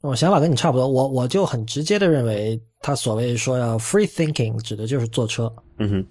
[0.00, 0.86] 我想法跟你差不多。
[0.86, 5.52] 我我就很直接的认为，他所谓说要 free thinking，指的就是坐车。
[5.78, 6.06] 嗯哼，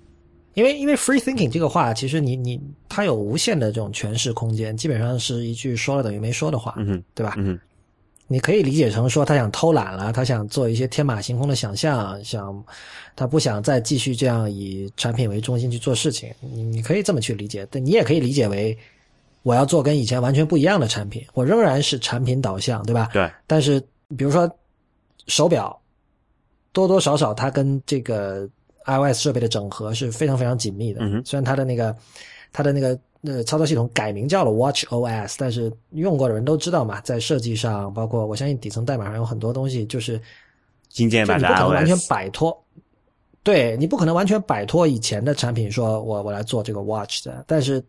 [0.54, 2.60] 因为因为 free thinking 这个话，其实你你
[2.90, 6.74] 它有无限的这种诠释空间，基本上是一句说了等于没说的话。
[6.78, 7.36] 嗯哼，对吧？
[7.38, 7.60] 嗯哼，
[8.28, 12.66] 你可以理解成说他想偷懒了，他想做一些天马行空的想象，想
[13.16, 16.30] 他不想再继续这样以产品为中心去做事情。
[16.42, 18.78] 你你可以这么去理解，但你也可以理解为。
[19.44, 23.10] 我要做跟以前完全不一样的产品，我仍然是产品导向，对吧？
[23.14, 23.30] 对。
[23.46, 23.80] 但是，
[24.18, 24.50] 比如说
[25.28, 25.80] 手表，
[26.72, 28.50] 多多少少它跟这个
[28.86, 31.02] iOS 设备的整合是非常非常紧密的。
[31.04, 31.96] 嗯虽然它的那个
[32.52, 40.20] 它的那个呃操作系统改名叫了 Watch OS，但是用过的人都知道嘛，在设计上，包括我相信底层代码上有很多东西就是
[40.90, 42.64] 精简版的 iOS，不可能完全摆脱。
[43.44, 47.84] 对你不可能完全摆脱以前的产品，说我我来做这个 Watch 的，但是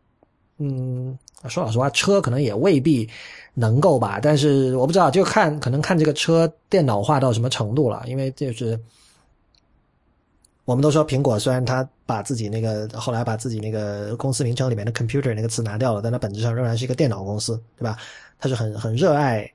[0.65, 1.19] 嗯。
[1.47, 3.07] 说老实话，车可能也未必
[3.53, 8.03] 能够吧，但是我不知道，就看可能看这个车电脑化到什么程度了。
[8.07, 8.81] 因为就是
[10.65, 17.99] 我们都说苹果虽然它把自己那个后来把自己那个公司名称里面的 computer 那个词拿掉了，但它本质上仍然是一个电脑公司，对吧？
[18.39, 19.47] 它是很很热爱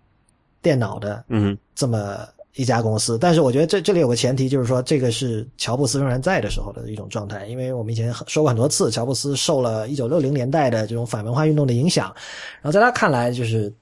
[0.62, 2.20] 电脑的，嗯，这么。
[2.60, 12.14] 一家公司，但是我觉得这这里有个前提，就是说这个是乔布斯仍然在的时候的一种状态，因为我们以前说过很多次，乔布斯受了一九六零年代的这种反文化运动的影响，
[12.62, 13.74] 然后在他看来，就是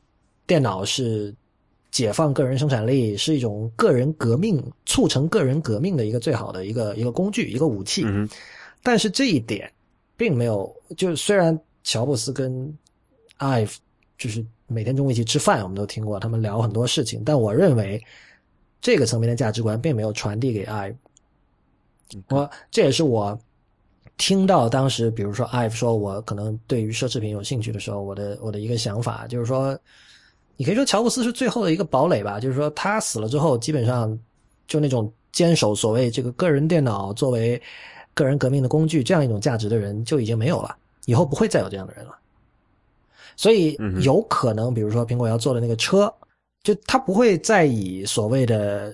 [0.45, 1.34] 电脑是
[1.90, 8.04] 解放个人生产力，是一种个人革命、促成个人革命的一个最好的一个一个工具、一个武器。
[8.06, 8.30] 嗯，
[8.84, 9.68] 但是这一点
[10.16, 12.72] 并没有，就虽然乔布斯跟
[13.38, 13.80] 艾弗
[14.20, 17.99] 就是每天中午一起吃饭，我们都听过他们聊很多事情，但我认为。
[18.80, 20.95] 这个层面的价值观并没有传递给 i，
[22.30, 23.38] 我这也是我
[24.18, 29.78] 听到当时，比如说 i 说，我可能对于奢侈品有兴趣的时候，我的我的一个想法就是说，
[30.56, 34.18] 你可以说乔布斯是最后的一个堡垒吧，就是说他死了之后，基本上
[34.68, 37.62] 就那种坚守所谓这个个人电脑作为
[38.14, 42.16] 个人革命的工具这样一种价值的人就已经没有了，以后不会再有这样的人了。
[43.36, 46.14] 所以有可能，比如说苹果要做的那个车。
[46.63, 48.93] 就他不会再以所谓的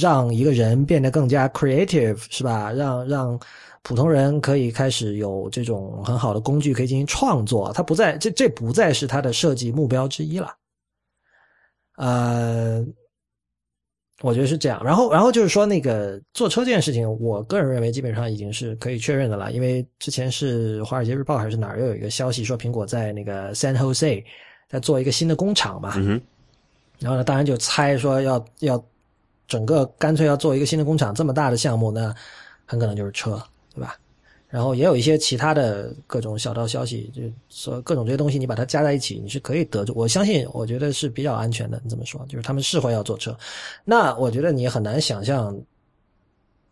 [0.00, 2.72] 让一个人变得更加 creative 是吧？
[2.72, 3.40] 让让
[3.82, 10.54] 普通人可以开始有这种很好的工具可以进行创作，他不再这这不再是他的设计目标之一了。
[11.96, 12.84] 呃，
[14.20, 14.82] 我觉得是这样。
[14.84, 24.24] 然后然后就是说那个坐车这件事情，我个人认为基本上已经是可以确认的了，因为之前是《华尔街日报》还是哪儿又有一个消息说苹果在那个 San Jose
[24.68, 25.94] 在做一个新的工厂嘛。
[27.02, 28.82] 然后呢，当然就猜说要要
[29.48, 32.14] 整个干脆要做一个新的工厂，这么大的项目，那
[32.64, 33.42] 很可能就是车，
[33.74, 33.96] 对吧？
[34.48, 39.92] 然后也有一些其他的各种小道消息，就说各种这些东西你把它加在一起，你是可以得出。
[39.96, 41.80] 我相信，我觉得是比较安全的。
[41.82, 43.36] 你这么说，就是他们是会要坐车。
[43.84, 45.58] 那我觉得你很难想象，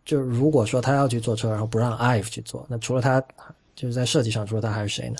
[0.05, 3.23] 就是如果说他要去坐车，然后不让 IVE 去做，那除了他。
[3.81, 5.15] 就是在设计上，除了他还是谁呢？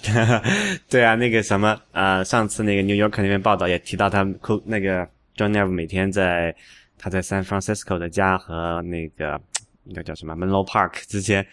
[0.88, 4.22] 对啊，那个什么，呃，上次那个 New York 那边报道也提到，他
[4.66, 5.04] 那个
[5.36, 6.56] John Ive 每天在
[6.96, 9.42] 他在 San Francisco 的家和那个
[9.84, 11.44] 那个叫什么 Menlo Park 之间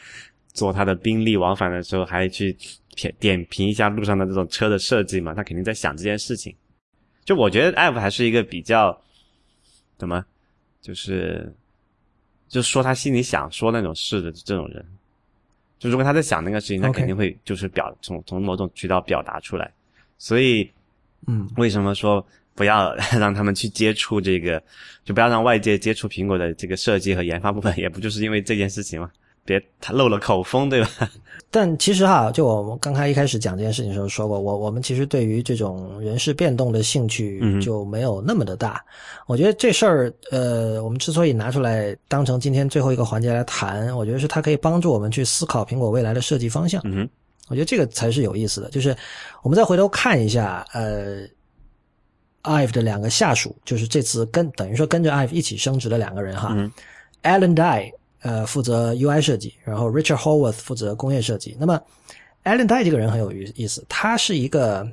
[0.52, 2.54] 做他的宾利往返的时候，还去
[2.94, 5.32] 点点评一下路上的这种车的设计嘛？
[5.32, 6.54] 他肯定在想这件事情。
[7.24, 8.94] 就我觉得 Ive 还是一个比较
[9.96, 10.22] 怎么，
[10.82, 11.50] 就是
[12.48, 14.84] 就说他心里想说那种事的这种人。
[15.78, 19.70] 就如果他在想那个事情，他肯定会就是表从从某种渠道表达出来。
[20.18, 20.70] 所以
[21.26, 22.24] 嗯，为什么说
[22.54, 24.62] 不要让他们去接触这个，
[25.04, 29.10] 就不要让外界接触苹果的这个设计和研发部分，也不就是因为这件事情吗？
[29.48, 30.88] 别他漏了口风，对吧？
[31.50, 38.84] 但其实哈，就我们刚才一开始讲这件事情的时候说过，我我们其实对于这种人事变动的兴趣嗯就没有那么的大。
[39.26, 46.82] 我觉得这事儿，呃，我们之所以拿出来当成今天最后一个环节来谈，我觉得是它可以帮助我们去思考苹果未来的设计方向。
[46.84, 47.08] 嗯，
[47.48, 48.94] 我觉得这个才是有意思的，就是
[49.42, 51.22] 我们再回头看一下，呃
[52.42, 56.70] ，IVE 的两个下属，就是这次跟等于说跟着 IVE 一起升职的两个人哈、嗯
[57.22, 57.92] a l a n Dye
[58.22, 61.56] 呃负责 UI 设计，然后 Richard Horwath 负责工业设计。
[61.58, 61.80] 那么
[62.44, 64.88] Alan Dye 这个人很有意思，他是一个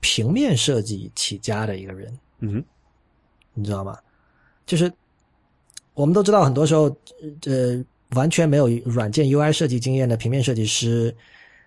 [0.00, 2.64] 平面设计起家的一个人，嗯哼，
[3.54, 3.98] 你知道吗？
[4.66, 4.92] 就是
[5.94, 6.84] 我们都知道，很多时候，
[7.46, 11.14] 呃，完全没有软件 UI 设计经验的平面设计师，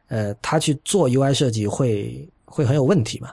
[0.07, 3.31] 呃，他去做 UI 设计会会很有问题嘛，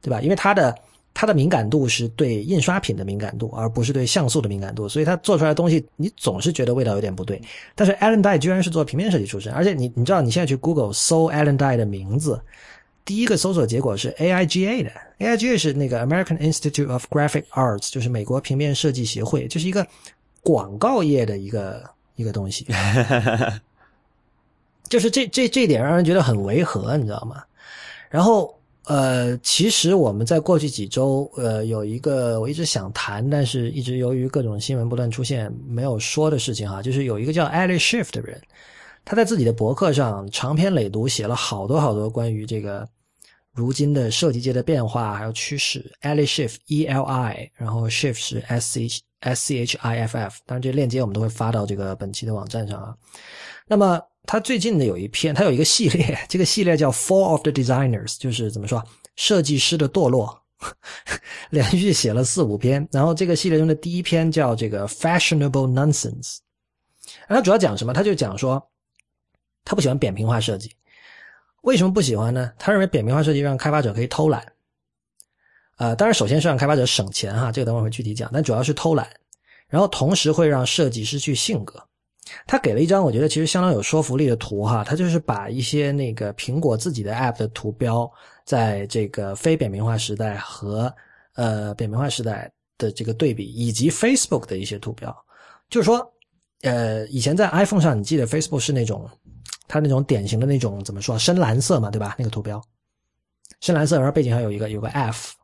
[0.00, 0.20] 对吧？
[0.20, 0.74] 因为他的
[1.14, 7.40] 他的敏感度是对印刷品的敏感度，而不是对像素的敏感度，所以它做出来的东西，你总是觉得味道有点不对。
[7.76, 12.40] 但是 Alan Dye 居然是做平面设计出身，而且你你知道，你现在去 Google 搜 Alan Dye 的名字，
[13.04, 19.86] 第一个搜索结果是 AIGA 的，AIGA 是那个 American Institute of Graphic Arts，就是美国平面设计协会，就是一个
[20.42, 22.66] 广告业的一个一个东西。
[24.88, 27.42] 就是这这这一点让人觉得很违和，你知道吗？
[28.10, 28.54] 然后
[28.86, 38.40] 呃，其实我们在过去几周呃有一个我一直想谈，但是一直由于各种新闻不断出现没有说的事情哈，就是有一个叫 Ali Schiff 的人，
[39.04, 42.86] 他在自己的博客上长篇累牍写了好多好多关于这个
[43.52, 45.90] 如今的设计界的变化还有趋势。
[46.02, 52.94] Ali Schiff E L I，然后 Schiff 是 S H S C H I F F，当然这链接我们都会发到这个本期的网站上啊。
[53.66, 58.82] 那么他最近的有一篇，他有一个系列，这个系列叫《Fall of the Designers》，就是怎么说，
[59.16, 60.42] 设计师的堕落，
[61.50, 62.88] 连续写了四五篇。
[62.90, 66.38] 然后这个系列中的第一篇叫这个 “Fashionable Nonsense”，
[67.26, 67.92] 然后他主要讲什么？
[67.92, 68.70] 他就讲说，
[69.64, 70.74] 他不喜欢扁平化设计。
[71.62, 72.52] 为什么不喜欢呢？
[72.58, 74.52] 他认为扁平化设计让开发者可以偷懒。
[75.76, 79.08] 呃，当然，首先是让开发者省钱哈，这个等会儿会具体讲，但主要是偷懒，
[79.68, 81.82] 然后同时会让设计失去性格。
[82.46, 88.10] 他给了一张我觉得其实相当有说服力的图哈，他就是把一些那个苹果自己的 App 的图标，
[88.44, 90.92] 在这个非扁平化时代和
[91.34, 95.14] 呃扁平化时代的这个对比，以及 Facebook 的一些图标，
[95.68, 96.04] 就是说，
[96.62, 99.08] 呃，以前在 iPhone 上，你记得 Facebook 是那种
[99.68, 102.16] 它那种典型的那种怎么说深蓝色嘛，对吧？
[102.18, 102.62] 那个图标
[103.60, 105.34] 深蓝色，然后背景上有一个有个 F，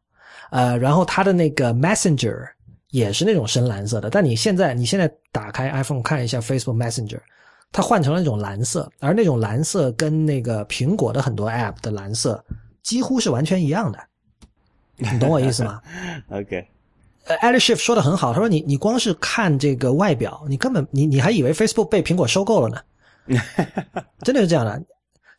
[0.51, 2.49] 呃，然后它的那个 Messenger。
[2.91, 7.21] 也是那种深蓝色的，但你现在你现在打开 iPhone 看一下 Facebook Messenger，
[7.73, 12.45] 它换成了那种蓝色，而那种蓝色跟那个苹果的很多 App 的蓝色
[12.83, 13.99] 几乎是完全一样的，
[14.97, 15.81] 你懂我意思吗？
[16.31, 16.67] OK，
[17.27, 23.39] 呃 a l i s h i f 说的很好，他说你你光是看这个外表，你根本你你还以为 Facebook 被苹果收购了呢，
[24.23, 24.83] 真的是这样的。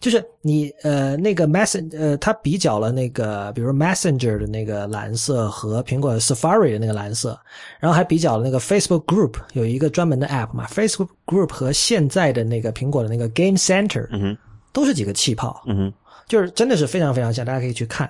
[0.02, 7.40] 就是你呃那个 Messen 呃，它比较了那个，比如 Messenger 的那个蓝色和苹果 Safari 的那个蓝色，
[7.80, 14.38] 然后还比较了那个 Facebook Group 有一个专门的 App 嘛，Facebook Group 和现在的那个苹果的那个 Game Center 嗯哼，
[14.73, 15.94] 都是几个气泡，嗯哼，
[16.28, 18.10] 就是真的是非常非常像，大家可以去看。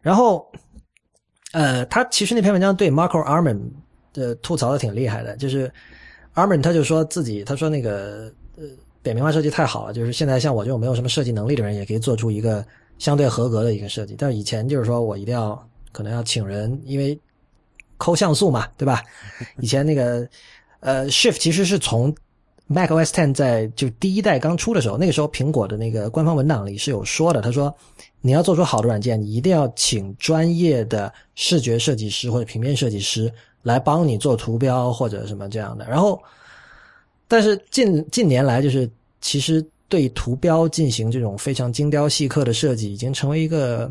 [0.00, 0.48] 然后，
[1.52, 3.58] 呃，他其实那篇文章对 Marco Arman
[4.12, 5.68] 的吐槽的挺厉害的，就是
[6.34, 8.64] Arman 他就说自己，他说那个呃
[9.08, 12.62] 扁平化设计太好了，就是现在像我这种没有什么设计能力的人也可以做出一个
[12.98, 17.18] 相对合格的一个设计，但是以前就是说我一定要可能要请人，因为
[17.96, 19.02] 抠像素嘛，对吧？
[19.62, 20.28] 以前那个
[20.80, 22.14] 呃 Shift 其实是从
[22.66, 27.74] Mac OS Ten 在就第一代刚出的时候，那个时候苹果的那个官方文档里是有说的，他说
[28.20, 33.32] 你要做出好的软件，你一定要请专业的视觉设计师或者平面设计师
[33.62, 35.88] 来帮你做图标或者什么这样的。
[35.88, 36.22] 然后，
[37.26, 38.88] 但是近近年来，就是
[39.20, 43.90] 其实对图标进行这种非常精雕细刻的设计，已经成为一个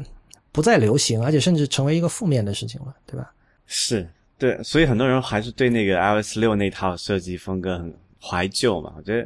[0.51, 3.31] 不再流行，而且甚至成为一个负面的事情了，对吧？
[3.65, 8.93] 是对，所以很多人还是对那个 iOS 六那套设计风格很怀旧嘛。
[8.95, 9.19] 我觉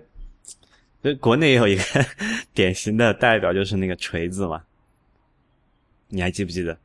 [1.02, 1.84] 得，就国内也有一个
[2.54, 4.64] 典型的代表，就是那个锤子嘛。
[6.08, 6.78] 你还记不记得？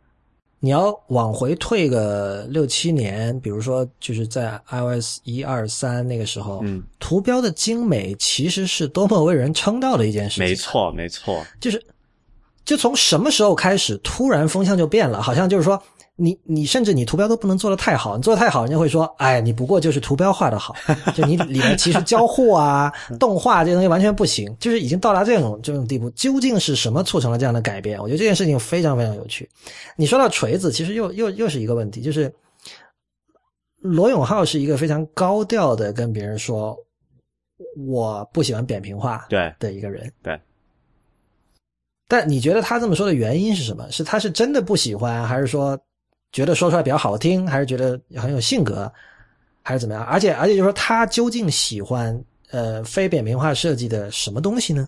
[0.59, 10.45] 你要往回退个六七年，比如说就是在 iOS 一二三那个时候，嗯，图标的精美其实是多么为人称道的一件事情。
[10.45, 11.85] 没，错，没错，就是
[12.65, 15.81] 就从什么时候开始，突然风向就变了，好像就是说，
[16.19, 20.75] 你你甚至你图标都不能做得太好，你做得太好，人家会说，哎，你不过就是图标画的好，
[21.15, 22.91] 就你里面其实交互啊、
[23.21, 26.09] 动画这些东西完全不行，就是已经到达这种这种地步。
[26.13, 28.01] 究竟是什么促成了这样的改变？
[28.01, 29.47] 我觉得这件事情非常非常有趣。
[29.95, 32.35] 你说到锤子，其实又又又是一个问题，就是
[33.81, 36.75] 罗永浩是一个非常高调的跟别人说
[37.87, 40.11] 我不喜欢扁平化对的一个人。
[40.23, 40.41] 对。
[42.09, 43.87] 但你觉得他这么说的原因是什么？
[43.91, 45.79] 是他是真的不喜欢，还是说？
[46.37, 48.93] 觉得说出来比较好听，还是觉得很有性格，
[49.63, 50.05] 还是怎么样？
[50.05, 54.87] 而且而且，就是说他究竟喜欢呃非扁平化设计的什么东西呢？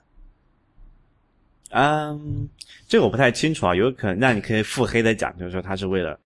[1.70, 2.46] 嗯，
[2.86, 6.20] 这个我不太清楚啊，有可能那你可以腹黑的讲，就是说他是为了，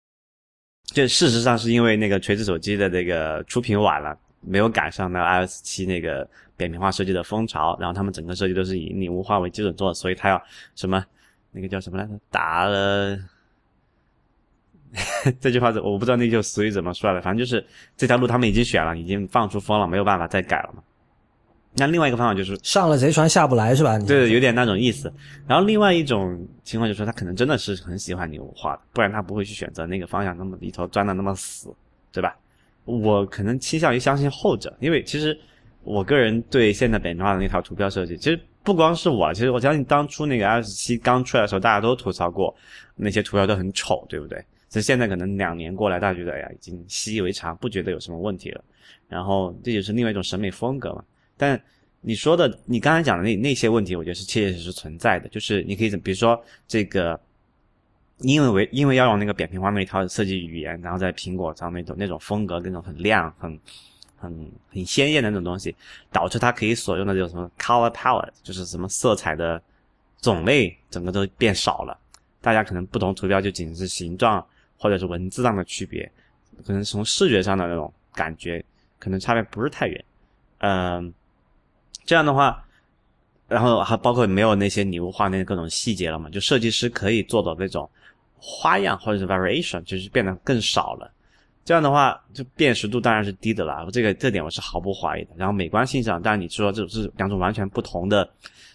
[0.85, 6.25] 就事实上是因为那个锤子手机的这个出品晚了，没有赶上那 iOS 七那个
[6.55, 10.41] 扁平化设计的风潮，然后他们整个设计都是以拟物化为基准做，所以他要
[10.75, 11.05] 什么
[11.51, 12.11] 那个叫什么来着？
[12.31, 13.19] 打了。
[15.39, 17.63] 这句话我不知道那句俗语怎么说的，反正就是
[17.95, 20.81] 这条路他们已经选了，已经放出风了，没有办法再改了嘛。
[21.73, 23.97] 那另外一个方法就是上了贼船下不来是吧？
[23.99, 25.13] 对，有点那种意思。
[25.47, 31.71] 然后另外一种情况就是说他可能真的是很喜欢拟物化的，不然他不会去选择那个方向那么里头钻的那么死，
[32.11, 32.35] 对吧？
[32.85, 35.39] 我可能倾向于相信后者，因为其实
[35.83, 42.53] 我个人对现在扁平化的那套图标设计，其实不光是我，其实我相信当初那个 iOS 七刚出来的时候，大家都吐槽过
[42.95, 44.43] 那些图标都很丑，对不对？
[44.69, 48.63] 其实现在可能两年过来，大家觉得哎呀，已经习以为常，不觉得有什么问题了。
[49.07, 51.03] 然后这就是另外一种审美风格嘛。
[51.35, 51.59] 但
[52.01, 55.27] 你说的，你刚才讲的那那些问题，我觉得是切切实实存在的。
[55.29, 57.19] 就是你可以比如说这个，
[58.19, 63.59] 因为为因为要用那个扁平化那一套设计语言，然后在苹果上那种那种风格，那种很亮、很
[64.15, 65.75] 很很鲜艳的那种东西，
[66.11, 69.59] 导致它可以所用的这种什么 color palette，就是什么色彩的
[70.21, 71.99] 种类，整个都变少了。
[72.39, 74.45] 大家可能不同图标就仅是形状。
[74.79, 76.09] 或者是文字上的区别，
[76.65, 78.63] 可能从视觉上的那种感觉，
[78.97, 80.05] 可能差别不是太远。
[80.59, 81.13] 嗯，
[82.05, 82.65] 这样的话，
[83.49, 86.29] 然后还包括没有那些拟物化那各种细节了嘛？
[86.29, 87.89] 就设计师可以做的那种
[88.37, 91.11] 花样或者是 variation，就是变得更少了。
[91.65, 93.85] 这样的话，就辨识度当然是低的了。
[93.91, 95.31] 这个这点我是毫不怀疑的。
[95.35, 98.29] 然后美观性上，当然你说这是两种完全不同的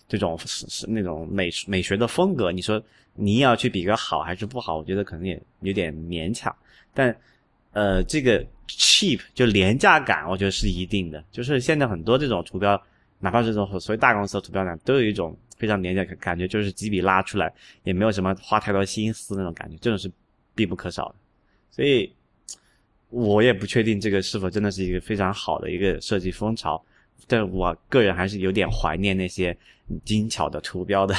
[0.07, 2.79] 这种是是那种美美学的风格，你说。
[3.15, 4.77] 你要去比个好还是不好？
[4.77, 6.55] 我觉得可能也有点勉强，
[6.93, 7.17] 但，
[7.73, 11.23] 呃，这个 cheap 就廉价感，我觉得是一定的。
[11.31, 12.81] 就是现在很多这种图标，
[13.21, 17.53] 哪怕是这种所谓大公司的图标呢，都有一种非常廉价感感觉，就是几笔拉出来，
[17.85, 20.11] 也没有什么花太多心思那种感觉，这种是
[20.55, 21.15] 必不可少的。
[21.71, 22.13] 所以，
[23.11, 26.85] 我也不确定这个是否真的是一个非常好的一个设计风潮，
[27.29, 29.57] 但我个人还是有点怀念那些
[30.05, 31.15] 精巧的图标的。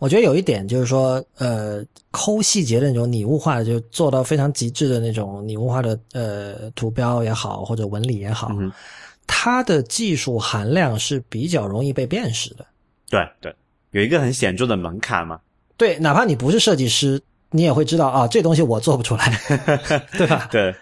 [0.00, 8.50] 我觉得有一点就是说，呃，抠细节的那种拟物化，就做到非常极致的那种拟物化的呃图标也好，或者纹理也好，
[9.26, 12.64] 它的技术含量是比较容易被辨识的。
[13.10, 13.54] 对对，
[13.90, 15.38] 有一个很显著的门槛嘛。
[15.76, 17.20] 对，哪怕你不是设计师，
[17.50, 19.38] 你也会知道啊，这东西我做不出来，
[20.16, 20.48] 对吧？
[20.50, 20.74] 对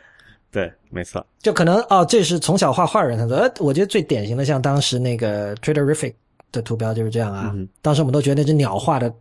[0.52, 1.26] 对，没错。
[1.42, 6.14] 就可能哦，这是从小画画人他说，呃，我觉得最典型的像当时那个 Traderific。
[6.52, 7.54] 的图标就是这样啊！
[7.82, 9.12] 当时我们都觉得那只鸟画的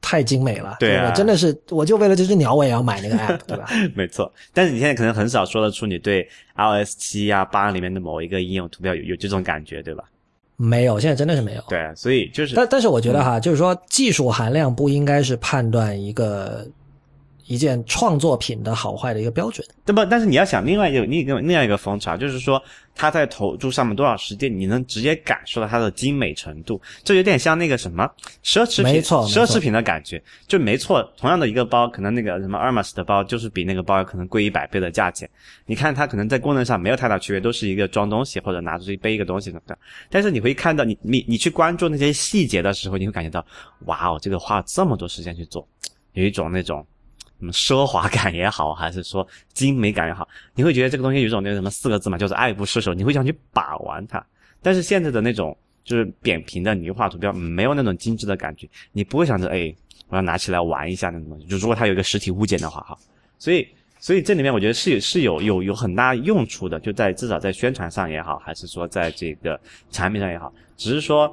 [0.00, 3.66] 太精美了，对啊，真的是，我就为了这只鸟，我也要买那个 app，对吧？
[3.94, 4.32] 没错。
[4.52, 10.04] 但是你现在可能很少说得出你对 iOS 七啊八里面的某一个应用图标有有这种感觉，对吧？
[10.56, 11.62] 没有，现在真的是没有。
[11.68, 16.66] 对，所以就是，但但是我觉得哈，就是说技术含量不应该是判断一个。
[17.46, 20.04] 一件创作品的好坏的一个标准，对不？
[20.06, 22.60] 但是你要想另外一个另一个另外一个风潮，就是说
[22.94, 28.04] 他在投注上面多少时间，你能直接感受到它的精美程度，这有点像那个什么
[28.42, 31.02] 奢侈品，没错，奢侈品的感觉，就没错。
[31.16, 35.28] 同样的一个包，可能那个什么 Hermes 的包，就是比那个包可能贵一百倍的价钱。
[35.66, 39.78] 你看它可能在功能上没有太大区别，都是一个装东西或者拿出去背一个东西什么的。
[40.10, 43.46] 但是你会看到，你你你去关注那些细节的时候，你会感觉到，
[43.84, 45.64] 哇哦，这个花了这么多时间去做，
[46.14, 46.84] 有一种那种。
[47.38, 54.24] 什么奢华感也好，还是说精美感也好，你会觉得这个东西有种那个什么四个字嘛，就是爱不释手，你会想去把玩它。
[54.62, 59.74] 但是现在的那种就是扁平的泥画图标，没有那种精致的感觉，你不会想着哎，
[60.08, 61.46] 我要拿起来玩一下那种东西。
[61.46, 62.98] 就如果它有一个实体物件的话，哈，
[63.38, 63.66] 所以
[63.98, 69.60] 所以这里面我觉得是是有有有很大用处的，就在至少在宣传上也好，还是说在这个
[69.90, 71.32] 产品上也好，只是说。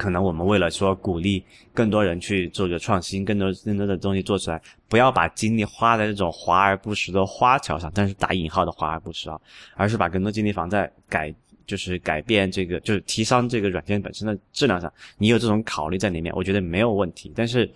[0.00, 1.44] 可能我们为了说鼓励
[1.74, 4.58] 更多人去做个创新，更多更多的东西做出来，
[4.88, 9.38] 不要把精力花在这种华而不实的花巧上，但是打引号的华而不实啊，
[9.74, 11.34] 而是把更多精力放在改，
[11.66, 14.90] 就是改变这个，就是提升这个软件本身的质量上。
[15.18, 17.30] 你有这种考虑在里面，我觉得没有问题。
[17.36, 17.70] 但是，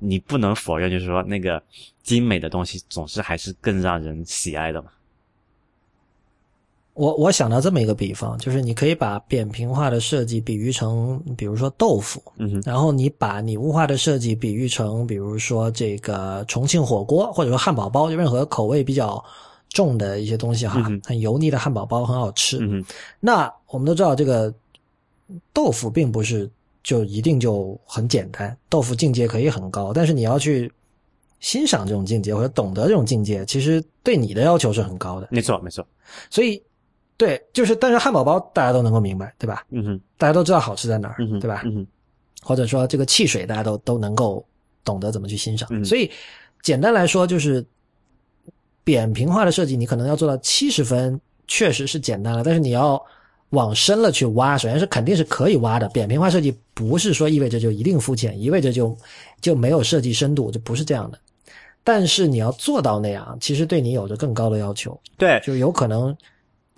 [0.00, 1.62] 你不能否认，就是说那个
[2.02, 4.90] 精美的东西总是还是更让人喜爱的嘛。
[6.94, 19.22] 我我想到这么一个比方，就是你可以把扁平化的设计比喻成，比如说豆腐，嗯，然后你把拟物化的设计比喻成，比如说这个重庆火锅，或者说汉堡包，就任何口味比较
[19.70, 22.58] 重的一些东西哈，嗯很油腻的汉堡包很好吃。
[22.60, 22.84] 嗯，
[23.20, 24.52] 那我们都知道，这个
[25.52, 26.50] 豆腐并不是
[26.82, 30.70] 就一定就很简单，豆腐境界可以很高，但是你要去
[31.38, 35.28] 欣赏这种境界或者懂得这种境界，其实对你的要求是很高的。
[35.30, 35.86] 没错没错。
[36.28, 36.60] 所以，
[37.20, 39.62] 对，就是但是汉堡包大家都能够明白，对吧？
[39.68, 41.60] 嗯哼，大家都知道好吃在哪儿，嗯，对吧？
[41.66, 41.86] 嗯哼，
[42.42, 44.42] 或者说这个汽水大家都都能够
[44.82, 45.68] 懂得怎么去欣赏。
[45.70, 46.10] 嗯所以
[46.62, 47.62] 简单来说，就是
[48.84, 52.98] 扁平化的设计，你可能要做到七十分，确实是简单了，但是你要
[53.50, 55.86] 往深了去挖，首先是肯定是可以挖的。
[55.90, 58.96] 扁平化设计不是说意味着就一定肤浅，意味着就
[59.42, 61.18] 就没有设计深度，就不是这样的。
[61.84, 66.16] 但是你要做到那样，其实对你有着更高的要求，对，就有可能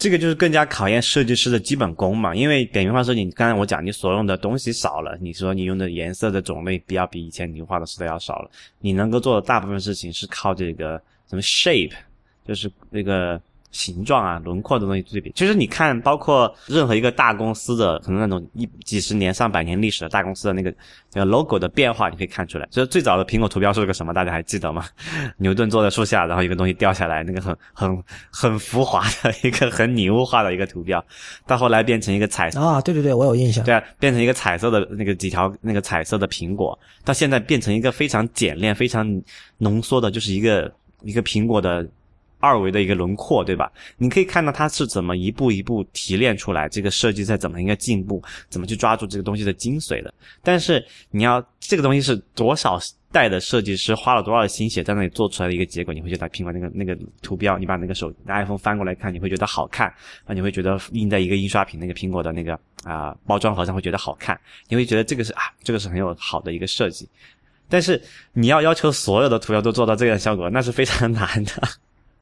[0.02, 2.34] 这个就是更加考验设计师的基本功嘛。
[2.34, 8.50] 因为扁平化设计，你刚才我讲，你所用的东西少了，你说你用的颜色的种类比较比以前你画的时代要少了，
[8.80, 11.92] 你能够做的大部分事情是靠这个什么 shape，
[12.44, 13.40] 就是那个
[13.72, 15.32] 形状啊、轮廓的东西对比。
[15.34, 20.72] 其实你看，包括任何一个大公司的，可能那种一几十年、上百年历史的大公司的那个
[21.12, 22.68] 那个 logo 的变化，你可以看出来。
[22.70, 24.84] 就是最早的苹果图标是个什么，大家还记得吗？
[25.38, 31.04] 牛顿坐在树下，然后一个东西掉下来，那个很很很浮华的一个很拟物化的一个图标，
[31.46, 32.60] 到后来变成一个彩色。
[32.60, 33.64] 啊，对对对，我有印象。
[33.64, 39.06] 对啊，变成一个彩色的那个几条那个彩色的苹果，到现在变成一个非常简练、非常
[39.58, 40.70] 浓缩的，就是一个
[41.02, 41.86] 一个苹果的
[42.42, 43.70] 二维的一个轮廓，对吧？
[43.96, 48.20] 你可以看到它是怎么一步一步提炼出来，这个设计在怎么一个进步，
[48.50, 50.12] 怎么去抓住这个东西的精髓的。
[50.42, 52.76] 但是你要这个东西是多少
[53.12, 59.86] 代的设计师花了多少心血在那里做出来的一个结果，你会觉得苹果那个那个图标，你把那个手 iPhone 翻过来看，你会觉得好看
[60.24, 64.38] 啊，你会觉得印在一个印刷品那个苹果的那个啊、包装盒上会觉得好看，
[64.68, 67.08] 你会觉得这个是啊，这个是很有好的一个设计。
[67.68, 68.02] 但是
[68.32, 71.52] 你要要求所有的图标都做到这个效果，那是非常难的。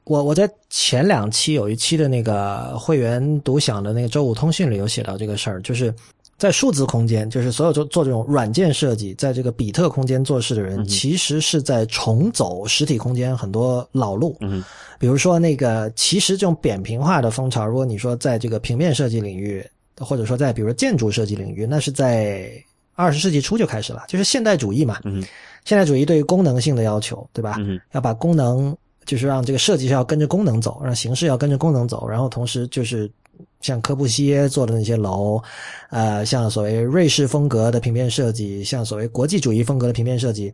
[0.05, 5.93] 我我在前两期有一期的那个会员独享的那个周五通讯里有写到这个事儿，就是
[6.37, 14.35] 在数字空间，就是所有做做这种软件设计，在这个比特空间做事的人，其实是在重走实体空间很多老路。
[14.41, 14.63] 嗯
[14.97, 19.65] 比如说那个，其实这种扁平化的风潮，如果你说在这个平面设计领域，
[19.97, 22.51] 或者说在比如说建筑设计领域，那是在
[22.93, 24.99] 二十世纪初就开始了，就是现代主义嘛。
[25.03, 25.23] 嗯
[25.63, 27.55] 现代主义对于功能性的要求，对吧？
[27.59, 28.75] 嗯要把功能，
[29.05, 33.11] 就是让这个设计是要跟着功能走，让形式要跟着功能走，然后同时就是
[33.59, 35.41] 像科布西耶做的那些楼，
[35.89, 40.53] 呃，像所谓瑞士风格的平面设计，像所谓国际主义风格的平面设计，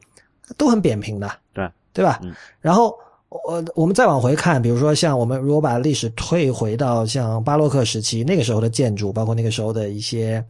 [0.57, 2.19] 都很扁平的，对对吧？
[2.23, 2.95] 嗯然后
[3.29, 10.43] 我我们再往回看，比如说像我们如果把历史退回到像巴洛克时期那个时候的建筑，包括那个时候的一些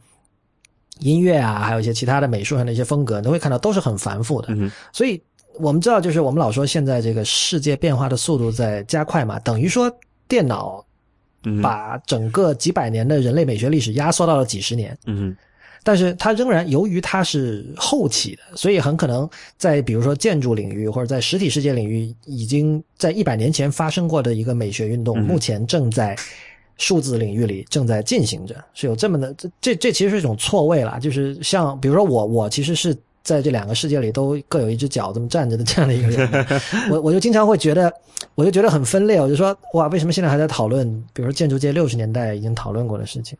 [0.99, 4.49] 音乐啊，还有一些其他的美术上的一些风格，你都会看到都是很繁复的。
[4.51, 5.19] 嗯所以
[5.59, 9.91] 我们知道，就是我们老说现在这个世界变化的速度在加快嘛，等于说
[10.27, 10.85] 电脑
[11.43, 14.97] 嗯把整个几百年的人类美学历史压缩到了几十年。
[15.05, 15.35] 嗯
[15.83, 26.13] 但是它仍然由于它是后起的，所以很可能在比如说建筑领域或者在实体世界领域，已经在一百年前发生过的一个美学运动，嗯目前正在
[26.77, 32.95] 数字领域里正在进行着，是有这么的这这这其实是一种错位啦，就是像比如说我我其实是。
[33.27, 36.45] 在这两个世界里都各有一只脚这么站着的这样的一个人，
[36.89, 37.91] 我我就经常会觉得，
[38.35, 39.19] 我就觉得很分裂。
[39.19, 43.37] 我就说，哇，为什么现在还在讨论，比如说建筑界六十年代已经讨论过的事情？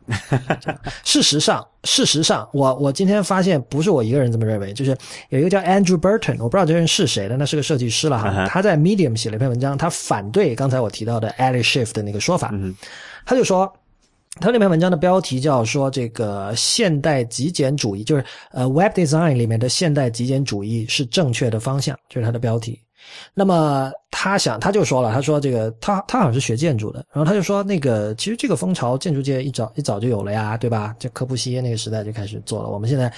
[1.04, 4.94] 事实上，事实上， 我我今天发现不是我一个人这么认为，就是
[5.30, 8.46] 有一个叫 Andrew Burton，我不知道这人是谁的，那是个设计师了哈。
[8.46, 12.74] 他在 Medium 写了一篇文章，他反对刚才我提到的 Alice Shift 的那个说法，嗯
[13.24, 13.72] 他就说。
[14.40, 22.80] 他那篇文章的标题叫说这个现代极简主义，就是呃 Web Design 里面的现代极简主义是正确的方向，就是他的标题。
[23.32, 30.94] 那么他想，他就说了，他说这个他他好像是学建筑的，然后他就说那个其实这个风潮建筑界一早一早就有了呀，对吧？
[30.98, 32.68] 就科布西耶那个时代就开始做了。
[32.68, 33.10] 我们现在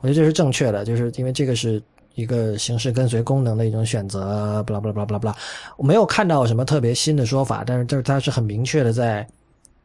[0.00, 1.82] 我觉得这是正确的，就是因为这个是
[2.14, 5.36] 一个形式跟随功能的一种选择，巴拉巴拉巴拉巴拉巴拉。
[5.76, 9.26] 我没有看到什么特别新的说法，但是就是他是很明确的在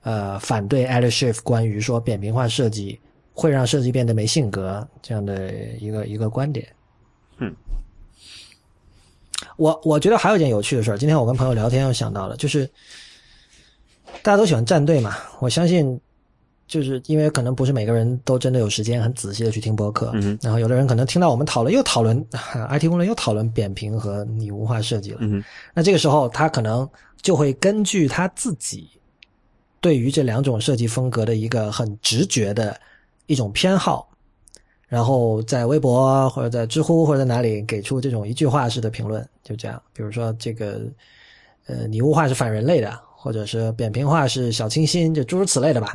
[0.04, 3.00] 呃反对 Alice Schiff 关于说扁平化设计
[3.34, 6.68] 会让设计变得没性格这样的一个一个观点。
[7.40, 7.52] 嗯，
[9.58, 12.70] 我我觉得还有一件有趣的事儿，今天我跟朋友聊天又想到了，就是
[14.22, 16.00] 大家都喜欢站队嘛，我相信
[16.68, 22.24] 就是因为可能不是每个人都真的有时间很仔细的去听播客，嗯然后有的人可能听到我们讨论又讨论
[22.70, 25.44] IT 工论又讨论扁平和拟物化设计了，嗯，
[25.74, 26.88] 那这个时候他可能
[27.22, 28.90] 就会根据他自己
[29.84, 32.80] 对于这两种设计风格的一个很直觉的
[33.26, 34.10] 一种偏好，
[34.88, 39.82] 然后在微博或者在知乎或者在哪里给出这种一句话式的评论，就这样。
[39.92, 40.84] 比如说这个
[41.66, 45.92] 呃拟物化是反人类的，或者是扁平化是小清新，就诸如此类的吧。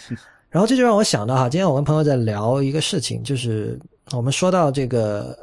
[0.50, 3.80] 然后这就让我想到哈，今天我跟朋友在聊一个事情，就是
[4.12, 5.34] 我们说到这个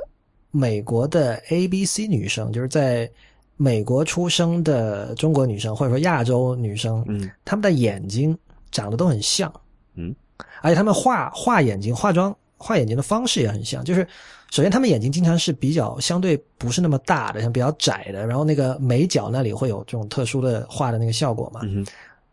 [0.51, 3.09] 美国的 A B C 女生，就是在
[3.57, 8.37] 美国出生的中国女生或者说亚洲女生，嗯她们的眼睛
[8.71, 9.51] 长得都很像，
[9.95, 10.15] 嗯，
[10.61, 13.83] 而且她们画画眼睛、化妆、画眼睛的方式也很像。
[13.83, 14.07] 就是
[14.51, 21.61] 首先她们眼睛经常是比较相对不是那么大的，像比较窄的，然后那个眉角那里会有这种特殊的画的那个效果嘛。
[21.63, 21.85] 嗯，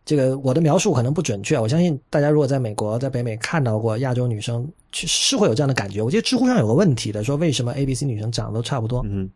[0.04, 6.02] 这个我的描述可能不准确，我相信大家如果在美国、在北美看到过亚洲女生，是会有这样的感觉。
[6.02, 9.02] 我记得知乎上有个问题的，说为什么 A、B、C 女生长得都差不多？
[9.06, 9.30] 嗯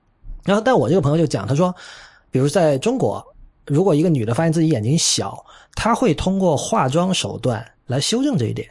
[0.45, 1.75] 然后，但我这个朋友就讲，他说，
[2.31, 3.25] 比如在中国，
[3.67, 5.45] 如果一个女的发现自己眼睛小，
[5.75, 8.69] 她会通过化妆手段来修正这一点。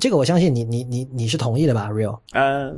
[0.00, 2.18] 这个我相信你，你你你是同意的吧，Real？
[2.32, 2.74] 呃，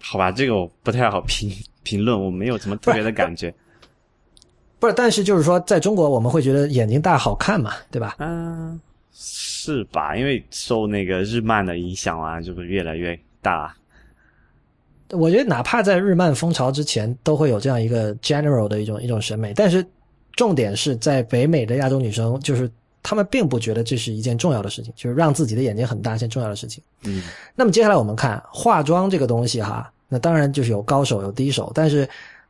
[0.00, 3.54] 好吧，这个我不太好评评论，我没有什么特别的感觉。
[4.80, 8.16] 不是，但是就是说，在中国我们会觉得眼睛大好看嘛，对吧？
[8.18, 8.80] 嗯、
[9.12, 10.16] 是吧？
[10.16, 13.74] 因为受那个日漫的影响啊，就是越来越大。
[15.14, 19.84] 我觉得哪怕在日漫风潮之前，都会有这样一个 general 的一种一种审美，但是
[20.32, 22.70] 重点是在北美的亚洲女生，就是
[23.02, 26.82] 她们并不觉得这是一件重要的事情，就是让自己的眼睛很大一件重要的事情。
[27.04, 27.22] 嗯
[27.54, 32.08] 那么接下来我们看化妆这个东西哈，那当然就是有高手有低手，但是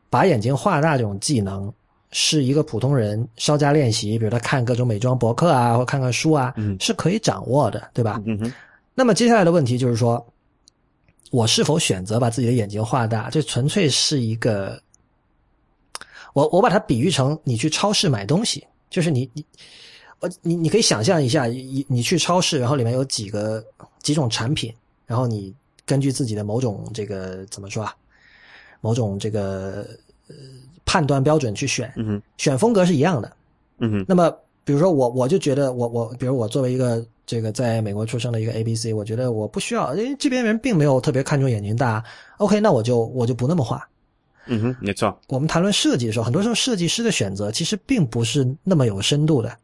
[0.09, 1.73] 把眼睛画大这种技能，
[2.13, 8.23] 是一个普通人稍加练习，比如他看各种美妆博客啊，或看看书啊，嗯是可以掌握的，对吧？
[8.25, 8.53] 嗯哼，
[8.95, 10.25] 那么接下来的问题就是说，
[11.35, 13.29] 我是否选择把自己的眼睛画大？
[13.29, 14.81] 这纯粹是一个，
[16.33, 19.45] 我我把它比喻成你去超市买东西，就是你你
[20.21, 23.65] 我你你可以想象一下，你你去超市，然后里面有几个
[24.01, 24.73] 几种产品，
[25.07, 25.53] 然后你
[25.85, 27.93] 根据自己的某种这个怎么说啊，
[28.81, 29.85] 某种这个
[30.29, 30.37] 呃
[30.85, 33.37] 判断标准去选，嗯，选风格是一样的。
[33.79, 34.31] 嗯，那么，
[34.63, 42.03] 比如说我，我就觉得我我，比如我作为一个这个在美国出生的一个 A B C，我觉得我不需要，因为这边人并没有特别看重眼睛大。
[42.39, 43.87] OK，那我就我就不那么画。
[44.47, 45.19] 嗯哼，没错。
[45.29, 49.57] 我们谈论设计的时候，很多时候设计师的选择其实并不是那么有深度的，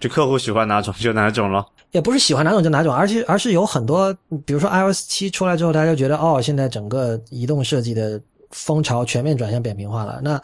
[0.00, 1.64] 就客户喜欢哪种就哪种咯。
[1.92, 4.12] 也不是喜欢哪种就哪种，而且而是有很多，
[4.44, 8.20] 比如说 iOS 七出来之后，大家就觉得哦，现在整个移动设计的
[8.50, 10.20] 风潮全面转向扁平化了。
[10.22, 10.42] 那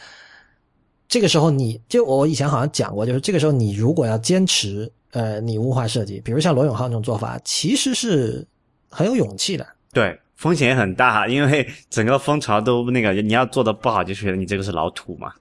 [1.08, 8.46] 这个时候你，就我以前好像讲过，就是这个时候你如果要坚持呃拟物化设计，比如像罗永浩这种做法，其实是
[8.90, 9.66] 很有勇气的。
[9.92, 15.32] 对，风险也很大，因为整个风潮都那个，你要做的不好，就觉得你这个是老土嘛。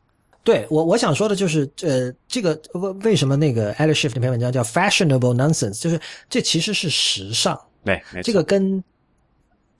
[0.43, 8.01] 对我我想说的就是，呃，这个为为什么那个 Alex Schiff 那篇文章叫 fashionable nonsense，就是这其实是时尚，对。
[8.21, 8.83] 这个跟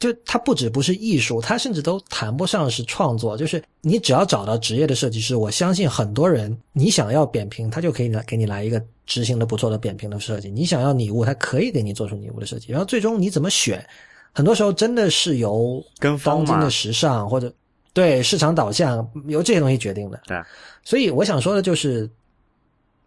[0.04, 3.38] 就它不止不是艺术，它甚至都谈不上是创作。
[3.38, 12.72] 就是你只要找到职业的设计师，我相信很多人，你想要扁平，他就可以来给你来一个执行的不错的扁平的设计；你想要拟物，他可以给你做出拟物的设计。
[12.74, 13.88] 然后最终你怎么选，
[14.34, 17.54] 很多时候真的是由跟风嘛当今的，时尚或者
[17.94, 20.20] 对市场导向由这些东西决定的。
[20.28, 20.46] 对啊，
[20.84, 22.10] 所以我想说的就是，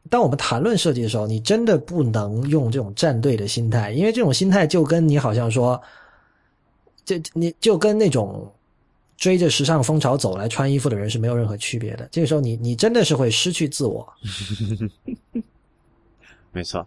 [0.08, 5.78] 当我们谈论设计的时候，你真的不能用这种站队的心态，因为这种心态就跟你好像说，
[7.06, 8.52] 这你就跟那种
[9.16, 12.06] 追着时尚风潮走来穿衣服的人是没有任何区别的。
[12.12, 14.06] 这个时候你，你真的是会失去自我，
[16.52, 16.86] 没错。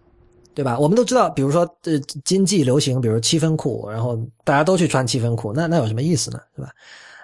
[0.53, 0.77] 对吧？
[0.77, 6.39] 我们都知道，比如说呃，经济流行，比如七分裤，然后大家都去穿七分裤，那那有什么意思呢？
[6.53, 6.69] 对吧？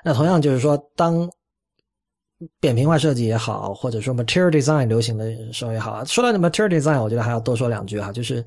[0.05, 1.29] 那同样就是说，当
[2.61, 8.41] 扁平化设计也好，或者说 material design 流行的时候也好，说到 material design，我觉得还要多说两句哈，就是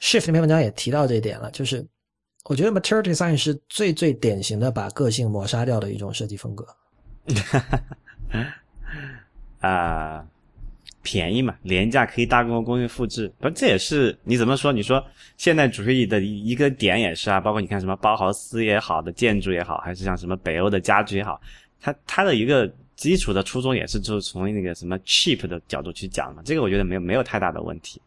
[0.00, 1.84] Shift 那篇文章也提到这一点了，就是
[2.44, 6.66] 我觉得 material design 是最最典型的把个性抹杀掉的一种设计风格。
[9.60, 10.26] 啊、
[11.02, 14.70] 便宜嘛，廉价可以大规模工业复制，不，这也是你怎么说？
[14.70, 15.02] 你说
[15.38, 21.40] 现代主义的一个点也是啊，包括你看什么包豪斯也好的建筑也好，还是像什么北欧的家具也好，
[21.80, 27.98] 它它的一个基础的初衷也是就是从那个什么 cheap 的角度去讲嘛，这个我觉得没有没有太大的问题。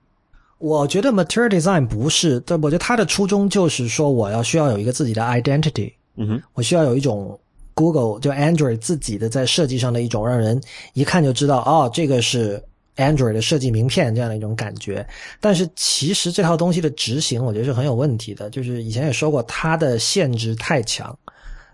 [0.60, 7.40] 我觉得 material design 不是，但我觉得它的初衷就是说，我要需要有一个自己的 identity，嗯哼，我需要有一种
[7.76, 10.60] Google 就 Android 自己的在设计上的一种让人
[10.94, 12.60] 一看就知道，哦，这个是
[12.96, 15.06] Android 的设计名片这样的一种感觉。
[15.40, 18.50] 但是其实这套东西的执行，我觉得是很有问题的。
[18.50, 21.16] 就是以前也说过，它的限制太强，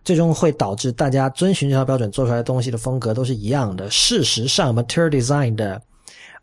[0.04, 3.90] 最终会导致大家遵循这套标准做出来的东西的风格都是一样的。
[3.90, 5.82] 事实上，Material Design 的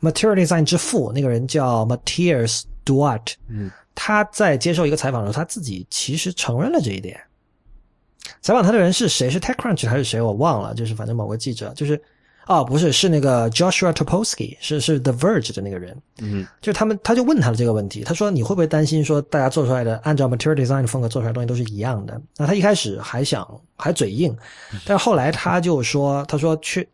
[0.01, 7.21] Material Design 之父那个人叫 Matthias Duart，嗯，他在接受一个采访的时候，他自己其实承认了这一点。
[8.43, 9.29] 采访他的人是谁？
[9.29, 10.21] 是 TechCrunch 还是谁？
[10.21, 10.75] 我忘了。
[10.75, 12.01] 就是反正某个记者，就是
[12.47, 15.97] 哦，不是，是那个 Joshua Topolsky，是是 The Verge 的那个人。
[16.21, 23.47] 嗯，就是他们，他就问他的这个问题，他说：“你会不会担心说大家做出来的按照 Material Design 的风格做出来的东西都是一样的？”那他一开始还想
[23.77, 24.37] 还嘴硬，
[24.85, 26.89] 但是后来他就说：“他说去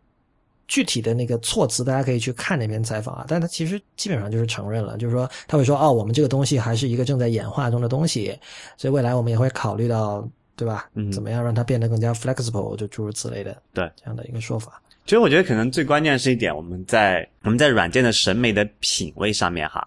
[0.69, 3.25] 具体的那个措辞，大家可以去看那篇采访啊。
[3.29, 8.39] 但他其实基本上就是承认了，就是说他会说：哦，我们这个东西还是一个正在演化中的东西，
[8.77, 10.27] 所以未来我们也会考虑到。”
[10.59, 10.89] 对吧？
[10.95, 14.81] 嗯怎么样让它变得更加 flexible，就诸如此类的，对这样的一个说法。
[15.05, 19.87] 其实我觉得可能最关键是一点，我们在我们在软件的审美的品味上面哈，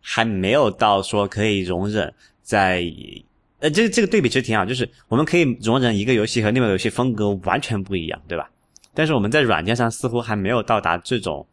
[0.00, 2.10] 还没有到说可以容忍
[2.42, 2.82] 在
[3.58, 8.50] 呃这这个对比其实挺好，就是我们可以容忍一个游戏和另外一个游戏风格完全不一样，对吧？
[8.94, 11.46] 但是我们在软件上似乎还没有到达这种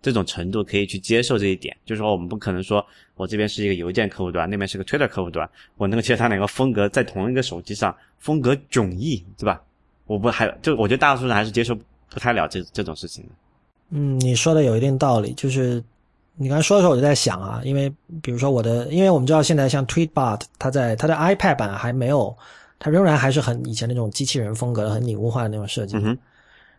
[0.00, 1.76] 这种程度，可以去接受这一点。
[1.84, 2.84] 就是说，我们不可能说
[3.14, 9.62] 我这边是一个邮件客户端，那边是个 Twitter 客户端，我能够接受它两个风格在同一个手机上风格迥异，对吧？
[10.06, 11.74] 我不还就我觉得大多数人还是接受
[12.10, 13.30] 不太了这这种事情的。
[13.90, 15.82] 嗯，你说的有一定道理，就是
[16.34, 17.88] 你刚才说的时候，我就在想啊，因为
[18.20, 22.36] 比如说我的，因为我们知道现在像 Tweetbot，它在它的 iPad 版还没有，
[22.78, 25.96] 它仍然还是很以前那种机器人风格的、很拟物化的那种设计。
[25.96, 26.18] 嗯哼，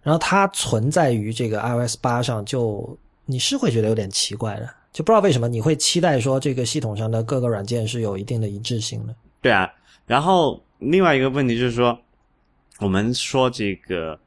[0.03, 9.15] 然后它存在于这个 iOS 八上，就你是会觉得有点奇怪的，就不知道为什么你会期待说这个系统上的各个软件是有一定的一致性的。
[9.41, 9.71] 对啊。
[10.05, 11.97] 然后另外一个问题就是说，
[12.79, 14.19] 我们说这个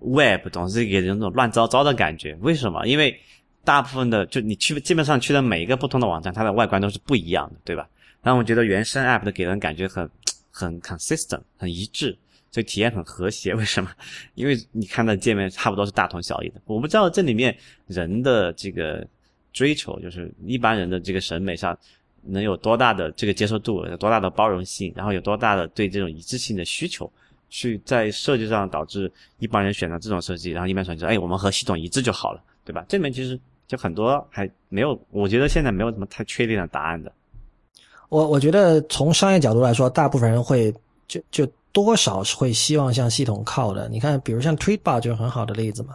[0.00, 2.84] Web 总是给人一种乱糟糟的感觉，为什么？
[2.86, 3.16] 因为
[3.64, 7.88] 大部分的就你去基本上去的每一个不同的网站，它的外观都是不一样的，对吧？
[8.22, 10.10] 然后我觉得原生 App 的给人感觉很
[10.50, 12.18] 很 consistent，很一致，
[12.50, 13.54] 所以体验很和谐。
[13.56, 13.90] 为什么？
[14.34, 16.60] 因为你看到界面差不多是大同小异的。
[16.66, 17.56] 我不知道这里面
[17.86, 19.06] 人的这个
[19.52, 21.76] 追求，就是一般人的这个审美上
[22.22, 27.10] 能有多大的这个接受度，有多大的包容性，然后有多大的对这种一致性的需求，
[27.48, 32.84] 去在设计上导致一般人选择这种设计，然后一般人说，哎，我们和系统一致就好了，对吧？
[32.88, 37.12] 这里面其实就很多还没有，我觉得现在没有什么太确定的答案的。
[38.08, 40.74] 我我觉得从商业角度来说，大部分人会
[41.08, 43.88] 就就多少是会希望向系统靠的。
[43.88, 45.94] 你看，比如像 Tweetbot 就是很好的例子嘛。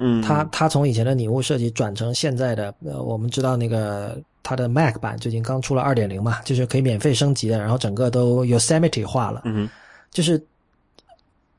[0.00, 9.42] 嗯，它它从以前的拟物设计转成现在的，呃，我们知道那个它的 Mac 版最近刚出了二点零嘛，就是可以免费升级的，然后整个都 Yosemite 化了。
[9.44, 9.68] 嗯，
[10.12, 10.40] 就是，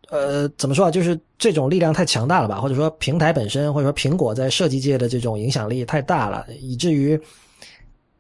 [0.10, 0.92] 呃，怎么说啊？
[0.92, 2.62] 就是这种力量太强大了吧？
[2.62, 7.20] 或者说平台本身，或者说苹果在设计界的这种影响力太大了，以至于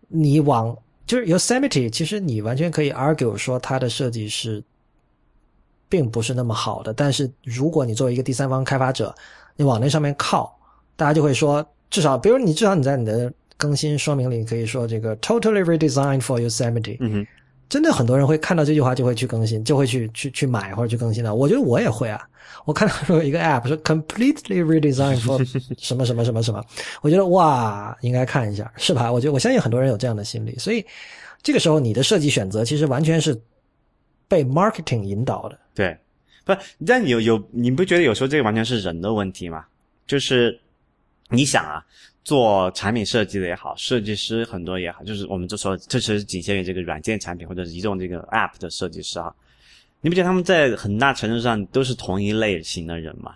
[0.10, 0.78] 你往
[1.08, 4.62] 就是 Yosemite，其实你完全可以 argue 说它的设计是
[5.90, 6.94] 并不是那么好的。
[6.94, 9.14] 但是如果你作为一个第三方开发者，
[9.58, 10.58] 你往那上面靠，
[10.96, 16.96] 大家就会说，至少比如你至少你在你的更新说明里可以说这个 totally redesigned for Yosemite。
[17.02, 17.28] 嗯哼，
[17.68, 21.36] 真的很多人会看到这句话就会去更新，就会去去去买或者去更新的。
[21.36, 22.26] 我觉得我也会啊。
[22.66, 25.44] 我看到说有一个 app 是 completely redesigned for
[25.78, 26.64] 什么什么什么什么，
[27.02, 29.12] 我觉得哇，应该看一下，是吧？
[29.12, 30.86] 我觉得我相信很多人有这样的心理，所以
[31.44, 33.40] 这个时候你的设计选择其实完全是
[34.28, 35.58] 被 marketing 引导的。
[35.80, 35.98] 对，
[36.44, 36.54] 不，
[36.86, 39.66] 但有有，你不觉得有时候这个完全是人的问题吗？
[40.06, 40.60] 就是
[41.30, 41.82] 你想啊，
[42.26, 49.34] 做产品设计的也好，设计师很多也好，就是我们就说，这其实仅限于这个软件产品或者是移动这个 app 的设计师哈。
[50.02, 53.36] 你不觉得他们在很大程度上都是同一类型的人吗？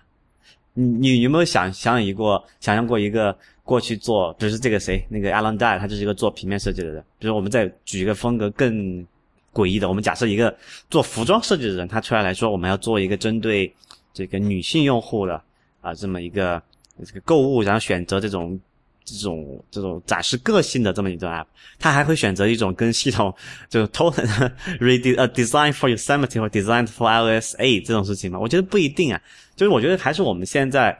[0.73, 3.33] 你你有没有想想一过想象过一个
[3.63, 7.01] 过去做，比如是这个谁，那个 Alan Dye，他就是一个做平面设计的人。
[7.19, 9.07] 比如我们再举一个风格更
[9.53, 10.53] 诡异的，我们假设一个
[10.89, 13.71] 做服装设计的人，他出来来说，我们要做一个针对
[14.13, 15.39] 这个女性用户的
[15.79, 16.61] 啊这么一个
[17.05, 18.59] 这个购物，然后选择这种
[19.05, 21.45] 这种这种展示个性的这么一种 app，
[21.77, 23.33] 他还会选择一种跟系统
[23.69, 24.51] 就 total
[24.81, 28.39] read 呃 design for Yosemite 或 design for iOS 8这种事情吗？
[28.39, 29.21] 我觉得不一定啊，
[29.55, 30.97] 就是我觉得还是我们现在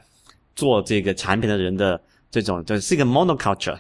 [0.56, 2.00] 做这个产品的人的
[2.30, 3.80] 这种就是一个 monoculture。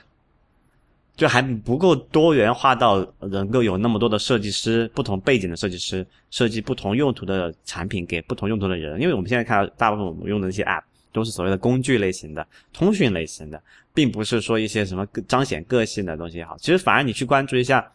[1.15, 8.99] 就还不够多元化到能够有那么多的设计师，不同背景的设计师设计不同用途的产品给不同用途的人。
[8.99, 10.81] 因为我们现在看到大部分我们用的那些 App
[11.11, 13.61] 都是所谓的工具类型的、通讯类型的，
[13.93, 16.57] 并不是说一些什么彰显个性的东西也好。
[16.57, 17.87] 其实反而你去关注一下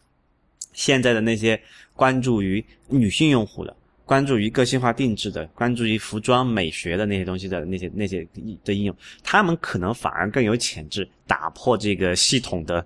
[0.71, 1.61] 现在的那些
[1.97, 3.75] 关注于女性用户的、
[4.05, 8.25] 关注于个性化定制的，关注于服装美学的那些东西的那些那些
[8.63, 12.85] 的应用，他们可能反而更有潜质打破这个系统的。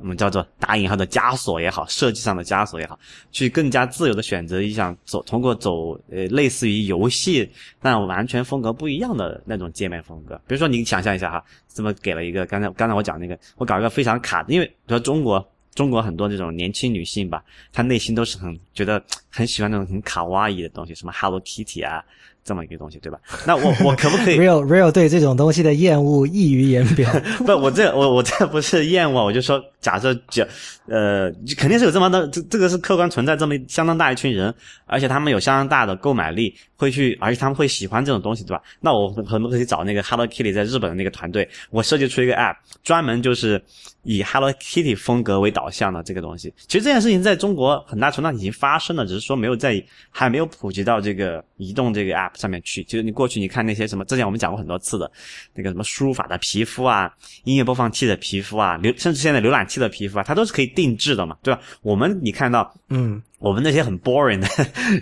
[0.00, 2.98] 我们叫做打引号的枷锁也好，设计上的枷锁也好，
[3.30, 7.48] 去更加自由的选择一项走，通过走呃类似于游戏
[7.80, 10.34] 但完全风格不一样的那种界面风格。
[10.46, 22.04] 比如说，你想象一下哈，这么给了一个刚才刚才我讲那个，我搞一个非常卡，因为比如说中国中国很多这种年轻女性吧，她内心都是很觉得很喜欢那种很卡哇伊的东西，什么 Hello Kitty 啊。
[22.44, 23.18] 这么一个东西，对吧？
[23.46, 27.10] 那我我可不可以？Real Real 对这种东西的厌恶溢于言表。
[27.44, 30.44] 不，我这我我这不是厌恶，我就说，假设就
[30.86, 34.52] 呃，肯定是有这么的，这这个是客观存在这么相当大一群人，
[34.86, 38.62] 而且他们有相当大的购买力，会去，而且他们会喜欢这种东西，对吧？
[38.80, 43.62] 那我可不可以找那个 Hello Kitty 在日本的那个团队，我设计出一个 App，专门就是
[44.02, 46.52] 以 Hello Kitty 风格为导向的这个东西。
[46.66, 52.30] 其实这件事情在中国很大程度上已经发生了，只是说没有在还没有普及到这个移动这个 App。
[52.40, 55.10] 上面去，就是你过去你看那些什么，之前我们讲过很多次的，
[55.52, 57.12] 那个什么输入法的皮肤啊，
[57.44, 61.60] 音乐播放器的皮肤啊，浏甚至现在浏览器的皮肤啊，它都是可以定制的嘛，对吧？
[61.82, 64.48] 我们你看到，嗯，我们那些很 boring 的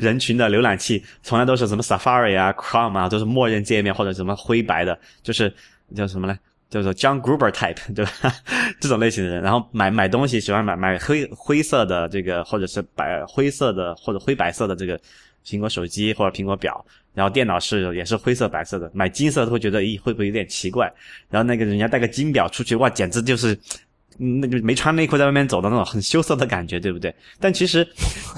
[0.01, 5.55] 人群的浏览器，从来都是什么 Safari 啊、Chrome 啊，都是默认界面或者什么灰白的，就是
[5.95, 6.37] 叫什么呢？
[6.71, 8.35] 叫做 John Gruber type，对吧？
[8.81, 14.99] 这种类型的人，然后买买东西喜欢买买灰灰色的这个，或者是白灰色的或者灰白色的这个。
[15.49, 16.85] 苹果手机或者苹果表，
[17.15, 20.93] 然后电脑是也是灰色白色的，买金色都会觉得咦会不会有点奇怪？
[21.31, 23.59] 然后那个人家带个金表出去，哇，简直就是，
[24.19, 27.15] 那就没穿内裤在外面走的 那种很羞涩的感觉，对不对？
[27.41, 27.87] 但其实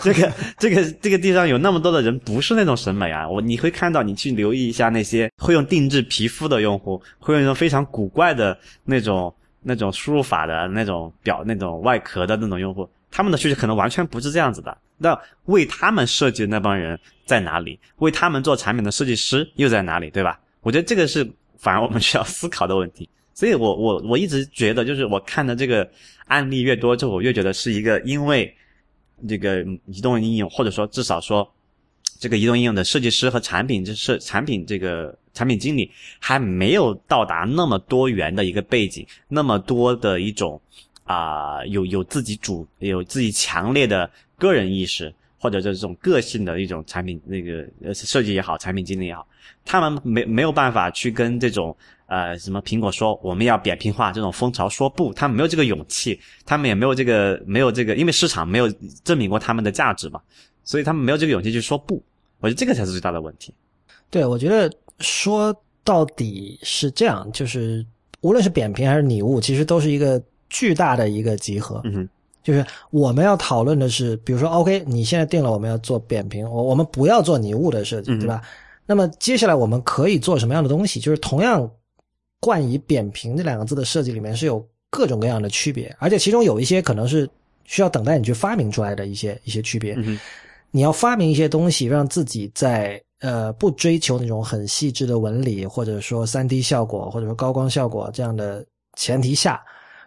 [0.02, 12.88] 这个这个这个地上有那么多的人不是那种审美啊，我你会看到你去留意一下那些会用定制皮肤的用户，会用一种非常古怪的那种那种输入法的那种表那种外壳的那种用户。
[13.10, 14.76] 他们的需求可能完全不是这样子的。
[15.02, 17.80] 那为他们设计的那帮人在哪里？
[18.00, 20.10] 为他们做产品的设计师又在哪里？
[20.10, 20.38] 对吧？
[20.60, 23.08] 我觉得这个是反而我们需要思考的问题。
[23.32, 25.90] 所以我我我一直觉得，就是我看的这个
[26.26, 28.54] 案例越多，就我越觉得是一个因为
[29.26, 31.50] 这个移动应用，或者说至少说
[32.18, 40.60] 这个移动应用的设计师和产品就是产品这个产品经理还没有到达那么多元的一个背景，那么多的一种。
[41.04, 44.08] 啊，有有自己主有自己强烈的
[44.40, 49.24] 个人意识，或者这种个性的一种产品那个呃设计也好，产品经理也好，
[49.64, 51.76] 他们没没有办法去跟这种
[52.06, 58.66] 呃什么苹果说我们要扁平化这种风潮说不，他们没有这个勇气，他们也没有这个没有这个，因为市场没有
[59.04, 60.20] 证明过他们的价值嘛，
[60.64, 62.02] 所以他们没有这个勇气去说不，
[62.40, 63.54] 我觉得这个才是最大的问题。
[64.08, 65.54] 对，我觉得说
[65.84, 67.86] 到底是这样，就是
[68.22, 70.20] 无论是扁平还是拟物，其实都是一个。
[70.52, 72.08] 巨大的一个集合，嗯哼，
[72.42, 78.42] 就是我们要讨论的是，比如说，OK，你现在定了我们要做扁平，我我们不要做拟物的设计，对吧？
[78.86, 80.98] 那么接下来我们可以做什么样的东西？
[80.98, 81.70] 就是同样
[82.40, 87.28] 冠以扁平这两个字的设计里面是有各种各样的区别，而且其中有一些可能是
[87.64, 89.94] 需要等待你去发明出来的一些一些区别。
[89.98, 90.18] 嗯
[90.72, 98.64] 你要发明一些东西，让自己在呃不追求那种很细致的纹理，或者说三 D 效果，或者说高光效果这样的
[98.96, 99.60] 前提下。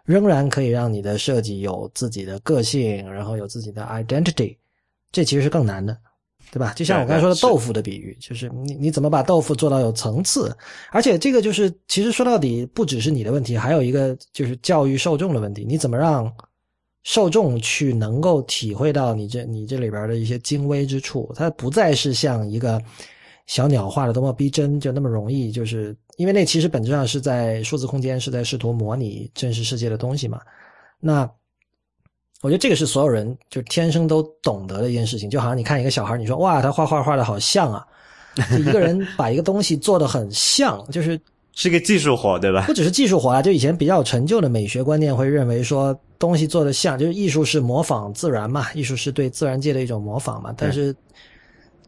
[0.05, 4.57] 仍然可以让你的设计有自己的个性，然后有自己的 identity，
[5.11, 5.97] 这其实是更难的，
[6.51, 6.73] 对吧？
[6.75, 10.55] 就像我刚才说的豆腐的比喻，就是你你怎么把豆腐做到有层次，
[10.91, 16.31] 而且这个就是其实说到底不只是你的问题，还有一个就是教育受众的问题，你怎么让
[17.03, 22.81] 受众去能够体会到你这你这里边的一些精微之处，它不再是像一个。
[23.45, 30.39] 小鸟画的多么逼真，就那么容易，就是因为那其实本质上是在数字空间，是在试图模拟真实世界的东西嘛。
[30.99, 31.29] 那
[32.41, 37.85] 我觉得这个是所有人就天生都懂得的一件事情，就好像你看一个小孩，你说哇，他画画画的好像啊，
[38.57, 41.19] 一个人把一个东西做的很像，就是
[41.51, 42.65] 是个技术活，对吧？
[42.65, 50.95] 不只是技术活啊，就以前比较陈旧的美学观念会认为说东西做的像，就是艺术是模仿自然嘛，艺术是对自然界的一种模仿嘛，但是。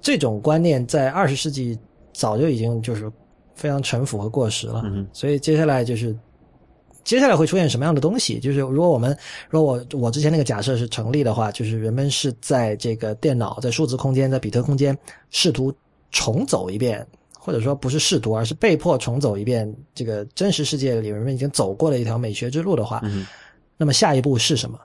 [0.06, 1.76] 这种观念在二十世纪
[2.14, 3.12] 早就已经就是
[3.56, 6.16] 非常陈腐和过时了，所以接下来就是
[7.04, 8.40] 接下来会出现什么样的东西？
[8.40, 9.18] 就是如果我们
[9.50, 14.96] 如果我我之前那个假设是成立的话，就是人们是在这个电脑、在数字空间、在比特空间
[15.32, 15.74] 试图
[16.12, 17.04] 重走一遍，
[17.40, 23.02] 或者说不是试图，而是被迫重走一遍这个真实世界里人们已经走过的一条美学之路的话，
[23.76, 24.80] 那么下一步是什么？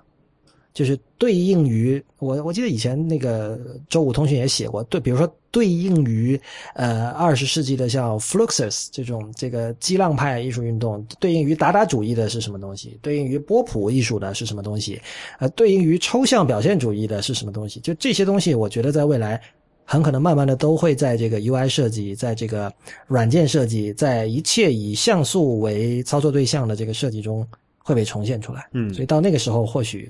[0.73, 6.41] 就是对应于我，我记得以前那个周五通讯也写过，对，比如说对应于
[6.75, 12.99] 呃二十世纪的像 Fluxus 这种这个激浪派艺术运动，对应于达达主义的是什么东西？
[13.03, 15.01] 对应于波普艺术的是什么东西？
[15.39, 17.81] 呃，对应于抽象表现主义的是什么东西？
[17.81, 19.41] 就这些东西，我觉得在未来
[19.85, 22.73] 很可能慢慢的都会在这个 UI 设计，在这个
[23.09, 27.45] 软件设计，在一切以像素为操作对象的这个设计中
[27.79, 28.69] 会被重现出来。
[28.73, 30.09] 嗯所以到那个时候，或许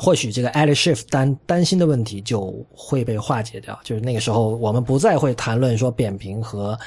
[0.00, 3.78] 或许这个 edit shift 担担心的问题就会被化解掉。
[3.84, 6.78] 就是那个时候，我们不再会谈论说扁平和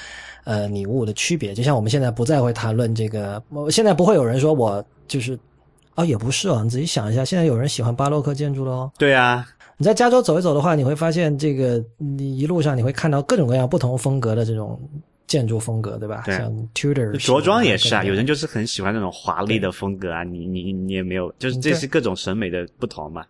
[0.43, 5.39] 呃拟物的区别，就像我们现在不再会谈论这个，我现在不会有人说我就是。
[5.95, 8.91] 哦，也不是哦，你仔细想一下，现在有人喜欢巴洛克建筑了哦。
[8.97, 14.79] 对啊，你在加州走一走的话，你会发现这个你一路上你会看到各种各样不同风格的这种
[15.33, 16.21] 建筑风格，对吧？
[16.27, 23.25] 对像 Tudor 着装也是啊，有人就是很喜欢那种华丽的风格啊，你你你也没有，就是这是各种审美的不同嘛。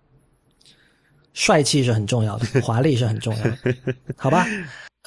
[1.32, 3.58] 帅气是很重要的， 华丽是很重要的，
[4.18, 4.46] 好吧？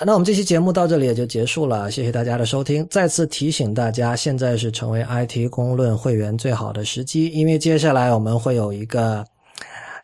[0.06, 2.86] 那我们这期节目到这里也就结束了，谢谢大家的收听。
[2.90, 9.22] 再次提醒大家，现在是成为 IT 公论会员最好的时机，因为接下来我们会有一个，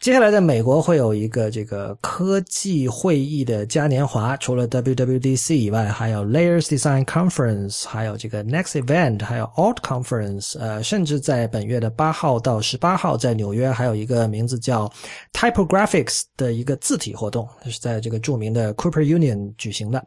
[0.02, 14.92] 接下来在美国会有一个这个科技会议的嘉年华，除了 WWDC 以外，还有 Layers Design Conference，还有这个 Next Event，还有 Alt Conference，呃，甚至在本月的八号到十八号，在纽约还有一个名字叫
[15.32, 20.04] Typographics 的一个字体活动，是在这个著名的 Cooper Union 举行的。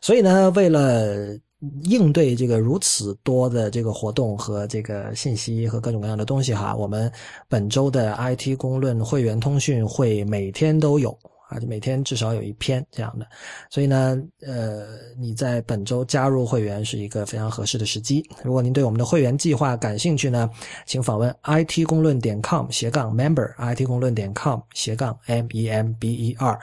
[0.00, 1.38] 所以呢，为了
[1.82, 7.10] 应对这个如此多的这个活动和这个信息和各种各样的东西哈，我们
[7.48, 11.16] 本周的 IT 公论会员通讯会每天都有。
[11.48, 13.26] 啊，就每天至少有一篇这样的，
[13.70, 14.84] 所以呢，呃，
[15.18, 18.24] 你在本周加入会员是一个非常合适的时机。
[18.42, 20.50] 如果您对我们的会员计划感兴趣呢，
[20.86, 26.58] 请访问 it 公论点 com 斜杠 member，it 公论点 com 斜杠 m e m b e r，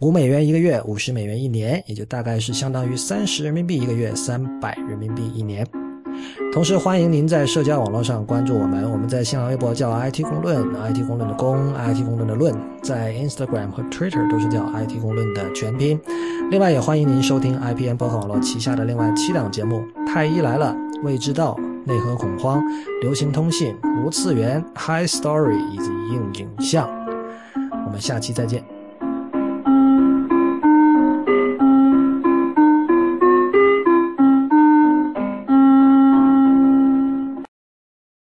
[0.00, 5.66] 五美元一个月，五十美元一年，也就大概是相当于三十人民币一个月，三百人民币一年。
[6.52, 8.90] 同时，欢迎您在社交网络上关注我们。
[8.90, 15.98] 我们在新浪微博叫 IT 公论，IT 公论的公，IT 公论的论，在 Instagram 和 Twitter 都是叫 IT 公论的全拼。
[16.50, 21.56] 另外，也欢迎您收听 IPN 博客网络旗下的另外七档节目：《太医来了》、《未知道》、
[21.86, 22.60] 《内核恐慌》、
[23.00, 23.74] 《流行通信》、
[24.04, 26.88] 《无次元》、《High Story》以及硬影像。
[27.86, 28.81] 我们下期再见。